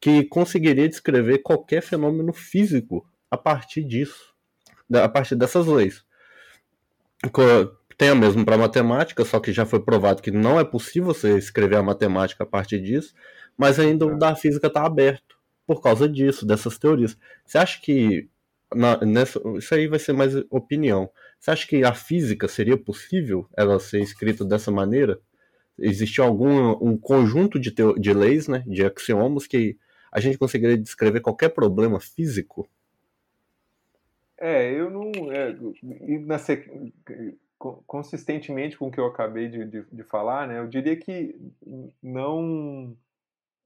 que 0.00 0.24
conseguiria 0.24 0.88
descrever 0.88 1.38
qualquer 1.38 1.82
fenômeno 1.82 2.32
físico 2.32 3.06
a 3.30 3.36
partir 3.36 3.84
disso, 3.84 4.34
a 4.92 5.08
partir 5.08 5.36
dessas 5.36 5.66
leis. 5.66 6.04
Tem 7.98 8.08
a 8.08 8.14
mesma 8.14 8.42
para 8.46 8.56
matemática, 8.56 9.24
só 9.26 9.38
que 9.38 9.52
já 9.52 9.66
foi 9.66 9.78
provado 9.80 10.22
que 10.22 10.30
não 10.30 10.58
é 10.58 10.64
possível 10.64 11.12
você 11.12 11.36
escrever 11.36 11.76
a 11.76 11.82
matemática 11.82 12.44
a 12.44 12.46
partir 12.46 12.80
disso, 12.80 13.14
mas 13.58 13.78
ainda 13.78 14.06
o 14.06 14.18
da 14.18 14.34
física 14.34 14.68
está 14.68 14.86
aberto 14.86 15.36
por 15.66 15.82
causa 15.82 16.08
disso, 16.08 16.46
dessas 16.46 16.78
teorias. 16.78 17.18
Você 17.44 17.58
acha 17.58 17.78
que 17.82 18.26
na, 18.74 18.98
nessa, 19.04 19.38
isso 19.58 19.74
aí 19.74 19.86
vai 19.86 19.98
ser 19.98 20.14
mais 20.14 20.34
opinião. 20.48 21.10
Você 21.38 21.50
acha 21.50 21.66
que 21.66 21.84
a 21.84 21.92
física 21.92 22.48
seria 22.48 22.76
possível 22.76 23.46
ela 23.54 23.78
ser 23.78 24.00
escrita 24.00 24.46
dessa 24.46 24.70
maneira? 24.70 25.20
Existe 25.78 26.22
algum 26.22 26.70
um 26.80 26.96
conjunto 26.96 27.58
de, 27.58 27.70
teo, 27.70 27.94
de 28.00 28.14
leis, 28.14 28.48
né, 28.48 28.64
de 28.66 28.82
axiomas 28.82 29.46
que 29.46 29.76
a 30.10 30.20
gente 30.20 30.38
conseguiria 30.38 30.76
descrever 30.76 31.20
qualquer 31.20 31.50
problema 31.50 32.00
físico? 32.00 32.68
É, 34.38 34.72
eu 34.72 34.90
não. 34.90 35.12
É, 35.30 35.54
na, 36.26 36.38
consistentemente 37.86 38.78
com 38.78 38.88
o 38.88 38.90
que 38.90 38.98
eu 38.98 39.06
acabei 39.06 39.48
de, 39.48 39.66
de, 39.66 39.82
de, 39.82 40.02
falar, 40.02 40.48
né, 40.48 40.58
eu 40.58 40.66
diria 40.66 40.96
que 40.96 41.38
não. 42.02 42.96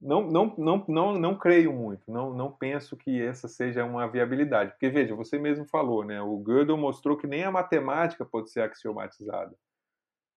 Não, 0.01 0.29
não, 0.29 0.55
não, 0.59 0.85
não, 0.87 1.13
não 1.15 1.39
creio 1.39 1.73
muito, 1.73 2.13
não, 2.13 2.35
não 2.35 2.53
penso 2.53 2.95
que 2.95 3.23
essa 3.23 3.49
seja 3.49 3.87
uma 3.87 4.07
viabilidade. 4.07 4.73
Porque, 4.73 4.91
veja, 4.91 5.15
você 5.15 5.39
mesmo 5.39 5.65
falou, 5.65 6.05
né, 6.05 6.21
o 6.21 6.37
Gödel 6.43 6.77
mostrou 6.77 7.17
que 7.17 7.27
nem 7.27 7.43
a 7.43 7.51
matemática 7.51 8.23
pode 8.23 8.51
ser 8.51 8.61
axiomatizada 8.61 9.55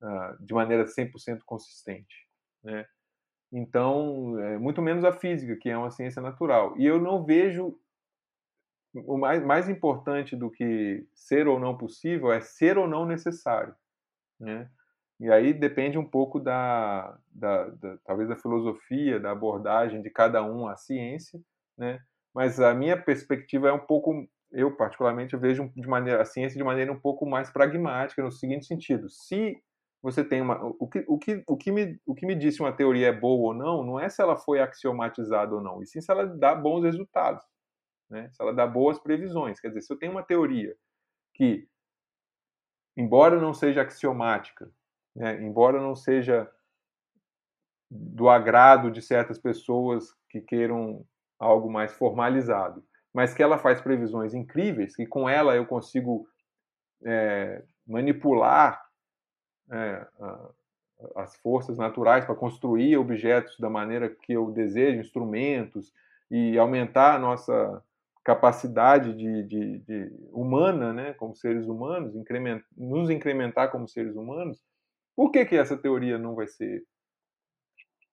uh, 0.01 0.45
de 0.45 0.53
maneira 0.53 0.85
100% 0.85 1.39
consistente. 1.45 2.29
Né? 2.63 2.85
Então, 3.51 4.37
é, 4.39 4.57
muito 4.57 4.81
menos 4.81 5.03
a 5.03 5.13
física, 5.13 5.55
que 5.55 5.69
é 5.69 5.77
uma 5.77 5.91
ciência 5.91 6.21
natural. 6.21 6.77
E 6.77 6.85
eu 6.85 6.99
não 6.99 7.23
vejo. 7.23 7.79
O 8.93 9.17
mais, 9.17 9.43
mais 9.43 9.69
importante 9.69 10.35
do 10.35 10.49
que 10.49 11.05
ser 11.13 11.47
ou 11.47 11.59
não 11.59 11.77
possível 11.77 12.31
é 12.31 12.41
ser 12.41 12.77
ou 12.77 12.87
não 12.87 13.05
necessário. 13.05 13.75
Né? 14.39 14.69
E 15.19 15.31
aí 15.31 15.53
depende 15.53 15.97
um 15.97 16.05
pouco 16.05 16.39
da, 16.39 17.17
da, 17.31 17.65
da, 17.69 17.97
talvez 18.05 18.29
da 18.29 18.35
filosofia, 18.35 19.19
da 19.19 19.31
abordagem 19.31 20.01
de 20.01 20.09
cada 20.09 20.43
um 20.43 20.67
à 20.67 20.75
ciência, 20.75 21.39
né? 21.77 21.99
Mas 22.33 22.59
a 22.59 22.73
minha 22.73 22.95
perspectiva 22.95 23.67
é 23.69 23.73
um 23.73 23.79
pouco, 23.79 24.27
eu 24.51 24.75
particularmente 24.75 25.35
vejo 25.35 25.71
de 25.75 25.87
maneira 25.87 26.21
a 26.21 26.25
ciência 26.25 26.55
de 26.55 26.63
maneira 26.63 26.91
um 26.91 26.99
pouco 26.99 27.25
mais 27.25 27.49
pragmática 27.49 28.21
no 28.21 28.31
seguinte 28.31 28.67
sentido: 28.67 29.09
se 29.09 29.59
você 30.01 30.23
tem 30.23 30.41
uma. 30.41 30.63
O 30.79 30.87
que, 30.87 31.03
o, 31.07 31.17
que, 31.17 31.43
o, 31.47 31.57
que 31.57 31.71
me, 31.71 31.99
o 32.05 32.13
que 32.13 32.25
me 32.25 32.35
disse 32.35 32.61
uma 32.61 32.71
teoria 32.71 33.07
é 33.07 33.11
boa 33.11 33.49
ou 33.49 33.53
não, 33.53 33.83
não 33.83 33.99
é 33.99 34.09
se 34.09 34.21
ela 34.21 34.37
foi 34.37 34.59
axiomatizada 34.59 35.55
ou 35.55 35.61
não, 35.61 35.81
e 35.81 35.87
sim 35.87 36.01
se 36.01 36.11
ela 36.11 36.25
dá 36.25 36.53
bons 36.53 36.83
resultados. 36.83 37.43
né? 38.09 38.29
se 38.31 38.41
ela 38.41 38.53
dá 38.53 38.65
boas 38.65 38.99
previsões. 38.99 39.59
Quer 39.59 39.69
dizer, 39.69 39.81
se 39.81 39.91
eu 39.91 39.97
tenho 39.97 40.11
uma 40.11 40.23
teoria 40.23 40.75
que, 41.33 41.67
embora 42.95 43.39
não 43.39 43.53
seja 43.53 43.81
axiomática, 43.81 44.71
né, 45.15 45.41
embora 45.41 45.81
não 45.81 45.95
seja 45.95 46.49
do 47.89 48.29
agrado 48.29 48.91
de 48.91 49.01
certas 49.01 49.39
pessoas 49.39 50.13
que 50.29 50.41
queiram 50.41 51.05
algo 51.39 51.71
mais 51.71 51.93
formalizado, 51.93 52.83
mas 53.13 53.33
que 53.33 53.41
ela 53.41 53.57
faz 53.57 53.81
previsões 53.81 54.33
incríveis, 54.33 54.95
que 54.95 55.05
com 55.05 55.27
ela 55.27 55.55
eu 55.55 55.65
consigo 55.65 56.27
é, 57.05 57.63
manipular 57.85 58.86
é, 59.71 60.07
as 61.15 61.35
forças 61.37 61.77
naturais 61.77 62.25
para 62.25 62.35
construir 62.35 62.97
objetos 62.97 63.57
da 63.59 63.69
maneira 63.69 64.09
que 64.09 64.33
eu 64.33 64.51
desejo, 64.51 64.99
instrumentos, 64.99 65.93
e 66.29 66.57
aumentar 66.57 67.15
a 67.15 67.19
nossa 67.19 67.83
capacidade 68.23 69.13
de, 69.13 69.43
de, 69.43 69.79
de 69.79 70.11
humana, 70.33 70.91
né, 70.91 71.13
como 71.13 71.33
seres 71.33 71.65
humanos, 71.65 72.15
increment, 72.15 72.61
nos 72.75 73.09
incrementar 73.09 73.71
como 73.71 73.87
seres 73.87 74.15
humanos, 74.15 74.61
por 75.15 75.31
que, 75.31 75.45
que 75.45 75.55
essa 75.55 75.77
teoria 75.77 76.17
não 76.17 76.35
vai 76.35 76.47
ser 76.47 76.83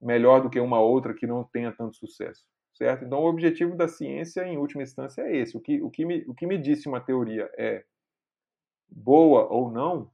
melhor 0.00 0.40
do 0.40 0.48
que 0.48 0.60
uma 0.60 0.80
outra 0.80 1.14
que 1.14 1.26
não 1.26 1.42
tenha 1.42 1.72
tanto 1.72 1.96
sucesso? 1.96 2.46
Certo? 2.74 3.04
Então, 3.04 3.20
o 3.20 3.28
objetivo 3.28 3.76
da 3.76 3.88
ciência, 3.88 4.46
em 4.46 4.56
última 4.56 4.82
instância, 4.82 5.22
é 5.22 5.36
esse. 5.36 5.56
O 5.56 5.60
que, 5.60 5.82
o 5.82 5.90
que, 5.90 6.04
me, 6.04 6.24
o 6.26 6.34
que 6.34 6.46
me 6.46 6.58
disse 6.58 6.88
uma 6.88 7.00
teoria 7.00 7.50
é 7.56 7.84
boa 8.88 9.46
ou 9.48 9.70
não, 9.70 10.10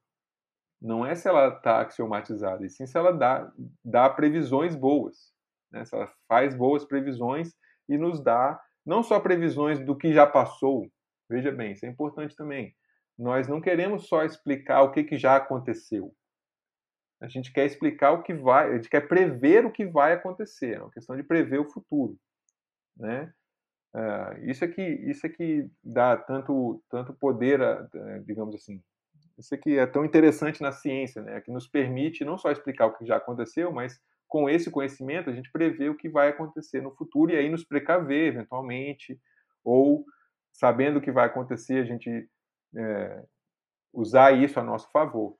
não 0.81 1.05
é 1.05 1.15
se 1.15 1.29
ela 1.29 1.49
está 1.49 1.81
axiomatizada, 1.81 2.65
e 2.65 2.71
sim 2.71 2.87
se 2.87 2.97
ela 2.97 3.13
dá, 3.13 3.53
dá 3.85 4.09
previsões 4.09 4.75
boas. 4.75 5.33
Né? 5.71 5.85
Se 5.85 5.95
ela 5.95 6.11
faz 6.27 6.55
boas 6.55 6.85
previsões 6.85 7.55
e 7.89 7.99
nos 7.99 8.23
dá 8.23 8.61
não 8.85 9.03
só 9.03 9.21
previsões 9.21 9.79
do 9.79 9.97
que 9.97 10.13
já 10.13 10.27
passou, 10.27 10.91
veja 11.29 11.53
bem, 11.53 11.73
isso 11.73 11.85
é 11.85 11.89
importante 11.89 12.35
também. 12.35 12.75
Nós 13.19 13.47
não 13.47 13.61
queremos 13.61 14.09
só 14.09 14.25
explicar 14.25 14.83
o 14.83 14.91
que, 14.91 15.05
que 15.05 15.19
já 15.19 15.37
aconteceu. 15.37 16.15
A 17.21 17.29
gente 17.29 17.53
quer 17.53 17.67
explicar 17.67 18.13
o 18.13 18.23
que 18.23 18.33
vai, 18.33 18.71
a 18.71 18.77
gente 18.77 18.89
quer 18.89 19.07
prever 19.07 19.67
o 19.67 19.71
que 19.71 19.85
vai 19.85 20.15
acontecer, 20.15 20.77
é 20.77 20.81
uma 20.81 20.91
questão 20.91 21.15
de 21.15 21.23
prever 21.23 21.59
o 21.59 21.71
futuro. 21.71 22.19
Né? 22.97 23.31
Uh, 23.95 24.49
isso, 24.49 24.65
é 24.65 24.69
que, 24.69 24.83
isso 24.83 25.27
é 25.27 25.29
que 25.29 25.69
dá 25.85 26.17
tanto, 26.17 26.83
tanto 26.89 27.13
poder, 27.13 27.61
a, 27.61 27.87
digamos 28.25 28.55
assim, 28.55 28.83
isso 29.41 29.55
aqui 29.55 29.79
é 29.79 29.87
tão 29.87 30.05
interessante 30.05 30.63
na 30.63 30.71
ciência, 30.71 31.23
né? 31.23 31.41
Que 31.41 31.51
nos 31.51 31.67
permite 31.67 32.25
não 32.25 32.39
só 32.39 32.51
explicar 32.51 32.87
o 32.87 32.97
que 32.97 33.07
já 33.07 33.17
aconteceu, 33.17 33.73
mas 33.73 34.01
com 34.29 34.49
esse 34.49 34.71
conhecimento 34.71 35.29
a 35.29 35.33
gente 35.33 35.51
prevê 35.51 35.89
o 35.89 35.97
que 35.97 36.09
vai 36.09 36.29
acontecer 36.29 36.81
no 36.81 36.95
futuro 36.95 37.33
e 37.33 37.37
aí 37.37 37.49
nos 37.49 37.65
precaver 37.65 38.29
eventualmente, 38.29 39.19
ou 39.65 40.05
sabendo 40.53 40.99
o 40.99 41.03
que 41.03 41.11
vai 41.11 41.27
acontecer, 41.27 41.81
a 41.81 41.85
gente 41.85 42.29
é, 42.77 43.25
usar 43.93 44.33
isso 44.33 44.61
a 44.61 44.63
nosso 44.63 44.91
favor, 44.93 45.37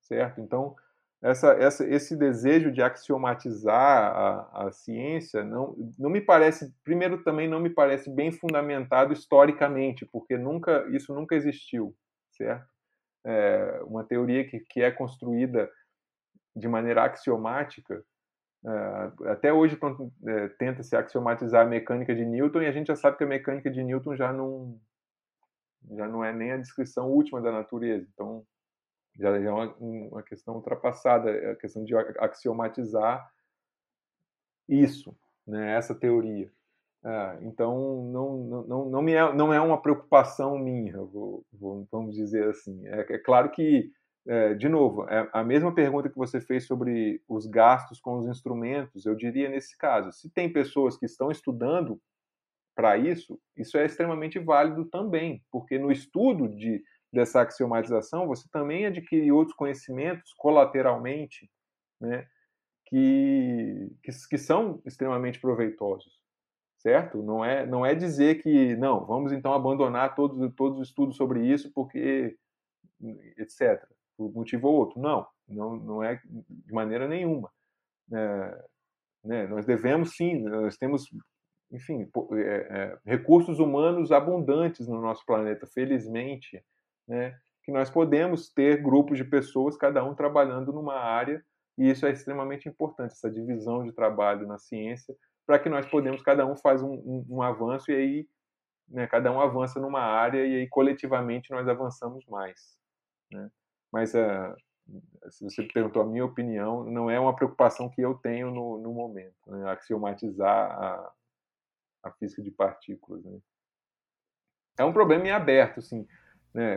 certo? 0.00 0.40
Então, 0.40 0.74
essa, 1.20 1.52
essa, 1.54 1.84
esse 1.86 2.16
desejo 2.16 2.70
de 2.70 2.80
axiomatizar 2.80 4.16
a, 4.16 4.66
a 4.66 4.72
ciência 4.72 5.42
não, 5.42 5.74
não 5.98 6.08
me 6.08 6.20
parece, 6.20 6.72
primeiro 6.84 7.24
também 7.24 7.48
não 7.48 7.58
me 7.58 7.70
parece 7.70 8.08
bem 8.08 8.30
fundamentado 8.30 9.12
historicamente, 9.12 10.06
porque 10.06 10.38
nunca 10.38 10.86
isso 10.90 11.12
nunca 11.12 11.34
existiu, 11.34 11.94
certo? 12.30 12.77
É, 13.28 13.82
uma 13.82 14.04
teoria 14.04 14.48
que, 14.48 14.60
que 14.60 14.80
é 14.80 14.90
construída 14.90 15.70
de 16.56 16.66
maneira 16.66 17.04
axiomática. 17.04 18.02
É, 18.64 19.30
até 19.30 19.52
hoje 19.52 19.78
é, 20.26 20.48
tenta 20.48 20.82
se 20.82 20.96
axiomatizar 20.96 21.66
a 21.66 21.68
mecânica 21.68 22.14
de 22.14 22.24
Newton 22.24 22.62
e 22.62 22.66
a 22.66 22.72
gente 22.72 22.86
já 22.86 22.96
sabe 22.96 23.18
que 23.18 23.24
a 23.24 23.28
mecânica 23.28 23.70
de 23.70 23.84
Newton 23.84 24.16
já 24.16 24.32
não 24.32 24.80
já 25.90 26.08
não 26.08 26.24
é 26.24 26.32
nem 26.32 26.52
a 26.52 26.56
descrição 26.56 27.08
última 27.08 27.40
da 27.40 27.52
natureza. 27.52 28.08
Então 28.12 28.44
já 29.16 29.36
é 29.36 29.50
uma, 29.50 29.74
uma 29.76 30.22
questão 30.22 30.54
ultrapassada, 30.54 31.30
é 31.30 31.52
a 31.52 31.56
questão 31.56 31.84
de 31.84 31.94
axiomatizar 32.18 33.30
isso, 34.68 35.16
né, 35.46 35.76
essa 35.76 35.94
teoria. 35.94 36.50
É, 37.04 37.38
então, 37.42 38.10
não, 38.12 38.64
não, 38.66 38.90
não, 38.90 39.02
me 39.02 39.12
é, 39.12 39.32
não 39.32 39.52
é 39.52 39.60
uma 39.60 39.80
preocupação 39.80 40.58
minha, 40.58 40.98
vou, 40.98 41.44
vou, 41.52 41.86
vamos 41.90 42.16
dizer 42.16 42.48
assim. 42.48 42.86
É, 42.88 43.14
é 43.14 43.18
claro 43.18 43.50
que, 43.50 43.90
é, 44.26 44.54
de 44.54 44.68
novo, 44.68 45.08
é 45.08 45.28
a 45.32 45.44
mesma 45.44 45.72
pergunta 45.72 46.08
que 46.08 46.16
você 46.16 46.40
fez 46.40 46.66
sobre 46.66 47.22
os 47.28 47.46
gastos 47.46 48.00
com 48.00 48.18
os 48.18 48.26
instrumentos, 48.26 49.06
eu 49.06 49.14
diria 49.14 49.48
nesse 49.48 49.76
caso, 49.78 50.12
se 50.12 50.28
tem 50.30 50.52
pessoas 50.52 50.96
que 50.96 51.06
estão 51.06 51.30
estudando 51.30 52.00
para 52.74 52.96
isso, 52.96 53.40
isso 53.56 53.76
é 53.78 53.86
extremamente 53.86 54.38
válido 54.38 54.84
também, 54.84 55.42
porque 55.50 55.78
no 55.78 55.92
estudo 55.92 56.48
de, 56.48 56.82
dessa 57.12 57.42
axiomatização 57.42 58.26
você 58.26 58.48
também 58.52 58.86
adquire 58.86 59.30
outros 59.32 59.56
conhecimentos 59.56 60.32
colateralmente, 60.36 61.50
né, 62.00 62.26
que, 62.86 63.90
que, 64.02 64.10
que 64.30 64.38
são 64.38 64.80
extremamente 64.84 65.40
proveitosos 65.40 66.17
certo? 66.78 67.22
Não 67.22 67.44
é, 67.44 67.66
não 67.66 67.84
é 67.84 67.94
dizer 67.94 68.42
que, 68.42 68.76
não, 68.76 69.04
vamos 69.04 69.32
então 69.32 69.52
abandonar 69.52 70.14
todos, 70.14 70.52
todos 70.54 70.80
os 70.80 70.88
estudos 70.88 71.16
sobre 71.16 71.44
isso 71.44 71.70
porque, 71.74 72.36
etc., 73.36 73.84
por 74.16 74.32
motivo 74.32 74.68
ou 74.68 74.74
outro. 74.74 75.00
Não, 75.00 75.26
não, 75.48 75.76
não 75.76 76.02
é 76.02 76.20
de 76.24 76.72
maneira 76.72 77.06
nenhuma. 77.06 77.50
É, 78.12 78.64
né, 79.24 79.46
nós 79.46 79.66
devemos 79.66 80.16
sim, 80.16 80.40
nós 80.40 80.76
temos, 80.76 81.08
enfim, 81.70 82.08
é, 82.32 82.36
é, 82.36 82.98
recursos 83.04 83.58
humanos 83.58 84.12
abundantes 84.12 84.86
no 84.86 85.00
nosso 85.00 85.24
planeta, 85.26 85.66
felizmente, 85.66 86.64
né, 87.06 87.36
que 87.62 87.72
nós 87.72 87.90
podemos 87.90 88.50
ter 88.50 88.80
grupos 88.80 89.18
de 89.18 89.24
pessoas, 89.24 89.76
cada 89.76 90.02
um 90.04 90.14
trabalhando 90.14 90.72
numa 90.72 90.94
área, 90.94 91.44
e 91.76 91.90
isso 91.90 92.06
é 92.06 92.10
extremamente 92.10 92.68
importante, 92.68 93.12
essa 93.12 93.30
divisão 93.30 93.84
de 93.84 93.92
trabalho 93.92 94.46
na 94.46 94.58
ciência, 94.58 95.14
para 95.48 95.58
que 95.58 95.70
nós 95.70 95.86
podemos, 95.86 96.22
cada 96.22 96.44
um 96.44 96.54
faz 96.54 96.82
um, 96.82 96.92
um, 96.92 97.26
um 97.30 97.42
avanço 97.42 97.90
e 97.90 97.94
aí 97.94 98.28
né, 98.86 99.06
cada 99.06 99.32
um 99.32 99.40
avança 99.40 99.80
numa 99.80 100.02
área 100.02 100.46
e 100.46 100.56
aí 100.56 100.68
coletivamente 100.68 101.50
nós 101.50 101.66
avançamos 101.66 102.26
mais. 102.26 102.76
Né? 103.32 103.50
Mas 103.90 104.12
uh, 104.12 104.54
se 105.30 105.42
você 105.42 105.62
perguntou 105.62 106.02
a 106.02 106.06
minha 106.06 106.26
opinião, 106.26 106.84
não 106.84 107.10
é 107.10 107.18
uma 107.18 107.34
preocupação 107.34 107.88
que 107.88 108.02
eu 108.02 108.14
tenho 108.16 108.50
no, 108.50 108.76
no 108.76 108.92
momento, 108.92 109.34
né? 109.46 109.70
axiomatizar 109.70 110.70
a, 110.70 111.12
a 112.02 112.10
física 112.10 112.42
de 112.42 112.50
partículas. 112.50 113.24
Né? 113.24 113.38
É 114.76 114.84
um 114.84 114.92
problema 114.92 115.28
em 115.28 115.30
aberto, 115.30 115.80
sim, 115.80 116.06
né? 116.52 116.76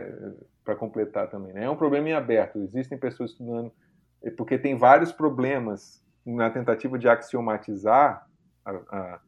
para 0.64 0.76
completar 0.76 1.28
também. 1.28 1.52
Né? 1.52 1.64
É 1.64 1.70
um 1.70 1.76
problema 1.76 2.08
em 2.08 2.14
aberto. 2.14 2.58
Existem 2.58 2.96
pessoas 2.96 3.32
estudando, 3.32 3.70
porque 4.34 4.56
tem 4.58 4.78
vários 4.78 5.12
problemas 5.12 6.02
na 6.24 6.48
tentativa 6.48 6.98
de 6.98 7.06
axiomatizar 7.06 8.31
a, 8.64 9.20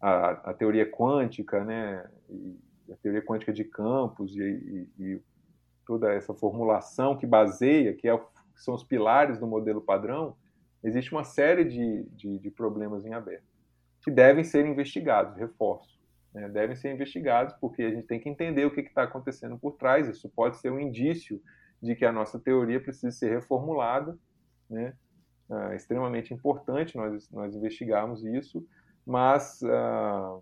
a, 0.00 0.30
a, 0.50 0.54
teoria 0.54 0.90
quântica, 0.90 1.64
né, 1.64 2.08
a 2.90 2.96
teoria 3.02 3.22
quântica 3.22 3.52
de 3.52 3.64
campos 3.64 4.36
e, 4.36 4.88
e, 4.98 5.04
e 5.04 5.22
toda 5.86 6.12
essa 6.12 6.34
formulação 6.34 7.16
que 7.16 7.26
baseia, 7.26 7.94
que, 7.94 8.08
é, 8.08 8.16
que, 8.16 8.62
são 8.62 8.74
os 8.74 8.84
pilares 8.84 9.38
do 9.38 9.46
modelo 9.46 9.80
padrão, 9.80 10.36
existe 10.82 11.12
uma 11.12 11.24
série 11.24 11.64
de, 11.64 12.04
de, 12.10 12.38
de 12.38 12.50
problemas 12.50 13.04
em 13.04 13.12
aberto 13.12 13.50
que 14.02 14.10
devem 14.10 14.44
ser 14.44 14.66
investigados, 14.66 15.36
reforço. 15.36 15.98
Né, 16.32 16.48
devem 16.48 16.76
ser 16.76 16.92
investigados 16.92 17.54
porque 17.60 17.82
a 17.82 17.90
gente 17.90 18.06
tem 18.06 18.20
que 18.20 18.28
entender 18.28 18.64
o 18.64 18.70
que 18.70 18.80
está 18.80 19.02
acontecendo 19.02 19.58
por 19.58 19.72
trás. 19.72 20.08
Isso 20.08 20.28
pode 20.28 20.56
ser 20.58 20.70
um 20.70 20.78
indício 20.78 21.42
de 21.82 21.94
que 21.96 22.04
a 22.04 22.12
nossa 22.12 22.38
teoria 22.38 22.80
precisa 22.80 23.10
ser 23.10 23.30
reformulada, 23.30 24.16
né? 24.68 24.94
É 25.72 25.74
extremamente 25.74 26.32
importante 26.32 26.96
nós, 26.96 27.28
nós 27.32 27.56
investigarmos 27.56 28.22
isso, 28.24 28.64
mas 29.10 29.60
uh, 29.62 30.40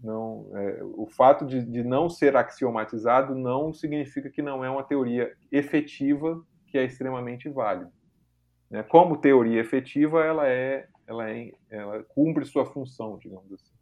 não, 0.00 0.48
é, 0.54 0.84
o 0.84 1.06
fato 1.06 1.44
de, 1.44 1.60
de, 1.60 1.82
não 1.82 2.08
ser 2.08 2.36
axiomatizado 2.36 3.34
não 3.34 3.72
significa 3.74 4.30
que 4.30 4.40
não 4.40 4.64
é 4.64 4.70
uma 4.70 4.84
teoria 4.84 5.36
efetiva 5.50 6.40
que 6.68 6.78
é 6.78 6.84
extremamente 6.84 7.48
válida. 7.48 7.92
Né? 8.70 8.84
Como 8.84 9.16
teoria 9.16 9.60
efetiva, 9.60 10.24
ela 10.24 10.48
é, 10.48 10.86
ela 11.04 11.28
é, 11.28 11.52
ela 11.68 12.04
cumpre 12.04 12.44
sua 12.44 12.64
função, 12.64 13.18
digamos 13.18 13.52
assim. 13.52 13.74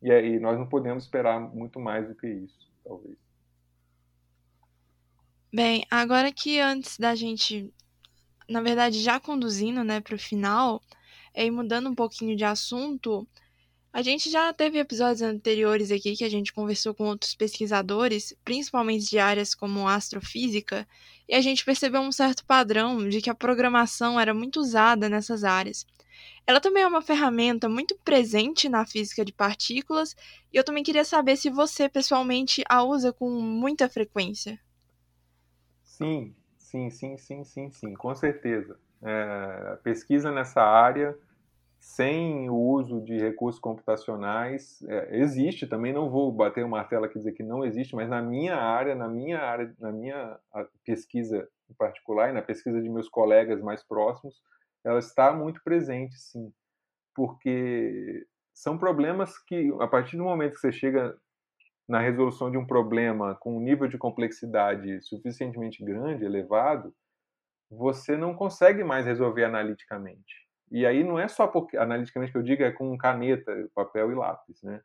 E 0.00 0.10
aí 0.10 0.38
nós 0.38 0.58
não 0.58 0.66
podemos 0.66 1.04
esperar 1.04 1.38
muito 1.38 1.78
mais 1.78 2.08
do 2.08 2.14
que 2.14 2.26
isso, 2.26 2.72
talvez. 2.82 3.18
Bem, 5.52 5.84
agora 5.90 6.32
que 6.32 6.58
antes 6.58 6.98
da 6.98 7.14
gente, 7.14 7.70
na 8.48 8.62
verdade, 8.62 9.02
já 9.02 9.20
conduzindo, 9.20 9.84
né, 9.84 10.00
para 10.00 10.14
o 10.14 10.18
final, 10.18 10.80
e 11.34 11.50
mudando 11.50 11.88
um 11.90 11.94
pouquinho 11.94 12.36
de 12.36 12.44
assunto, 12.44 13.26
a 13.92 14.02
gente 14.02 14.30
já 14.30 14.52
teve 14.52 14.78
episódios 14.78 15.22
anteriores 15.22 15.90
aqui 15.90 16.16
que 16.16 16.24
a 16.24 16.28
gente 16.28 16.52
conversou 16.52 16.94
com 16.94 17.04
outros 17.04 17.34
pesquisadores, 17.34 18.34
principalmente 18.44 19.08
de 19.08 19.18
áreas 19.18 19.54
como 19.54 19.88
astrofísica, 19.88 20.86
e 21.28 21.34
a 21.34 21.40
gente 21.40 21.64
percebeu 21.64 22.00
um 22.00 22.12
certo 22.12 22.44
padrão 22.44 23.08
de 23.08 23.20
que 23.20 23.30
a 23.30 23.34
programação 23.34 24.18
era 24.20 24.34
muito 24.34 24.60
usada 24.60 25.08
nessas 25.08 25.44
áreas. 25.44 25.86
ela 26.46 26.60
também 26.60 26.82
é 26.82 26.86
uma 26.86 27.02
ferramenta 27.02 27.68
muito 27.68 27.96
presente 28.04 28.68
na 28.68 28.86
física 28.86 29.24
de 29.24 29.32
partículas, 29.32 30.14
e 30.52 30.56
eu 30.56 30.64
também 30.64 30.82
queria 30.84 31.04
saber 31.04 31.36
se 31.36 31.50
você 31.50 31.88
pessoalmente 31.88 32.62
a 32.68 32.82
usa 32.84 33.12
com 33.12 33.30
muita 33.30 33.88
frequência. 33.88 34.60
Sim, 35.84 36.34
sim, 36.58 36.90
sim, 36.90 37.16
sim, 37.16 37.44
sim, 37.44 37.70
sim, 37.70 37.94
com 37.94 38.14
certeza. 38.14 38.78
É, 39.04 39.78
pesquisa 39.82 40.32
nessa 40.32 40.62
área 40.62 41.14
sem 41.78 42.48
o 42.48 42.54
uso 42.54 43.02
de 43.02 43.18
recursos 43.18 43.60
computacionais. 43.60 44.82
É, 44.88 45.18
existe 45.18 45.66
também 45.66 45.92
não 45.92 46.08
vou 46.08 46.32
bater 46.32 46.64
o 46.64 46.68
martelo 46.68 47.04
aqui 47.04 47.18
dizer 47.18 47.32
que 47.32 47.42
não 47.42 47.62
existe 47.62 47.94
mas 47.94 48.08
na 48.08 48.22
minha 48.22 48.56
área 48.56 48.94
na 48.94 49.06
minha 49.06 49.38
área 49.38 49.70
na 49.78 49.92
minha 49.92 50.38
pesquisa 50.86 51.46
em 51.68 51.74
particular 51.74 52.30
e 52.30 52.32
na 52.32 52.40
pesquisa 52.40 52.80
de 52.80 52.88
meus 52.88 53.06
colegas 53.06 53.60
mais 53.60 53.82
próximos 53.82 54.40
ela 54.82 54.98
está 54.98 55.32
muito 55.34 55.62
presente 55.62 56.16
sim. 56.16 56.50
Porque 57.14 58.26
são 58.54 58.78
problemas 58.78 59.38
que 59.38 59.70
a 59.80 59.86
partir 59.86 60.16
do 60.16 60.24
momento 60.24 60.54
que 60.54 60.60
você 60.60 60.72
chega 60.72 61.14
na 61.86 62.00
resolução 62.00 62.50
de 62.50 62.56
um 62.56 62.66
problema 62.66 63.34
com 63.34 63.58
um 63.58 63.60
nível 63.60 63.86
de 63.86 63.98
complexidade 63.98 65.02
suficientemente 65.02 65.84
grande 65.84 66.24
elevado 66.24 66.94
você 67.76 68.16
não 68.16 68.34
consegue 68.34 68.82
mais 68.84 69.06
resolver 69.06 69.44
analiticamente 69.44 70.44
e 70.70 70.84
aí 70.84 71.04
não 71.04 71.18
é 71.18 71.28
só 71.28 71.46
porque, 71.46 71.76
analiticamente 71.76 72.32
que 72.32 72.38
eu 72.38 72.42
digo, 72.42 72.64
é 72.64 72.72
com 72.72 72.98
caneta, 72.98 73.52
papel 73.74 74.10
e 74.10 74.14
lápis, 74.16 74.60
né? 74.62 74.80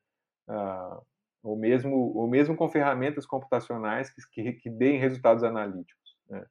Ah, 0.47 1.01
ou, 1.41 1.57
mesmo, 1.57 2.15
ou 2.15 2.27
mesmo 2.27 2.55
com 2.55 2.69
ferramentas 2.69 3.25
computacionais 3.25 4.13
que, 4.13 4.21
que, 4.31 4.53
que 4.53 4.69
deem 4.69 4.99
resultados 4.99 5.43
analíticos, 5.43 6.17
né? 6.29 6.45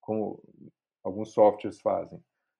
como 0.00 0.42
alguns 1.04 1.32
softwares 1.34 1.80
fazem. 1.82 2.18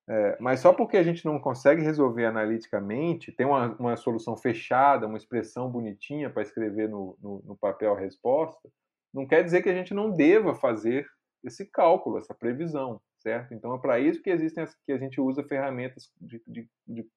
É, 0.09 0.37
mas 0.39 0.61
só 0.61 0.73
porque 0.75 0.99
a 0.99 1.03
gente 1.03 1.25
não 1.25 1.39
consegue 1.39 1.81
resolver 1.81 2.27
analiticamente, 2.27 3.33
tem 3.33 3.47
uma, 3.47 3.75
uma 3.77 3.97
solução 3.97 4.37
fechada, 4.37 5.07
uma 5.07 5.17
expressão 5.17 5.71
bonitinha 5.71 6.29
para 6.29 6.43
escrever 6.43 6.91
no, 6.91 7.17
no, 7.23 7.43
no 7.47 7.57
papel 7.57 7.95
a 7.95 8.01
resposta, 8.01 8.69
não 9.15 9.27
quer 9.27 9.45
dizer 9.45 9.63
que 9.63 9.71
a 9.71 9.75
gente 9.75 9.95
não 9.95 10.11
deva 10.11 10.55
fazer 10.55 11.07
esse 11.45 11.67
cálculo, 11.67 12.19
essa 12.19 12.35
previsão 12.35 13.01
certo? 13.23 13.55
Então 13.55 13.75
é 13.75 13.79
para 13.79 13.99
isso 14.01 14.21
que 14.21 14.31
existem 14.31 14.65
as, 14.65 14.75
que 14.85 14.93
a 14.93 14.99
gente 14.99 15.21
usa 15.21 15.45
ferramentas 15.45 16.13
de, 16.21 16.43
de, 16.47 16.69
de 16.87 17.09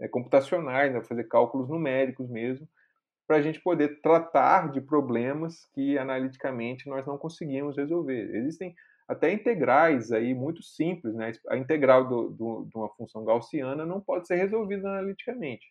é, 0.00 0.08
computacionais, 0.08 0.92
né, 0.92 1.02
fazer 1.02 1.24
cálculos 1.24 1.68
numéricos 1.68 2.28
mesmo, 2.28 2.68
para 3.26 3.36
a 3.36 3.42
gente 3.42 3.60
poder 3.60 4.00
tratar 4.00 4.70
de 4.72 4.80
problemas 4.80 5.64
que 5.74 5.98
analiticamente 5.98 6.88
nós 6.88 7.06
não 7.06 7.18
conseguimos 7.18 7.76
resolver. 7.76 8.34
Existem 8.34 8.74
até 9.06 9.32
integrais 9.32 10.10
aí 10.10 10.34
muito 10.34 10.62
simples, 10.62 11.14
né? 11.14 11.32
A 11.48 11.56
integral 11.56 12.08
do, 12.08 12.30
do, 12.30 12.64
de 12.64 12.76
uma 12.76 12.88
função 12.94 13.24
gaussiana 13.24 13.84
não 13.84 14.00
pode 14.00 14.26
ser 14.26 14.36
resolvida 14.36 14.88
analiticamente, 14.88 15.66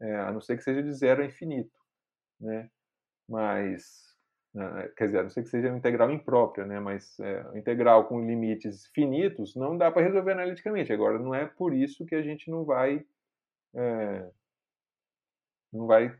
é, 0.00 0.16
a 0.16 0.32
não 0.32 0.40
ser 0.40 0.56
que 0.56 0.64
seja 0.64 0.82
de 0.82 0.92
zero 0.92 1.22
a 1.22 1.26
infinito, 1.26 1.76
né? 2.40 2.70
Mas 3.28 4.09
quer 4.96 5.06
dizer, 5.06 5.18
a 5.18 5.22
não 5.22 5.30
ser 5.30 5.42
que 5.42 5.48
seja 5.48 5.68
uma 5.68 5.78
integral 5.78 6.10
imprópria, 6.10 6.66
né? 6.66 6.80
mas 6.80 7.18
é, 7.20 7.58
integral 7.58 8.06
com 8.08 8.20
limites 8.20 8.86
finitos 8.86 9.54
não 9.54 9.76
dá 9.76 9.90
para 9.90 10.02
resolver 10.02 10.32
analiticamente. 10.32 10.92
Agora, 10.92 11.18
não 11.18 11.34
é 11.34 11.46
por 11.46 11.72
isso 11.72 12.04
que 12.04 12.14
a 12.14 12.22
gente 12.22 12.50
não 12.50 12.64
vai, 12.64 13.04
é, 13.74 14.30
não 15.72 15.86
vai 15.86 16.16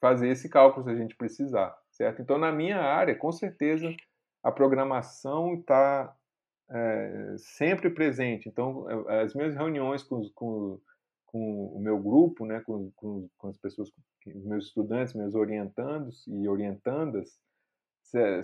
fazer 0.00 0.28
esse 0.28 0.48
cálculo 0.48 0.84
se 0.84 0.90
a 0.90 0.96
gente 0.96 1.16
precisar, 1.16 1.76
certo? 1.90 2.20
Então, 2.20 2.38
na 2.38 2.50
minha 2.50 2.80
área, 2.80 3.14
com 3.14 3.30
certeza, 3.30 3.94
a 4.42 4.50
programação 4.50 5.54
está 5.54 6.14
é, 6.70 7.34
sempre 7.38 7.90
presente. 7.90 8.48
Então, 8.48 8.86
as 9.08 9.34
minhas 9.34 9.54
reuniões 9.54 10.02
com, 10.02 10.28
com, 10.34 10.80
com 11.26 11.66
o 11.66 11.80
meu 11.80 11.98
grupo, 11.98 12.44
né, 12.44 12.60
com, 12.60 12.90
com, 12.96 13.28
com 13.38 13.48
as 13.48 13.56
pessoas, 13.56 13.92
meus 14.26 14.66
estudantes, 14.66 15.14
meus 15.14 15.34
orientandos 15.34 16.26
e 16.26 16.48
orientandas, 16.48 17.38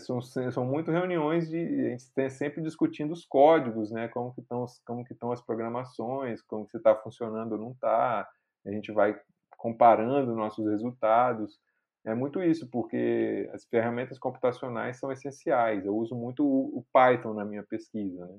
são, 0.01 0.21
são 0.21 0.65
muito 0.65 0.91
reuniões 0.91 1.49
de 1.49 1.59
a 1.59 1.91
gente 1.91 2.13
tem 2.13 2.29
sempre 2.29 2.63
discutindo 2.63 3.13
os 3.13 3.25
códigos, 3.25 3.91
né? 3.91 4.09
Como 4.09 4.33
que 4.35 4.41
estão 4.41 4.65
como 4.87 5.05
que 5.05 5.13
estão 5.13 5.33
as 5.33 5.41
programações, 5.41 6.43
como 6.43 6.67
que 6.67 6.77
está 6.77 6.95
funcionando 6.95 7.53
ou 7.53 7.59
não 7.59 7.73
está. 7.73 8.29
A 8.67 8.71
gente 8.71 8.93
vai 8.93 9.19
comparando 9.57 10.35
nossos 10.35 10.67
resultados. 10.69 11.59
É 12.05 12.15
muito 12.15 12.43
isso, 12.43 12.69
porque 12.71 13.49
as 13.55 13.65
ferramentas 13.65 14.19
computacionais 14.19 14.99
são 14.99 15.11
essenciais. 15.11 15.87
Eu 15.87 15.97
uso 15.97 16.15
muito 16.15 16.45
o, 16.47 16.85
Python 16.93 17.33
na 17.33 17.47
minha 17.47 17.63
pesquisa, 17.63 18.27
né? 18.27 18.39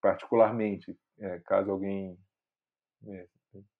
particularmente, 0.00 0.96
é, 1.18 1.40
caso 1.40 1.70
alguém 1.70 2.18
é, 3.06 3.26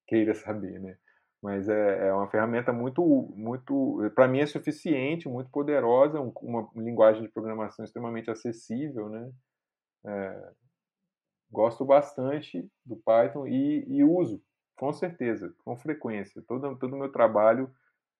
queira 0.06 0.34
saber, 0.34 0.78
né? 0.80 0.98
Mas 1.42 1.68
é, 1.68 2.08
é 2.08 2.12
uma 2.12 2.28
ferramenta 2.28 2.72
muito, 2.72 3.02
muito 3.34 3.98
para 4.14 4.28
mim 4.28 4.40
é 4.40 4.46
suficiente, 4.46 5.28
muito 5.28 5.50
poderosa, 5.50 6.20
uma 6.20 6.68
linguagem 6.76 7.22
de 7.22 7.28
programação 7.28 7.84
extremamente 7.84 8.30
acessível, 8.30 9.08
né? 9.08 9.32
É, 10.06 10.52
gosto 11.50 11.84
bastante 11.84 12.70
do 12.84 12.96
Python 12.96 13.46
e, 13.46 13.84
e, 13.88 14.04
uso, 14.04 14.42
com 14.76 14.92
certeza, 14.92 15.54
com 15.64 15.76
frequência. 15.76 16.42
Todo 16.46 16.76
todo 16.78 16.96
meu 16.96 17.10
trabalho 17.10 17.70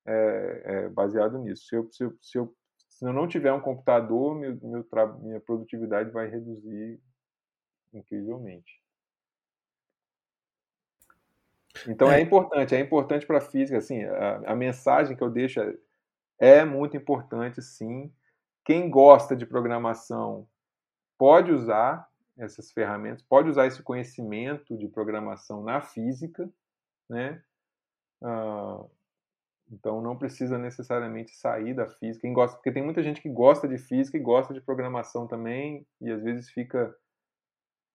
é, 0.07 0.63
é 0.65 0.89
baseado 0.89 1.39
nisso. 1.39 1.65
Se 1.67 1.77
eu, 1.77 1.93
se, 1.93 2.05
eu, 2.05 2.19
se, 2.21 2.39
eu, 2.39 2.57
se 2.89 3.07
eu 3.07 3.13
não 3.13 3.29
tiver 3.29 3.53
um 3.53 3.61
computador, 3.61 4.35
meu, 4.35 4.59
meu 4.63 4.87
minha 5.21 5.41
produtividade 5.41 6.11
vai 6.11 6.29
reduzir 6.29 7.01
incrivelmente. 7.93 8.80
Então 11.87 12.11
é, 12.11 12.19
é 12.19 12.21
importante, 12.21 12.75
é 12.75 12.81
importante 12.81 13.27
para 13.27 13.39
a 13.39 13.43
física, 13.43 13.79
assim, 13.79 14.03
a, 14.03 14.53
a, 14.53 14.57
mensagem 14.57 15.17
que 15.17 15.23
eu 15.23 15.31
deixo 15.31 15.61
é, 15.61 15.75
é 16.39 16.65
muito 16.65 16.97
importante, 16.97 17.63
sim. 17.63 18.13
Quem 18.65 18.91
gosta 18.91 19.37
de 19.37 19.47
programação 19.47 20.47
pode 21.17 21.53
usar 21.53 22.09
essas 22.37 22.73
ferramentas, 22.73 23.23
pode 23.23 23.49
usar 23.49 23.67
esse 23.67 23.83
conhecimento 23.83 24.77
de 24.77 24.89
programação 24.89 25.63
na 25.63 25.81
física, 25.81 26.51
né? 27.09 27.43
Ah, 28.23 28.85
então 29.71 30.01
não 30.01 30.17
precisa 30.17 30.59
necessariamente 30.59 31.35
sair 31.37 31.75
da 31.75 31.87
física. 31.87 32.23
Quem 32.23 32.33
gosta, 32.33 32.57
porque 32.57 32.73
tem 32.73 32.83
muita 32.83 33.03
gente 33.03 33.21
que 33.21 33.29
gosta 33.29 33.69
de 33.69 33.79
física 33.79 34.17
e 34.17 34.21
gosta 34.21 34.53
de 34.53 34.61
programação 34.61 35.27
também, 35.27 35.87
e 36.01 36.11
às 36.11 36.23
vezes 36.23 36.51
fica 36.51 36.95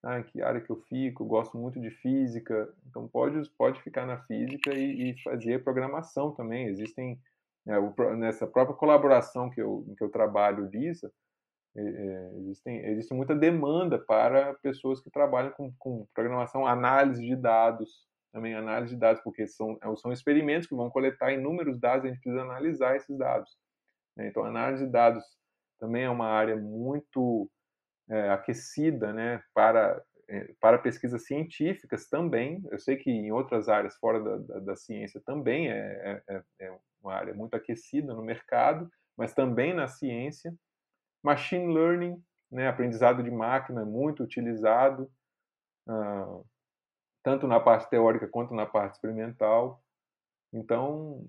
ah, 0.05 0.21
que 0.21 0.39
área 0.39 0.61
que 0.61 0.69
eu 0.69 0.77
fico, 0.87 1.25
gosto 1.25 1.57
muito 1.57 1.81
de 1.81 1.89
física, 1.89 2.71
então 2.87 3.07
pode, 3.07 3.49
pode 3.57 3.81
ficar 3.81 4.05
na 4.05 4.19
física 4.25 4.71
e, 4.71 5.09
e 5.09 5.23
fazer 5.23 5.63
programação 5.63 6.31
também. 6.31 6.67
Existem, 6.67 7.19
é, 7.67 7.79
o, 7.79 7.91
nessa 8.15 8.45
própria 8.45 8.77
colaboração 8.77 9.49
que 9.49 9.59
eu, 9.59 9.83
que 9.97 10.03
eu 10.03 10.09
trabalho, 10.09 10.69
Lisa, 10.71 11.11
é, 11.75 11.81
é, 11.81 12.37
existem, 12.37 12.85
existe 12.85 13.15
muita 13.15 13.33
demanda 13.33 13.97
para 13.97 14.53
pessoas 14.61 15.01
que 15.01 15.09
trabalham 15.09 15.51
com, 15.53 15.73
com 15.79 16.07
programação, 16.13 16.67
análise 16.67 17.25
de 17.25 17.35
dados, 17.35 18.05
também 18.31 18.53
análise 18.53 18.93
de 18.93 18.99
dados, 18.99 19.23
porque 19.23 19.47
são, 19.47 19.75
é, 19.81 19.95
são 19.95 20.13
experimentos 20.13 20.67
que 20.67 20.75
vão 20.75 20.91
coletar 20.91 21.33
inúmeros 21.33 21.79
dados, 21.79 22.05
a 22.05 22.09
gente 22.09 22.21
precisa 22.21 22.43
analisar 22.43 22.95
esses 22.95 23.17
dados. 23.17 23.57
Né? 24.15 24.27
Então, 24.27 24.45
análise 24.45 24.85
de 24.85 24.91
dados 24.91 25.23
também 25.79 26.03
é 26.03 26.09
uma 26.11 26.27
área 26.27 26.55
muito 26.55 27.49
é, 28.09 28.29
aquecida 28.29 29.11
né, 29.13 29.41
para, 29.53 30.01
é, 30.29 30.53
para 30.59 30.77
pesquisas 30.77 31.25
científicas 31.25 32.07
também. 32.07 32.63
Eu 32.71 32.79
sei 32.79 32.97
que 32.97 33.09
em 33.09 33.31
outras 33.31 33.67
áreas 33.67 33.95
fora 33.97 34.19
da, 34.21 34.37
da, 34.37 34.59
da 34.59 34.75
ciência 34.75 35.21
também 35.25 35.69
é, 35.69 36.21
é, 36.27 36.35
é, 36.35 36.43
é 36.67 36.77
uma 37.01 37.13
área 37.13 37.33
muito 37.33 37.55
aquecida 37.55 38.13
no 38.13 38.23
mercado, 38.23 38.89
mas 39.17 39.33
também 39.33 39.73
na 39.73 39.87
ciência. 39.87 40.53
Machine 41.23 41.73
learning, 41.73 42.21
né, 42.51 42.67
aprendizado 42.67 43.23
de 43.23 43.31
máquina, 43.31 43.83
muito 43.83 44.23
utilizado, 44.23 45.09
uh, 45.87 46.45
tanto 47.23 47.47
na 47.47 47.59
parte 47.59 47.89
teórica 47.89 48.27
quanto 48.27 48.53
na 48.53 48.65
parte 48.65 48.95
experimental. 48.95 49.81
Então, 50.53 51.27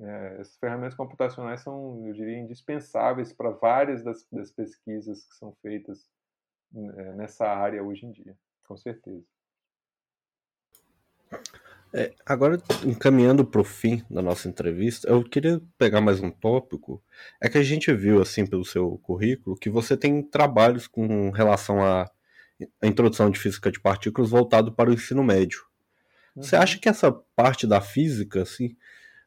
é, 0.00 0.36
essas 0.40 0.56
ferramentas 0.58 0.94
computacionais 0.94 1.62
são, 1.62 2.06
eu 2.06 2.12
diria, 2.12 2.38
indispensáveis 2.38 3.32
para 3.32 3.50
várias 3.50 4.02
das, 4.04 4.26
das, 4.30 4.50
pesquisas 4.50 5.24
que 5.24 5.34
são 5.36 5.54
feitas 5.62 6.06
é, 6.74 7.12
nessa 7.14 7.46
área 7.46 7.82
hoje 7.82 8.04
em 8.04 8.12
dia, 8.12 8.36
com 8.66 8.76
certeza. 8.76 9.24
É, 11.94 12.12
agora, 12.26 12.60
encaminhando 12.84 13.44
para 13.44 13.60
o 13.60 13.64
fim 13.64 14.04
da 14.10 14.20
nossa 14.20 14.48
entrevista, 14.48 15.08
eu 15.08 15.24
queria 15.24 15.62
pegar 15.78 16.00
mais 16.00 16.20
um 16.20 16.30
tópico. 16.30 17.02
É 17.40 17.48
que 17.48 17.56
a 17.56 17.62
gente 17.62 17.92
viu, 17.94 18.20
assim, 18.20 18.44
pelo 18.44 18.64
seu 18.64 18.98
currículo, 18.98 19.56
que 19.56 19.70
você 19.70 19.96
tem 19.96 20.22
trabalhos 20.22 20.86
com 20.86 21.30
relação 21.30 21.82
à 21.82 22.10
introdução 22.82 23.30
de 23.30 23.38
física 23.38 23.70
de 23.70 23.80
partículas 23.80 24.30
voltado 24.30 24.72
para 24.72 24.90
o 24.90 24.92
ensino 24.92 25.24
médio. 25.24 25.64
Uhum. 26.34 26.42
Você 26.42 26.56
acha 26.56 26.78
que 26.78 26.88
essa 26.88 27.10
parte 27.34 27.66
da 27.66 27.80
física, 27.80 28.42
assim, 28.42 28.76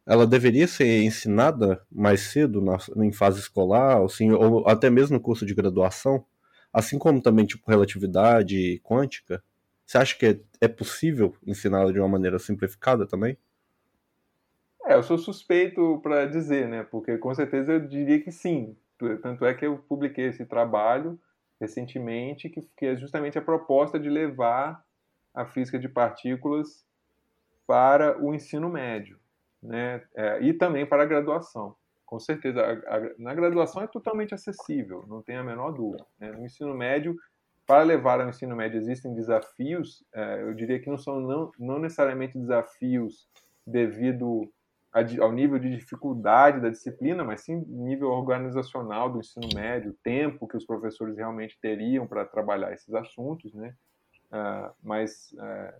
ela 0.10 0.26
deveria 0.26 0.68
ser 0.68 1.04
ensinada 1.04 1.86
mais 1.92 2.22
cedo 2.32 2.60
na, 2.60 2.78
em 2.98 3.12
fase 3.12 3.40
escolar, 3.40 4.02
assim, 4.02 4.32
ou 4.32 4.68
até 4.68 4.90
mesmo 4.90 5.16
no 5.16 5.22
curso 5.22 5.46
de 5.46 5.54
graduação, 5.54 6.26
assim 6.74 6.98
como 6.98 7.22
também 7.22 7.46
tipo 7.46 7.70
relatividade 7.70 8.80
quântica. 8.84 9.44
Você 9.86 10.00
acha 10.00 10.18
que 10.18 10.26
é, 10.26 10.40
é 10.62 10.68
possível 10.68 11.36
ensiná-la 11.46 11.92
de 11.92 12.00
uma 12.00 12.08
maneira 12.08 12.40
simplificada 12.40 13.06
também? 13.06 13.38
É, 14.84 14.96
eu 14.96 15.04
sou 15.04 15.20
suspeito 15.20 16.00
para 16.02 16.26
dizer, 16.26 16.68
né? 16.68 16.82
Porque 16.82 17.16
com 17.20 17.34
certeza 17.36 17.74
eu 17.74 17.88
diria 17.88 18.20
que 18.20 18.32
sim. 18.32 18.76
Tanto 19.22 19.46
é 19.46 19.54
que 19.54 19.66
eu 19.66 19.78
publiquei 19.78 20.26
esse 20.26 20.44
trabalho 20.44 21.20
recentemente, 21.62 22.50
que, 22.50 22.62
que 22.76 22.86
é 22.88 22.96
justamente 22.96 23.38
a 23.38 23.44
proposta 23.44 24.00
de 24.00 24.10
levar 24.10 24.84
a 25.36 25.46
física 25.46 25.78
de 25.78 25.88
partículas 25.88 26.84
para 27.68 28.20
o 28.20 28.34
ensino 28.34 28.70
médio, 28.70 29.20
né? 29.62 30.02
É, 30.16 30.42
e 30.42 30.54
também 30.54 30.86
para 30.86 31.04
a 31.04 31.06
graduação. 31.06 31.76
Com 32.06 32.20
certeza, 32.20 32.62
a, 32.62 32.96
a, 32.96 33.12
na 33.20 33.34
graduação 33.36 33.84
é 33.84 33.88
totalmente 33.88 34.34
acessível, 34.34 35.06
não 35.08 35.22
tem 35.22 35.38
a 35.38 35.44
menor 35.44 35.72
dúvida. 35.72 36.06
Né? 36.20 36.32
No 36.32 36.46
ensino 36.46 36.74
médio, 36.74 37.16
para 37.68 37.84
levar 37.84 38.20
ao 38.20 38.28
ensino 38.28 38.56
médio 38.56 38.80
existem 38.80 39.14
desafios, 39.14 40.04
é, 40.14 40.42
eu 40.42 40.54
diria 40.56 40.80
que 40.80 40.90
não 40.90 40.98
são 40.98 41.20
não, 41.20 41.52
não 41.60 41.78
necessariamente 41.78 42.38
desafios 42.38 43.30
devido 43.66 44.52
ao 45.22 45.32
nível 45.32 45.60
de 45.60 45.70
dificuldade 45.70 46.60
da 46.60 46.70
disciplina, 46.70 47.24
mas 47.24 47.42
sim 47.42 47.64
nível 47.68 48.10
organizacional 48.10 49.08
do 49.08 49.20
ensino 49.20 49.48
médio, 49.54 49.96
tempo 50.04 50.48
que 50.48 50.58
os 50.58 50.66
professores 50.66 51.16
realmente 51.16 51.60
teriam 51.62 52.08
para 52.08 52.26
trabalhar 52.26 52.74
esses 52.74 52.92
assuntos, 52.96 53.54
né? 53.54 53.76
Uh, 54.32 54.74
mas 54.82 55.32
uh, 55.34 55.74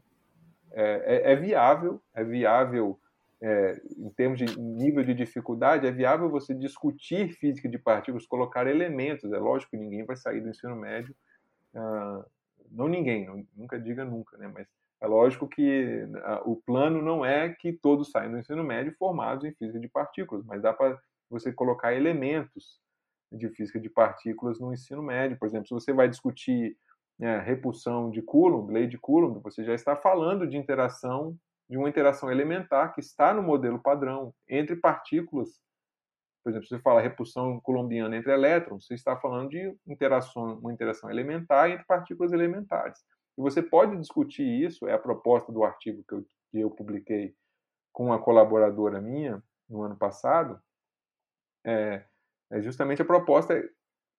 é, 0.72 1.34
é, 1.34 1.36
viável, 1.36 2.00
é 2.14 2.24
viável 2.24 3.00
é, 3.42 3.82
em 3.98 4.10
termos 4.10 4.38
de 4.38 4.60
nível 4.60 5.04
de 5.04 5.14
dificuldade, 5.14 5.88
é 5.88 5.92
viável 5.92 6.30
você 6.30 6.54
discutir 6.54 7.30
física 7.34 7.70
de 7.70 7.78
partículas, 7.78 8.28
colocar 8.28 8.68
elementos. 8.68 9.32
É 9.32 9.38
lógico 9.38 9.72
que 9.72 9.78
ninguém 9.78 10.04
vai 10.06 10.18
sair 10.18 10.42
do 10.42 10.50
ensino 10.50 10.76
médio, 10.76 11.16
uh, 11.74 12.26
não 12.70 12.88
ninguém, 12.88 13.26
não, 13.26 13.46
nunca 13.56 13.80
diga 13.80 14.04
nunca, 14.04 14.38
né? 14.38 14.52
Mas 14.54 14.68
é 15.02 15.08
lógico 15.08 15.48
que 15.48 16.06
o 16.46 16.58
plano 16.58 17.02
não 17.02 17.26
é 17.26 17.50
que 17.50 17.72
todos 17.72 18.12
saiam 18.12 18.34
do 18.34 18.38
ensino 18.38 18.64
médio 18.64 18.94
formados 19.00 19.46
em 19.46 19.54
física 19.54 19.80
de 19.80 19.88
partículas, 19.88 20.46
mas 20.46 20.62
dá 20.62 20.74
para 20.74 21.00
você 21.30 21.54
colocar 21.54 21.94
elementos 21.94 22.82
de 23.32 23.48
física 23.50 23.80
de 23.80 23.90
partículas 23.90 24.60
no 24.60 24.74
ensino 24.74 25.02
médio. 25.02 25.38
Por 25.38 25.48
exemplo, 25.48 25.68
se 25.68 25.74
você 25.74 25.94
vai 25.94 26.10
discutir 26.10 26.76
né, 27.18 27.40
repulsão 27.40 28.10
de 28.10 28.22
Coulomb, 28.22 28.74
lei 28.74 28.88
de 28.88 28.98
Coulomb, 28.98 29.40
você 29.42 29.64
já 29.64 29.74
está 29.74 29.96
falando 29.96 30.46
de 30.46 30.58
interação, 30.58 31.38
de 31.70 31.78
uma 31.78 31.90
interação 31.90 32.32
elementar 32.32 32.94
que 32.94 33.00
está 33.00 33.34
no 33.34 33.44
modelo 33.44 33.80
padrão 33.80 34.34
entre 34.48 34.76
partículas. 34.76 35.60
Por 36.44 36.50
exemplo, 36.50 36.68
se 36.68 36.76
você 36.76 36.82
fala 36.82 37.02
repulsão 37.02 37.60
coulombiana 37.60 38.16
entre 38.16 38.32
elétrons, 38.32 38.86
você 38.86 38.96
está 38.96 39.16
falando 39.18 39.50
de 39.50 39.76
interação, 39.86 40.58
uma 40.60 40.74
interação 40.74 41.10
elementar 41.10 41.70
entre 41.70 41.86
partículas 41.86 42.32
elementares. 42.32 43.00
E 43.38 43.42
você 43.42 43.62
pode 43.62 43.96
discutir 43.98 44.44
isso, 44.44 44.88
é 44.88 44.94
a 44.94 45.00
proposta 45.00 45.52
do 45.52 45.64
artigo 45.64 46.04
que 46.08 46.16
eu, 46.16 46.26
que 46.52 46.60
eu 46.60 46.72
publiquei 46.72 47.36
com 47.92 48.08
uma 48.08 48.20
colaboradora 48.20 49.00
minha 49.00 49.44
no 49.70 49.84
ano 49.84 49.96
passado, 49.96 50.60
é, 51.66 52.04
é 52.52 52.62
justamente 52.62 53.02
a 53.02 53.06
proposta 53.06 53.54
é 53.54 53.70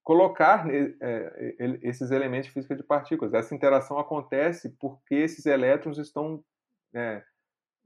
colocar 0.03 0.69
é, 0.71 0.95
é, 1.01 1.57
esses 1.83 2.11
elementos 2.11 2.47
de 2.47 2.53
física 2.53 2.75
de 2.75 2.83
partículas. 2.83 3.35
Essa 3.35 3.55
interação 3.55 3.99
acontece 3.99 4.71
porque 4.81 5.15
esses 5.15 5.47
elétrons 5.47 5.99
estão. 5.99 6.43
É, 6.95 7.23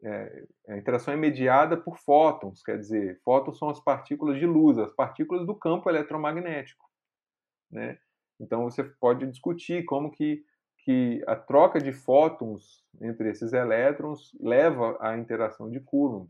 é, 0.05 0.45
a 0.69 0.77
interação 0.77 1.15
é 1.15 1.17
mediada 1.17 1.77
por 1.77 1.99
fótons, 1.99 2.63
quer 2.63 2.79
dizer, 2.79 3.21
fótons 3.25 3.59
são 3.59 3.69
as 3.71 3.81
partículas 3.81 4.39
de 4.39 4.47
luz, 4.47 4.79
as 4.79 4.93
partículas 4.93 5.47
do 5.47 5.55
campo 5.55 5.89
eletromagnético. 5.89 6.85
Né? 7.71 7.99
Então 8.39 8.65
você 8.65 8.85
pode 8.85 9.27
discutir 9.27 9.85
como 9.85 10.11
que 10.11 10.45
que 10.85 11.25
a 11.27 11.35
troca 11.35 11.81
de 11.81 11.93
fótons 11.93 12.85
entre 13.01 13.31
esses 13.31 13.55
elétrons 13.55 14.37
leva 14.39 14.99
à 15.01 15.17
interação 15.17 15.71
de 15.71 15.81
Coulomb. 15.81 16.29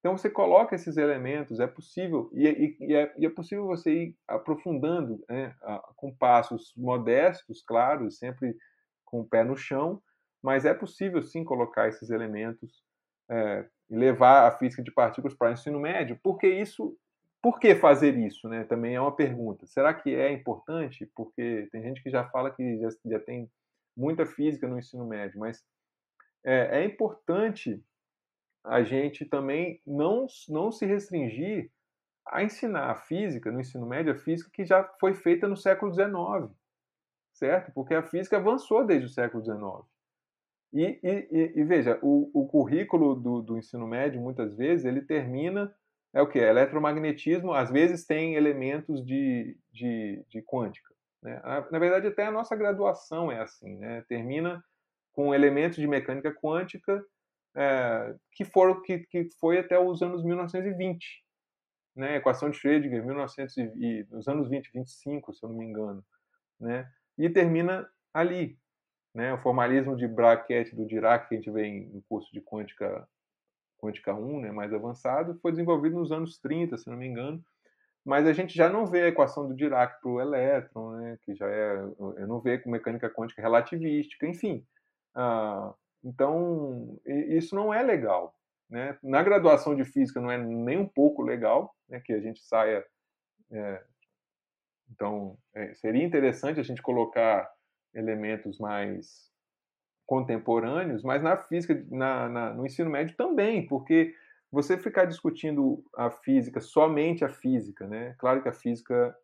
Então 0.00 0.18
você 0.18 0.28
coloca 0.28 0.74
esses 0.74 0.96
elementos, 0.96 1.60
é 1.60 1.68
possível, 1.68 2.28
e, 2.34 2.48
e, 2.48 2.76
e, 2.80 2.94
é, 2.96 3.14
e 3.16 3.24
é, 3.24 3.30
possível 3.30 3.64
você 3.64 3.92
ir 3.92 4.16
aprofundando 4.26 5.24
né, 5.28 5.54
com 5.94 6.12
passos 6.12 6.74
modestos, 6.76 7.62
claros, 7.62 8.18
sempre 8.18 8.56
com 9.04 9.20
o 9.20 9.24
pé 9.24 9.44
no 9.44 9.56
chão, 9.56 10.02
mas 10.42 10.64
é 10.64 10.74
possível 10.74 11.22
sim 11.22 11.44
colocar 11.44 11.86
esses 11.86 12.10
elementos 12.10 12.82
é, 13.30 13.66
levar 13.90 14.48
a 14.48 14.52
física 14.52 14.82
de 14.82 14.90
partículas 14.90 15.36
para 15.36 15.50
o 15.50 15.52
ensino 15.52 15.78
médio, 15.78 16.18
porque 16.22 16.48
isso, 16.48 16.96
por 17.42 17.58
que 17.58 17.74
fazer 17.74 18.16
isso, 18.16 18.48
né? 18.48 18.64
Também 18.64 18.94
é 18.94 19.00
uma 19.00 19.14
pergunta. 19.14 19.66
Será 19.66 19.92
que 19.92 20.14
é 20.14 20.32
importante? 20.32 21.10
Porque 21.14 21.68
tem 21.70 21.82
gente 21.82 22.02
que 22.02 22.10
já 22.10 22.24
fala 22.28 22.50
que 22.50 22.78
já, 22.80 22.88
já 23.06 23.20
tem 23.20 23.50
muita 23.96 24.24
física 24.24 24.66
no 24.66 24.78
ensino 24.78 25.06
médio, 25.06 25.38
mas 25.38 25.62
é, 26.44 26.80
é 26.80 26.84
importante 26.84 27.82
a 28.64 28.82
gente 28.82 29.24
também 29.24 29.80
não, 29.86 30.26
não 30.48 30.70
se 30.70 30.86
restringir 30.86 31.70
a 32.26 32.42
ensinar 32.42 32.90
a 32.90 32.94
física 32.94 33.50
no 33.50 33.60
ensino 33.60 33.86
médio, 33.86 34.12
a 34.12 34.16
física 34.16 34.50
que 34.52 34.64
já 34.64 34.84
foi 35.00 35.14
feita 35.14 35.48
no 35.48 35.56
século 35.56 35.92
XIX, 35.92 36.56
certo? 37.32 37.72
Porque 37.72 37.94
a 37.94 38.02
física 38.02 38.36
avançou 38.36 38.86
desde 38.86 39.06
o 39.06 39.10
século 39.10 39.44
XIX. 39.44 39.92
E, 40.72 40.98
e, 41.02 41.52
e 41.56 41.64
veja, 41.64 41.98
o, 42.02 42.30
o 42.32 42.46
currículo 42.46 43.14
do, 43.14 43.42
do, 43.42 43.58
ensino 43.58 43.86
médio, 43.86 44.20
muitas 44.20 44.56
vezes, 44.56 44.86
ele 44.86 45.02
termina, 45.02 45.74
é 46.14 46.22
o 46.22 46.26
que? 46.26 46.38
Eletromagnetismo, 46.38 47.52
às 47.52 47.70
vezes 47.70 48.06
tem 48.06 48.34
elementos 48.34 49.04
de, 49.04 49.56
de, 49.70 50.24
de 50.28 50.42
quântica. 50.42 50.94
Né? 51.22 51.40
Na 51.70 51.78
verdade, 51.78 52.06
até 52.06 52.26
a 52.26 52.32
nossa 52.32 52.56
graduação 52.56 53.30
é 53.30 53.40
assim, 53.40 53.76
né? 53.76 54.02
termina 54.08 54.64
com 55.12 55.34
elementos 55.34 55.76
de 55.76 55.86
mecânica 55.86 56.32
quântica 56.32 57.04
é, 57.54 58.14
que, 58.32 58.44
foram, 58.44 58.80
que, 58.82 59.00
que 59.00 59.28
foi 59.38 59.58
até 59.58 59.78
os 59.78 60.02
anos 60.02 60.24
1920. 60.24 61.22
Né? 61.94 62.16
Equação 62.16 62.50
de 62.50 62.56
Schrödinger, 62.56 63.04
1900 63.04 63.56
e, 63.58 64.06
nos 64.10 64.26
anos 64.26 64.48
20, 64.48 64.70
25, 64.72 65.34
se 65.34 65.44
eu 65.44 65.50
não 65.50 65.58
me 65.58 65.66
engano. 65.66 66.04
Né? 66.58 66.90
E 67.18 67.28
termina 67.28 67.86
ali. 68.12 68.58
Né? 69.14 69.32
O 69.32 69.38
formalismo 69.38 69.96
de 69.96 70.06
Brackett 70.06 70.74
do 70.74 70.86
Dirac, 70.86 71.28
que 71.28 71.34
a 71.34 71.36
gente 71.36 71.50
vê 71.50 71.88
no 71.92 72.02
curso 72.02 72.32
de 72.32 72.40
quântica, 72.40 73.06
quântica 73.78 74.14
1, 74.14 74.40
né? 74.40 74.52
mais 74.52 74.72
avançado, 74.72 75.38
foi 75.40 75.52
desenvolvido 75.52 75.96
nos 75.96 76.12
anos 76.12 76.38
30, 76.38 76.78
se 76.78 76.88
não 76.88 76.96
me 76.96 77.06
engano, 77.06 77.44
mas 78.04 78.26
a 78.26 78.32
gente 78.32 78.54
já 78.54 78.68
não 78.68 78.84
vê 78.84 79.02
a 79.02 79.08
equação 79.08 79.46
do 79.46 79.54
Dirac 79.54 80.00
para 80.00 80.10
o 80.10 80.20
elétron, 80.20 80.96
né, 80.96 81.18
que 81.22 81.34
já 81.34 81.48
é, 81.48 81.76
eu 81.76 82.26
não 82.26 82.40
vejo 82.40 82.68
mecânica 82.68 83.08
quântica 83.08 83.40
relativística, 83.40 84.26
enfim. 84.26 84.66
Ah, 85.14 85.72
então, 86.02 86.98
isso 87.06 87.54
não 87.54 87.72
é 87.72 87.80
legal. 87.82 88.34
Né? 88.68 88.98
Na 89.02 89.22
graduação 89.22 89.76
de 89.76 89.84
física 89.84 90.20
não 90.20 90.30
é 90.30 90.38
nem 90.38 90.78
um 90.78 90.88
pouco 90.88 91.22
legal 91.22 91.74
né, 91.88 92.00
que 92.00 92.12
a 92.12 92.20
gente 92.20 92.40
saia. 92.40 92.84
É, 93.52 93.84
então, 94.90 95.38
é, 95.54 95.74
seria 95.74 96.02
interessante 96.02 96.58
a 96.58 96.62
gente 96.62 96.82
colocar 96.82 97.48
elementos 97.94 98.58
mais 98.58 99.30
contemporâneos, 100.06 101.02
mas 101.02 101.22
na 101.22 101.36
física, 101.36 101.84
na, 101.90 102.28
na, 102.28 102.54
no 102.54 102.66
ensino 102.66 102.90
médio 102.90 103.16
também, 103.16 103.66
porque 103.66 104.14
você 104.50 104.76
ficar 104.76 105.06
discutindo 105.06 105.82
a 105.96 106.10
física, 106.10 106.60
somente 106.60 107.24
a 107.24 107.28
física, 107.28 107.86
né? 107.86 108.14
Claro 108.18 108.42
que 108.42 108.48
a 108.48 108.52
física 108.52 109.16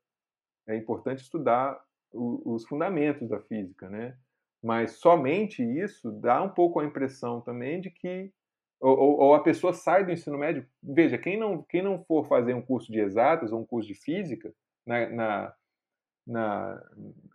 é 0.66 0.74
importante 0.77 1.23
estudar 1.23 1.78
o, 2.12 2.55
os 2.55 2.66
fundamentos 2.66 3.28
da 3.28 3.39
física, 3.40 3.89
né? 3.90 4.16
Mas 4.62 4.93
somente 4.93 5.62
isso 5.62 6.11
dá 6.11 6.43
um 6.43 6.49
pouco 6.49 6.81
a 6.81 6.85
impressão 6.85 7.40
também 7.40 7.81
de 7.81 7.90
que 7.90 8.32
ou, 8.81 9.19
ou, 9.20 9.35
a 9.35 9.43
pessoa 9.43 9.73
sai 9.73 10.05
do 10.05 10.12
ensino 10.12 10.39
médio. 10.39 10.65
Veja, 10.81 11.19
quem 11.19 11.36
não, 11.36 11.62
quem 11.65 11.82
não 11.82 12.05
for 12.05 12.24
fazer 12.28 12.55
um 12.55 12.62
curso 12.62 12.93
de 12.93 13.01
exatas 13.01 13.51
ou 13.53 13.61
um 13.61 13.66
curso 13.66 13.89
de 13.89 13.95
física, 13.95 14.55
na, 14.86 15.09
na, 15.09 15.55
na 16.24 16.82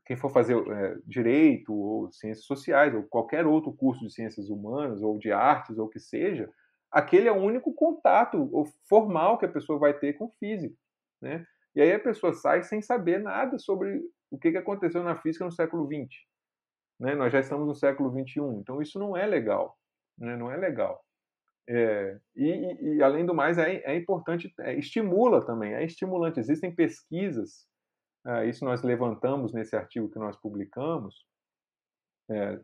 quem 0.06 0.18
for 0.18 0.30
fazer 0.30 0.56
é, 0.56 0.98
direito 1.06 1.74
ou 1.74 2.12
ciências 2.12 2.46
sociais 2.46 2.94
ou 2.94 3.04
qualquer 3.04 3.46
outro 3.46 3.72
curso 3.72 4.06
de 4.06 4.14
ciências 4.14 4.50
humanas 4.50 5.02
ou 5.02 5.18
de 5.18 5.32
artes 5.32 5.78
ou 5.78 5.86
o 5.86 5.90
que 5.90 6.00
seja, 6.00 6.50
aquele 6.92 7.28
é 7.28 7.32
o 7.32 7.42
único 7.42 7.74
contato 7.74 8.50
formal 8.88 9.38
que 9.38 9.46
a 9.46 9.52
pessoa 9.52 9.80
vai 9.80 9.94
ter 9.94 10.14
com 10.14 10.30
física, 10.40 10.76
né? 11.22 11.46
E 11.76 11.82
aí 11.82 11.92
a 11.92 12.00
pessoa 12.00 12.34
sai 12.34 12.64
sem 12.64 12.82
saber 12.82 13.20
nada 13.20 13.58
sobre 13.58 14.02
o 14.30 14.38
que 14.38 14.50
aconteceu 14.50 15.04
na 15.04 15.16
física 15.16 15.46
no 15.46 15.52
século 15.52 15.88
XX. 15.88 16.10
Né? 17.00 17.16
Nós 17.16 17.34
já 17.34 17.40
estamos 17.40 17.68
no 17.68 17.74
século 17.74 18.12
XXI, 18.12 18.42
então 18.60 18.82
isso 18.82 19.00
não 19.00 19.18
é 19.18 19.26
legal, 19.26 19.78
né? 20.18 20.38
não 20.38 20.52
é 20.52 20.58
legal. 20.58 21.04
É, 21.68 22.20
e, 22.36 22.98
e, 22.98 23.04
além 23.04 23.26
do 23.26 23.34
mais, 23.34 23.58
é, 23.58 23.78
é 23.86 23.96
importante, 23.96 24.54
é, 24.60 24.76
estimula 24.76 25.46
também, 25.46 25.74
é 25.74 25.84
estimulante. 25.84 26.40
Existem 26.40 26.74
pesquisas, 26.74 27.66
isso 28.46 28.64
nós 28.64 28.82
levantamos 28.82 29.54
nesse 29.54 29.76
artigo 29.76 30.10
que 30.10 30.20
nós 30.20 30.36
publicamos, 30.38 31.26
é, 32.30 32.60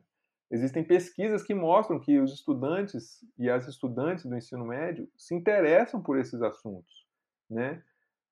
Existem 0.51 0.83
pesquisas 0.83 1.43
que 1.43 1.53
mostram 1.53 1.99
que 1.99 2.19
os 2.19 2.33
estudantes 2.33 3.23
e 3.37 3.49
as 3.49 3.67
estudantes 3.67 4.25
do 4.25 4.35
ensino 4.35 4.65
médio 4.65 5.07
se 5.15 5.35
interessam 5.35 6.01
por 6.01 6.17
esses 6.17 6.41
assuntos, 6.41 7.05
né? 7.47 7.83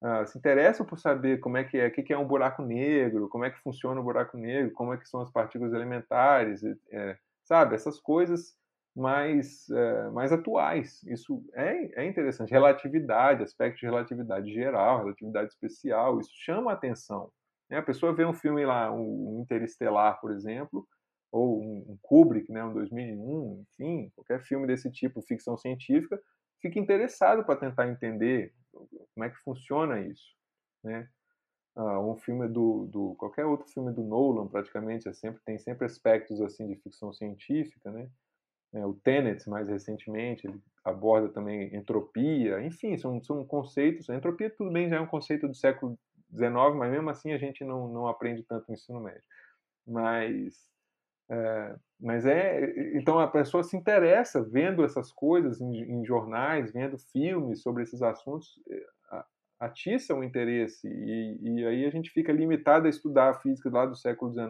Ah, 0.02 0.26
se 0.26 0.38
interessam 0.38 0.86
por 0.86 1.00
saber 1.00 1.40
como 1.40 1.58
é 1.58 1.64
que 1.64 1.78
é, 1.78 1.88
o 1.88 1.92
que 1.92 2.14
é 2.14 2.18
um 2.18 2.28
buraco 2.28 2.64
negro, 2.64 3.30
como 3.30 3.46
é 3.46 3.52
que 3.52 3.60
funciona 3.60 4.00
o 4.00 4.04
buraco 4.04 4.36
negro, 4.38 4.74
como 4.74 4.94
é 4.94 4.98
que 4.98 5.08
são 5.08 5.22
as 5.22 5.32
partículas 5.32 5.74
elementares, 5.74 6.64
é, 6.92 7.18
sabe? 7.44 7.76
Essas 7.76 8.00
coisas 8.00 8.56
mais, 8.98 9.70
é, 9.70 10.10
mais 10.10 10.34
atuais. 10.34 11.04
Isso 11.04 11.46
é, 11.54 12.02
é 12.02 12.06
interessante. 12.08 12.50
Relatividade, 12.50 13.44
aspecto 13.44 13.80
de 13.80 13.86
relatividade 13.86 14.52
geral, 14.52 15.00
relatividade 15.00 15.50
especial, 15.50 16.20
isso 16.20 16.32
chama 16.34 16.72
a 16.72 16.74
atenção. 16.74 17.32
Né? 17.70 17.78
A 17.78 17.84
pessoa 17.84 18.14
vê 18.14 18.26
um 18.26 18.34
filme 18.34 18.66
lá, 18.66 18.92
um 18.92 19.42
Interestelar, 19.42 20.20
por 20.20 20.32
exemplo, 20.32 20.88
ou 21.32 21.62
um 21.62 21.98
Kubrick, 22.02 22.52
né, 22.52 22.64
um 22.64 22.74
2001, 22.74 23.64
enfim, 23.74 24.12
qualquer 24.16 24.42
filme 24.42 24.66
desse 24.66 24.90
tipo, 24.90 25.22
ficção 25.22 25.58
científica, 25.58 26.20
fica 26.60 26.80
interessado 26.80 27.44
para 27.44 27.60
tentar 27.60 27.88
entender 27.88 28.54
como 28.72 29.26
é 29.26 29.30
que 29.30 29.38
funciona 29.38 30.00
isso, 30.00 30.26
né? 30.84 31.08
Ah, 31.76 32.00
um 32.00 32.16
filme 32.16 32.48
do, 32.48 32.88
do 32.88 33.16
qualquer 33.16 33.46
outro 33.46 33.68
filme 33.68 33.94
do 33.94 34.04
Nolan 34.04 34.48
praticamente 34.48 35.08
é 35.08 35.14
sempre 35.14 35.40
tem 35.46 35.60
sempre 35.60 35.86
aspectos 35.86 36.42
assim 36.42 36.66
de 36.68 36.76
ficção 36.78 37.14
científica, 37.14 37.92
né? 37.92 38.10
É, 38.74 38.86
o 38.86 38.94
Tenet 38.94 39.50
mais 39.50 39.68
recentemente 39.68 40.46
ele 40.46 40.62
aborda 40.84 41.30
também 41.30 41.74
entropia, 41.76 42.62
enfim 42.62 42.98
são, 42.98 43.22
são 43.24 43.46
conceitos. 43.46 44.10
A 44.10 44.16
entropia 44.16 44.50
tudo 44.50 44.72
bem 44.72 44.90
já 44.90 44.98
é 44.98 45.00
um 45.00 45.08
conceito 45.08 45.48
do 45.48 45.56
século 45.56 45.98
XIX, 46.32 46.76
mas 46.76 46.92
mesmo 46.92 47.10
assim 47.10 47.32
a 47.32 47.38
gente 47.38 47.64
não, 47.64 47.88
não 47.88 48.08
aprende 48.08 48.44
tanto 48.44 48.66
no 48.68 48.74
ensino 48.74 49.00
médio. 49.00 49.24
Mas 49.86 50.68
é, 51.30 51.76
mas 52.00 52.26
é 52.26 52.98
então 52.98 53.20
a 53.20 53.28
pessoa 53.28 53.64
se 53.64 53.76
interessa 53.76 54.42
vendo 54.44 54.84
essas 54.84 55.12
coisas 55.12 55.60
em, 55.60 55.82
em 55.82 56.06
jornais, 56.06 56.72
vendo 56.72 56.98
filmes 56.98 57.62
sobre 57.62 57.84
esses 57.84 58.02
assuntos, 58.02 58.62
é, 58.70 59.24
atiça 59.60 60.14
o 60.14 60.24
interesse 60.24 60.88
e, 60.88 61.40
e, 61.42 61.66
aí 61.66 61.86
a 61.86 61.90
gente 61.90 62.12
fica 62.12 62.32
limitado 62.32 62.86
a 62.86 62.90
estudar 62.90 63.30
a 63.30 63.34
física 63.34 63.70
lá 63.70 63.86
do 63.86 63.96
século 63.96 64.32
XIX, 64.32 64.50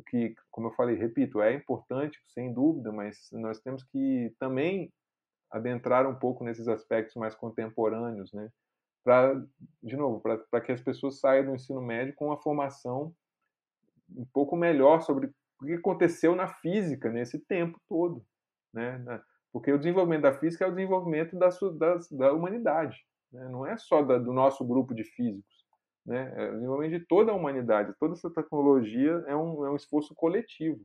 o 0.00 0.02
que, 0.02 0.34
como 0.50 0.68
eu 0.68 0.72
falei, 0.72 0.96
repito, 0.96 1.40
é 1.40 1.54
importante, 1.54 2.18
sem 2.34 2.52
dúvida, 2.52 2.90
mas 2.90 3.28
nós 3.32 3.60
temos 3.60 3.84
que 3.84 4.34
também 4.38 4.92
adentrar 5.50 6.06
um 6.06 6.14
pouco 6.14 6.44
nesses 6.44 6.68
aspectos 6.68 7.16
mais 7.16 7.34
contemporâneos, 7.34 8.32
né? 8.32 8.50
Para, 9.04 9.34
de 9.82 9.96
novo, 9.96 10.20
para 10.20 10.60
que 10.60 10.72
as 10.72 10.80
pessoas 10.80 11.20
saiam 11.20 11.46
do 11.46 11.54
ensino 11.54 11.80
médio 11.80 12.14
com 12.14 12.26
uma 12.26 12.36
formação 12.36 13.14
um 14.10 14.26
pouco 14.32 14.56
melhor 14.56 15.00
sobre 15.02 15.26
o 15.60 15.66
que 15.66 15.74
aconteceu 15.74 16.34
na 16.34 16.48
física 16.48 17.10
nesse 17.10 17.38
tempo 17.38 17.80
todo, 17.88 18.24
né? 18.72 19.02
Porque 19.52 19.72
o 19.72 19.78
desenvolvimento 19.78 20.22
da 20.22 20.32
física 20.32 20.64
é 20.64 20.68
o 20.68 20.74
desenvolvimento 20.74 21.36
da, 21.36 21.48
da, 21.48 21.98
da 22.12 22.32
humanidade, 22.32 23.04
né? 23.32 23.48
não 23.48 23.66
é 23.66 23.76
só 23.76 24.02
da, 24.02 24.18
do 24.18 24.32
nosso 24.32 24.64
grupo 24.64 24.94
de 24.94 25.02
físicos, 25.02 25.59
né? 26.04 26.32
É 26.36 26.50
o 26.50 26.54
desenvolvimento 26.54 26.98
de 27.00 27.06
toda 27.06 27.32
a 27.32 27.34
humanidade. 27.34 27.94
Toda 27.98 28.14
essa 28.14 28.30
tecnologia 28.30 29.24
é 29.26 29.36
um, 29.36 29.64
é 29.66 29.70
um 29.70 29.76
esforço 29.76 30.14
coletivo, 30.14 30.80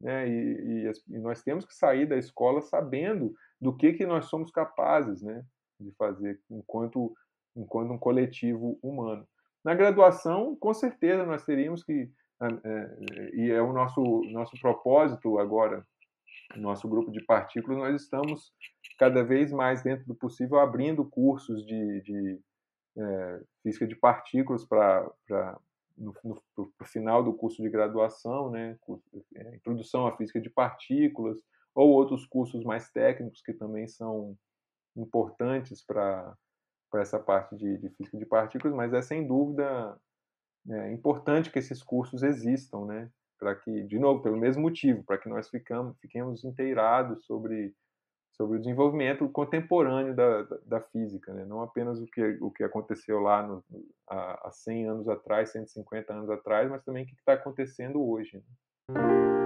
né? 0.00 0.28
E, 0.28 0.88
e, 0.88 0.92
e 1.08 1.18
nós 1.18 1.42
temos 1.42 1.64
que 1.64 1.74
sair 1.74 2.06
da 2.06 2.16
escola 2.16 2.62
sabendo 2.62 3.34
do 3.60 3.76
que 3.76 3.92
que 3.92 4.06
nós 4.06 4.26
somos 4.26 4.50
capazes, 4.50 5.22
né? 5.22 5.44
De 5.78 5.92
fazer 5.92 6.40
enquanto 6.50 7.14
enquanto 7.56 7.92
um 7.92 7.98
coletivo 7.98 8.78
humano. 8.82 9.26
Na 9.64 9.74
graduação, 9.74 10.56
com 10.56 10.74
certeza, 10.74 11.24
nós 11.24 11.44
teríamos 11.44 11.84
que 11.84 12.10
é, 12.42 12.46
é, 12.46 13.30
e 13.34 13.50
é 13.50 13.62
o 13.62 13.72
nosso, 13.72 14.02
nosso 14.30 14.58
propósito 14.60 15.38
agora, 15.38 15.86
nosso 16.56 16.88
grupo 16.88 17.10
de 17.10 17.24
partículas, 17.24 17.78
nós 17.78 18.02
estamos 18.02 18.52
cada 18.98 19.24
vez 19.24 19.52
mais, 19.52 19.82
dentro 19.82 20.04
do 20.06 20.14
possível, 20.14 20.58
abrindo 20.58 21.04
cursos 21.04 21.64
de, 21.64 22.00
de 22.02 22.40
é, 22.96 23.40
física 23.62 23.86
de 23.86 23.96
partículas 23.96 24.64
para 24.64 25.10
no, 25.96 26.14
no, 26.24 26.42
no, 26.56 26.86
final 26.86 27.22
do 27.22 27.32
curso 27.32 27.62
de 27.62 27.70
graduação, 27.70 28.50
né, 28.50 28.76
é, 29.36 29.56
introdução 29.56 30.06
à 30.06 30.16
física 30.16 30.40
de 30.40 30.50
partículas, 30.50 31.38
ou 31.74 31.90
outros 31.90 32.26
cursos 32.26 32.64
mais 32.64 32.90
técnicos 32.90 33.42
que 33.42 33.52
também 33.52 33.86
são 33.86 34.36
importantes 34.96 35.84
para 35.84 36.36
essa 36.94 37.18
parte 37.18 37.56
de, 37.56 37.78
de 37.78 37.90
física 37.90 38.18
de 38.18 38.26
partículas, 38.26 38.74
mas 38.74 38.92
é 38.92 39.02
sem 39.02 39.26
dúvida 39.26 39.96
é 40.70 40.92
importante 40.92 41.50
que 41.50 41.58
esses 41.58 41.82
cursos 41.82 42.22
existam, 42.22 42.86
né? 42.86 43.10
Para 43.38 43.54
que, 43.54 43.82
de 43.82 43.98
novo, 43.98 44.22
pelo 44.22 44.36
mesmo 44.36 44.62
motivo, 44.62 45.04
para 45.04 45.18
que 45.18 45.28
nós 45.28 45.48
ficamos, 45.50 45.98
fiquemos 45.98 46.44
inteirados 46.44 47.26
sobre, 47.26 47.74
sobre 48.36 48.56
o 48.56 48.60
desenvolvimento 48.60 49.28
contemporâneo 49.28 50.14
da, 50.14 50.42
da, 50.66 50.80
física, 50.80 51.32
né? 51.32 51.44
Não 51.44 51.62
apenas 51.62 52.00
o 52.00 52.06
que, 52.06 52.36
o 52.40 52.50
que 52.50 52.64
aconteceu 52.64 53.20
lá 53.20 53.42
no, 53.46 53.64
há, 54.08 54.48
há 54.48 54.50
100 54.50 54.88
anos 54.88 55.08
atrás, 55.08 55.50
150 55.52 56.12
anos 56.12 56.30
atrás, 56.30 56.68
mas 56.68 56.82
também 56.84 57.04
o 57.04 57.06
que 57.06 57.14
está 57.14 57.34
acontecendo 57.34 58.04
hoje. 58.04 58.42
Né? 58.90 59.43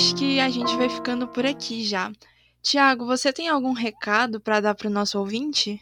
Acho 0.00 0.16
que 0.16 0.40
a 0.40 0.48
gente 0.48 0.74
vai 0.78 0.88
ficando 0.88 1.28
por 1.28 1.44
aqui 1.44 1.84
já. 1.84 2.10
Tiago, 2.62 3.04
você 3.04 3.30
tem 3.34 3.48
algum 3.48 3.74
recado 3.74 4.40
para 4.40 4.58
dar 4.58 4.74
para 4.74 4.88
o 4.88 4.90
nosso 4.90 5.18
ouvinte? 5.18 5.78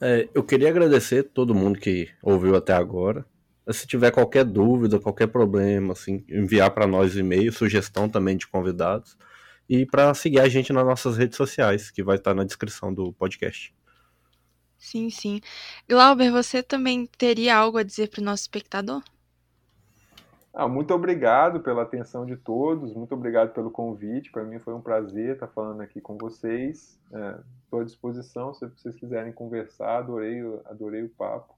É, 0.00 0.28
eu 0.34 0.42
queria 0.42 0.68
agradecer 0.68 1.22
todo 1.22 1.54
mundo 1.54 1.78
que 1.78 2.08
ouviu 2.20 2.56
até 2.56 2.72
agora. 2.72 3.24
Se 3.70 3.86
tiver 3.86 4.10
qualquer 4.10 4.44
dúvida, 4.44 4.98
qualquer 4.98 5.28
problema, 5.28 5.92
assim, 5.92 6.24
enviar 6.28 6.72
para 6.72 6.88
nós 6.88 7.16
e-mail, 7.16 7.52
sugestão 7.52 8.08
também 8.08 8.36
de 8.36 8.48
convidados 8.48 9.16
e 9.68 9.86
para 9.86 10.12
seguir 10.12 10.40
a 10.40 10.48
gente 10.48 10.72
nas 10.72 10.84
nossas 10.84 11.16
redes 11.16 11.36
sociais, 11.36 11.92
que 11.92 12.02
vai 12.02 12.16
estar 12.16 12.34
na 12.34 12.42
descrição 12.42 12.92
do 12.92 13.12
podcast. 13.12 13.72
Sim, 14.76 15.08
sim. 15.08 15.40
Glauber, 15.88 16.32
você 16.32 16.64
também 16.64 17.06
teria 17.06 17.58
algo 17.58 17.78
a 17.78 17.84
dizer 17.84 18.08
para 18.08 18.20
o 18.20 18.24
nosso 18.24 18.42
espectador? 18.42 19.04
Ah, 20.58 20.66
muito 20.66 20.92
obrigado 20.92 21.60
pela 21.60 21.82
atenção 21.82 22.26
de 22.26 22.36
todos, 22.36 22.92
muito 22.92 23.14
obrigado 23.14 23.52
pelo 23.52 23.70
convite. 23.70 24.32
Para 24.32 24.42
mim 24.42 24.58
foi 24.58 24.74
um 24.74 24.80
prazer 24.80 25.34
estar 25.34 25.46
falando 25.46 25.82
aqui 25.82 26.00
com 26.00 26.18
vocês. 26.18 26.98
Estou 27.62 27.78
é, 27.78 27.82
à 27.82 27.84
disposição 27.84 28.52
se 28.52 28.66
vocês 28.66 28.96
quiserem 28.96 29.32
conversar. 29.32 29.98
Adorei, 29.98 30.40
adorei 30.64 31.04
o 31.04 31.10
papo. 31.10 31.56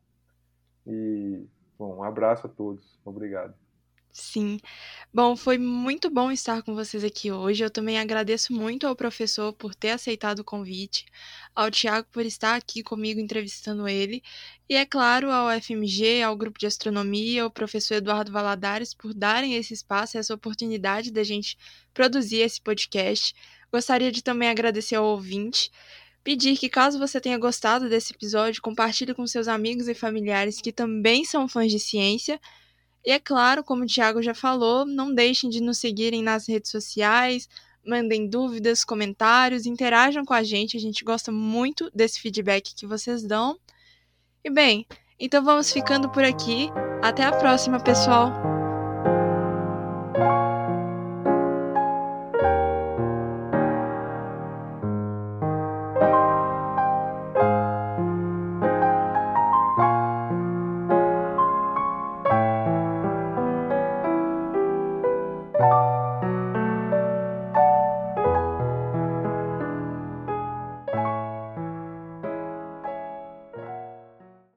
E 0.86 1.46
bom, 1.78 1.96
um 1.96 2.04
abraço 2.04 2.46
a 2.46 2.50
todos. 2.50 3.00
Obrigado. 3.02 3.54
Sim. 4.12 4.58
Bom, 5.14 5.36
foi 5.36 5.56
muito 5.56 6.10
bom 6.10 6.32
estar 6.32 6.62
com 6.62 6.74
vocês 6.74 7.04
aqui 7.04 7.30
hoje. 7.30 7.62
Eu 7.62 7.70
também 7.70 7.98
agradeço 7.98 8.52
muito 8.52 8.86
ao 8.86 8.96
professor 8.96 9.52
por 9.52 9.72
ter 9.74 9.90
aceitado 9.90 10.40
o 10.40 10.44
convite, 10.44 11.06
ao 11.54 11.70
Tiago 11.70 12.08
por 12.10 12.26
estar 12.26 12.56
aqui 12.56 12.82
comigo 12.82 13.20
entrevistando 13.20 13.86
ele, 13.88 14.20
e 14.68 14.74
é 14.74 14.84
claro 14.84 15.30
ao 15.30 15.48
FMG, 15.60 16.22
ao 16.22 16.36
grupo 16.36 16.58
de 16.58 16.66
astronomia, 16.66 17.44
ao 17.44 17.50
professor 17.50 17.94
Eduardo 17.94 18.32
Valadares 18.32 18.92
por 18.94 19.14
darem 19.14 19.54
esse 19.54 19.74
espaço 19.74 20.18
essa 20.18 20.34
oportunidade 20.34 21.12
da 21.12 21.22
gente 21.22 21.56
produzir 21.94 22.38
esse 22.38 22.60
podcast. 22.60 23.34
Gostaria 23.72 24.10
de 24.10 24.22
também 24.22 24.48
agradecer 24.48 24.96
ao 24.96 25.04
ouvinte. 25.06 25.70
Pedir 26.24 26.58
que, 26.58 26.68
caso 26.68 26.98
você 26.98 27.20
tenha 27.20 27.38
gostado 27.38 27.88
desse 27.88 28.12
episódio, 28.12 28.60
compartilhe 28.60 29.14
com 29.14 29.26
seus 29.26 29.48
amigos 29.48 29.88
e 29.88 29.94
familiares 29.94 30.60
que 30.60 30.72
também 30.72 31.24
são 31.24 31.48
fãs 31.48 31.70
de 31.70 31.78
ciência 31.78 32.40
e 33.04 33.10
é 33.10 33.18
claro, 33.18 33.64
como 33.64 33.84
o 33.84 33.86
Thiago 33.86 34.22
já 34.22 34.34
falou, 34.34 34.84
não 34.84 35.14
deixem 35.14 35.48
de 35.48 35.60
nos 35.60 35.78
seguirem 35.78 36.22
nas 36.22 36.46
redes 36.46 36.70
sociais, 36.70 37.48
mandem 37.86 38.28
dúvidas, 38.28 38.84
comentários, 38.84 39.66
interajam 39.66 40.24
com 40.24 40.34
a 40.34 40.42
gente, 40.42 40.76
a 40.76 40.80
gente 40.80 41.04
gosta 41.04 41.32
muito 41.32 41.90
desse 41.94 42.20
feedback 42.20 42.74
que 42.74 42.86
vocês 42.86 43.22
dão. 43.22 43.58
E 44.44 44.50
bem, 44.50 44.86
então 45.18 45.42
vamos 45.42 45.72
ficando 45.72 46.10
por 46.10 46.24
aqui. 46.24 46.68
Até 47.02 47.24
a 47.24 47.32
próxima, 47.32 47.80
pessoal! 47.80 48.49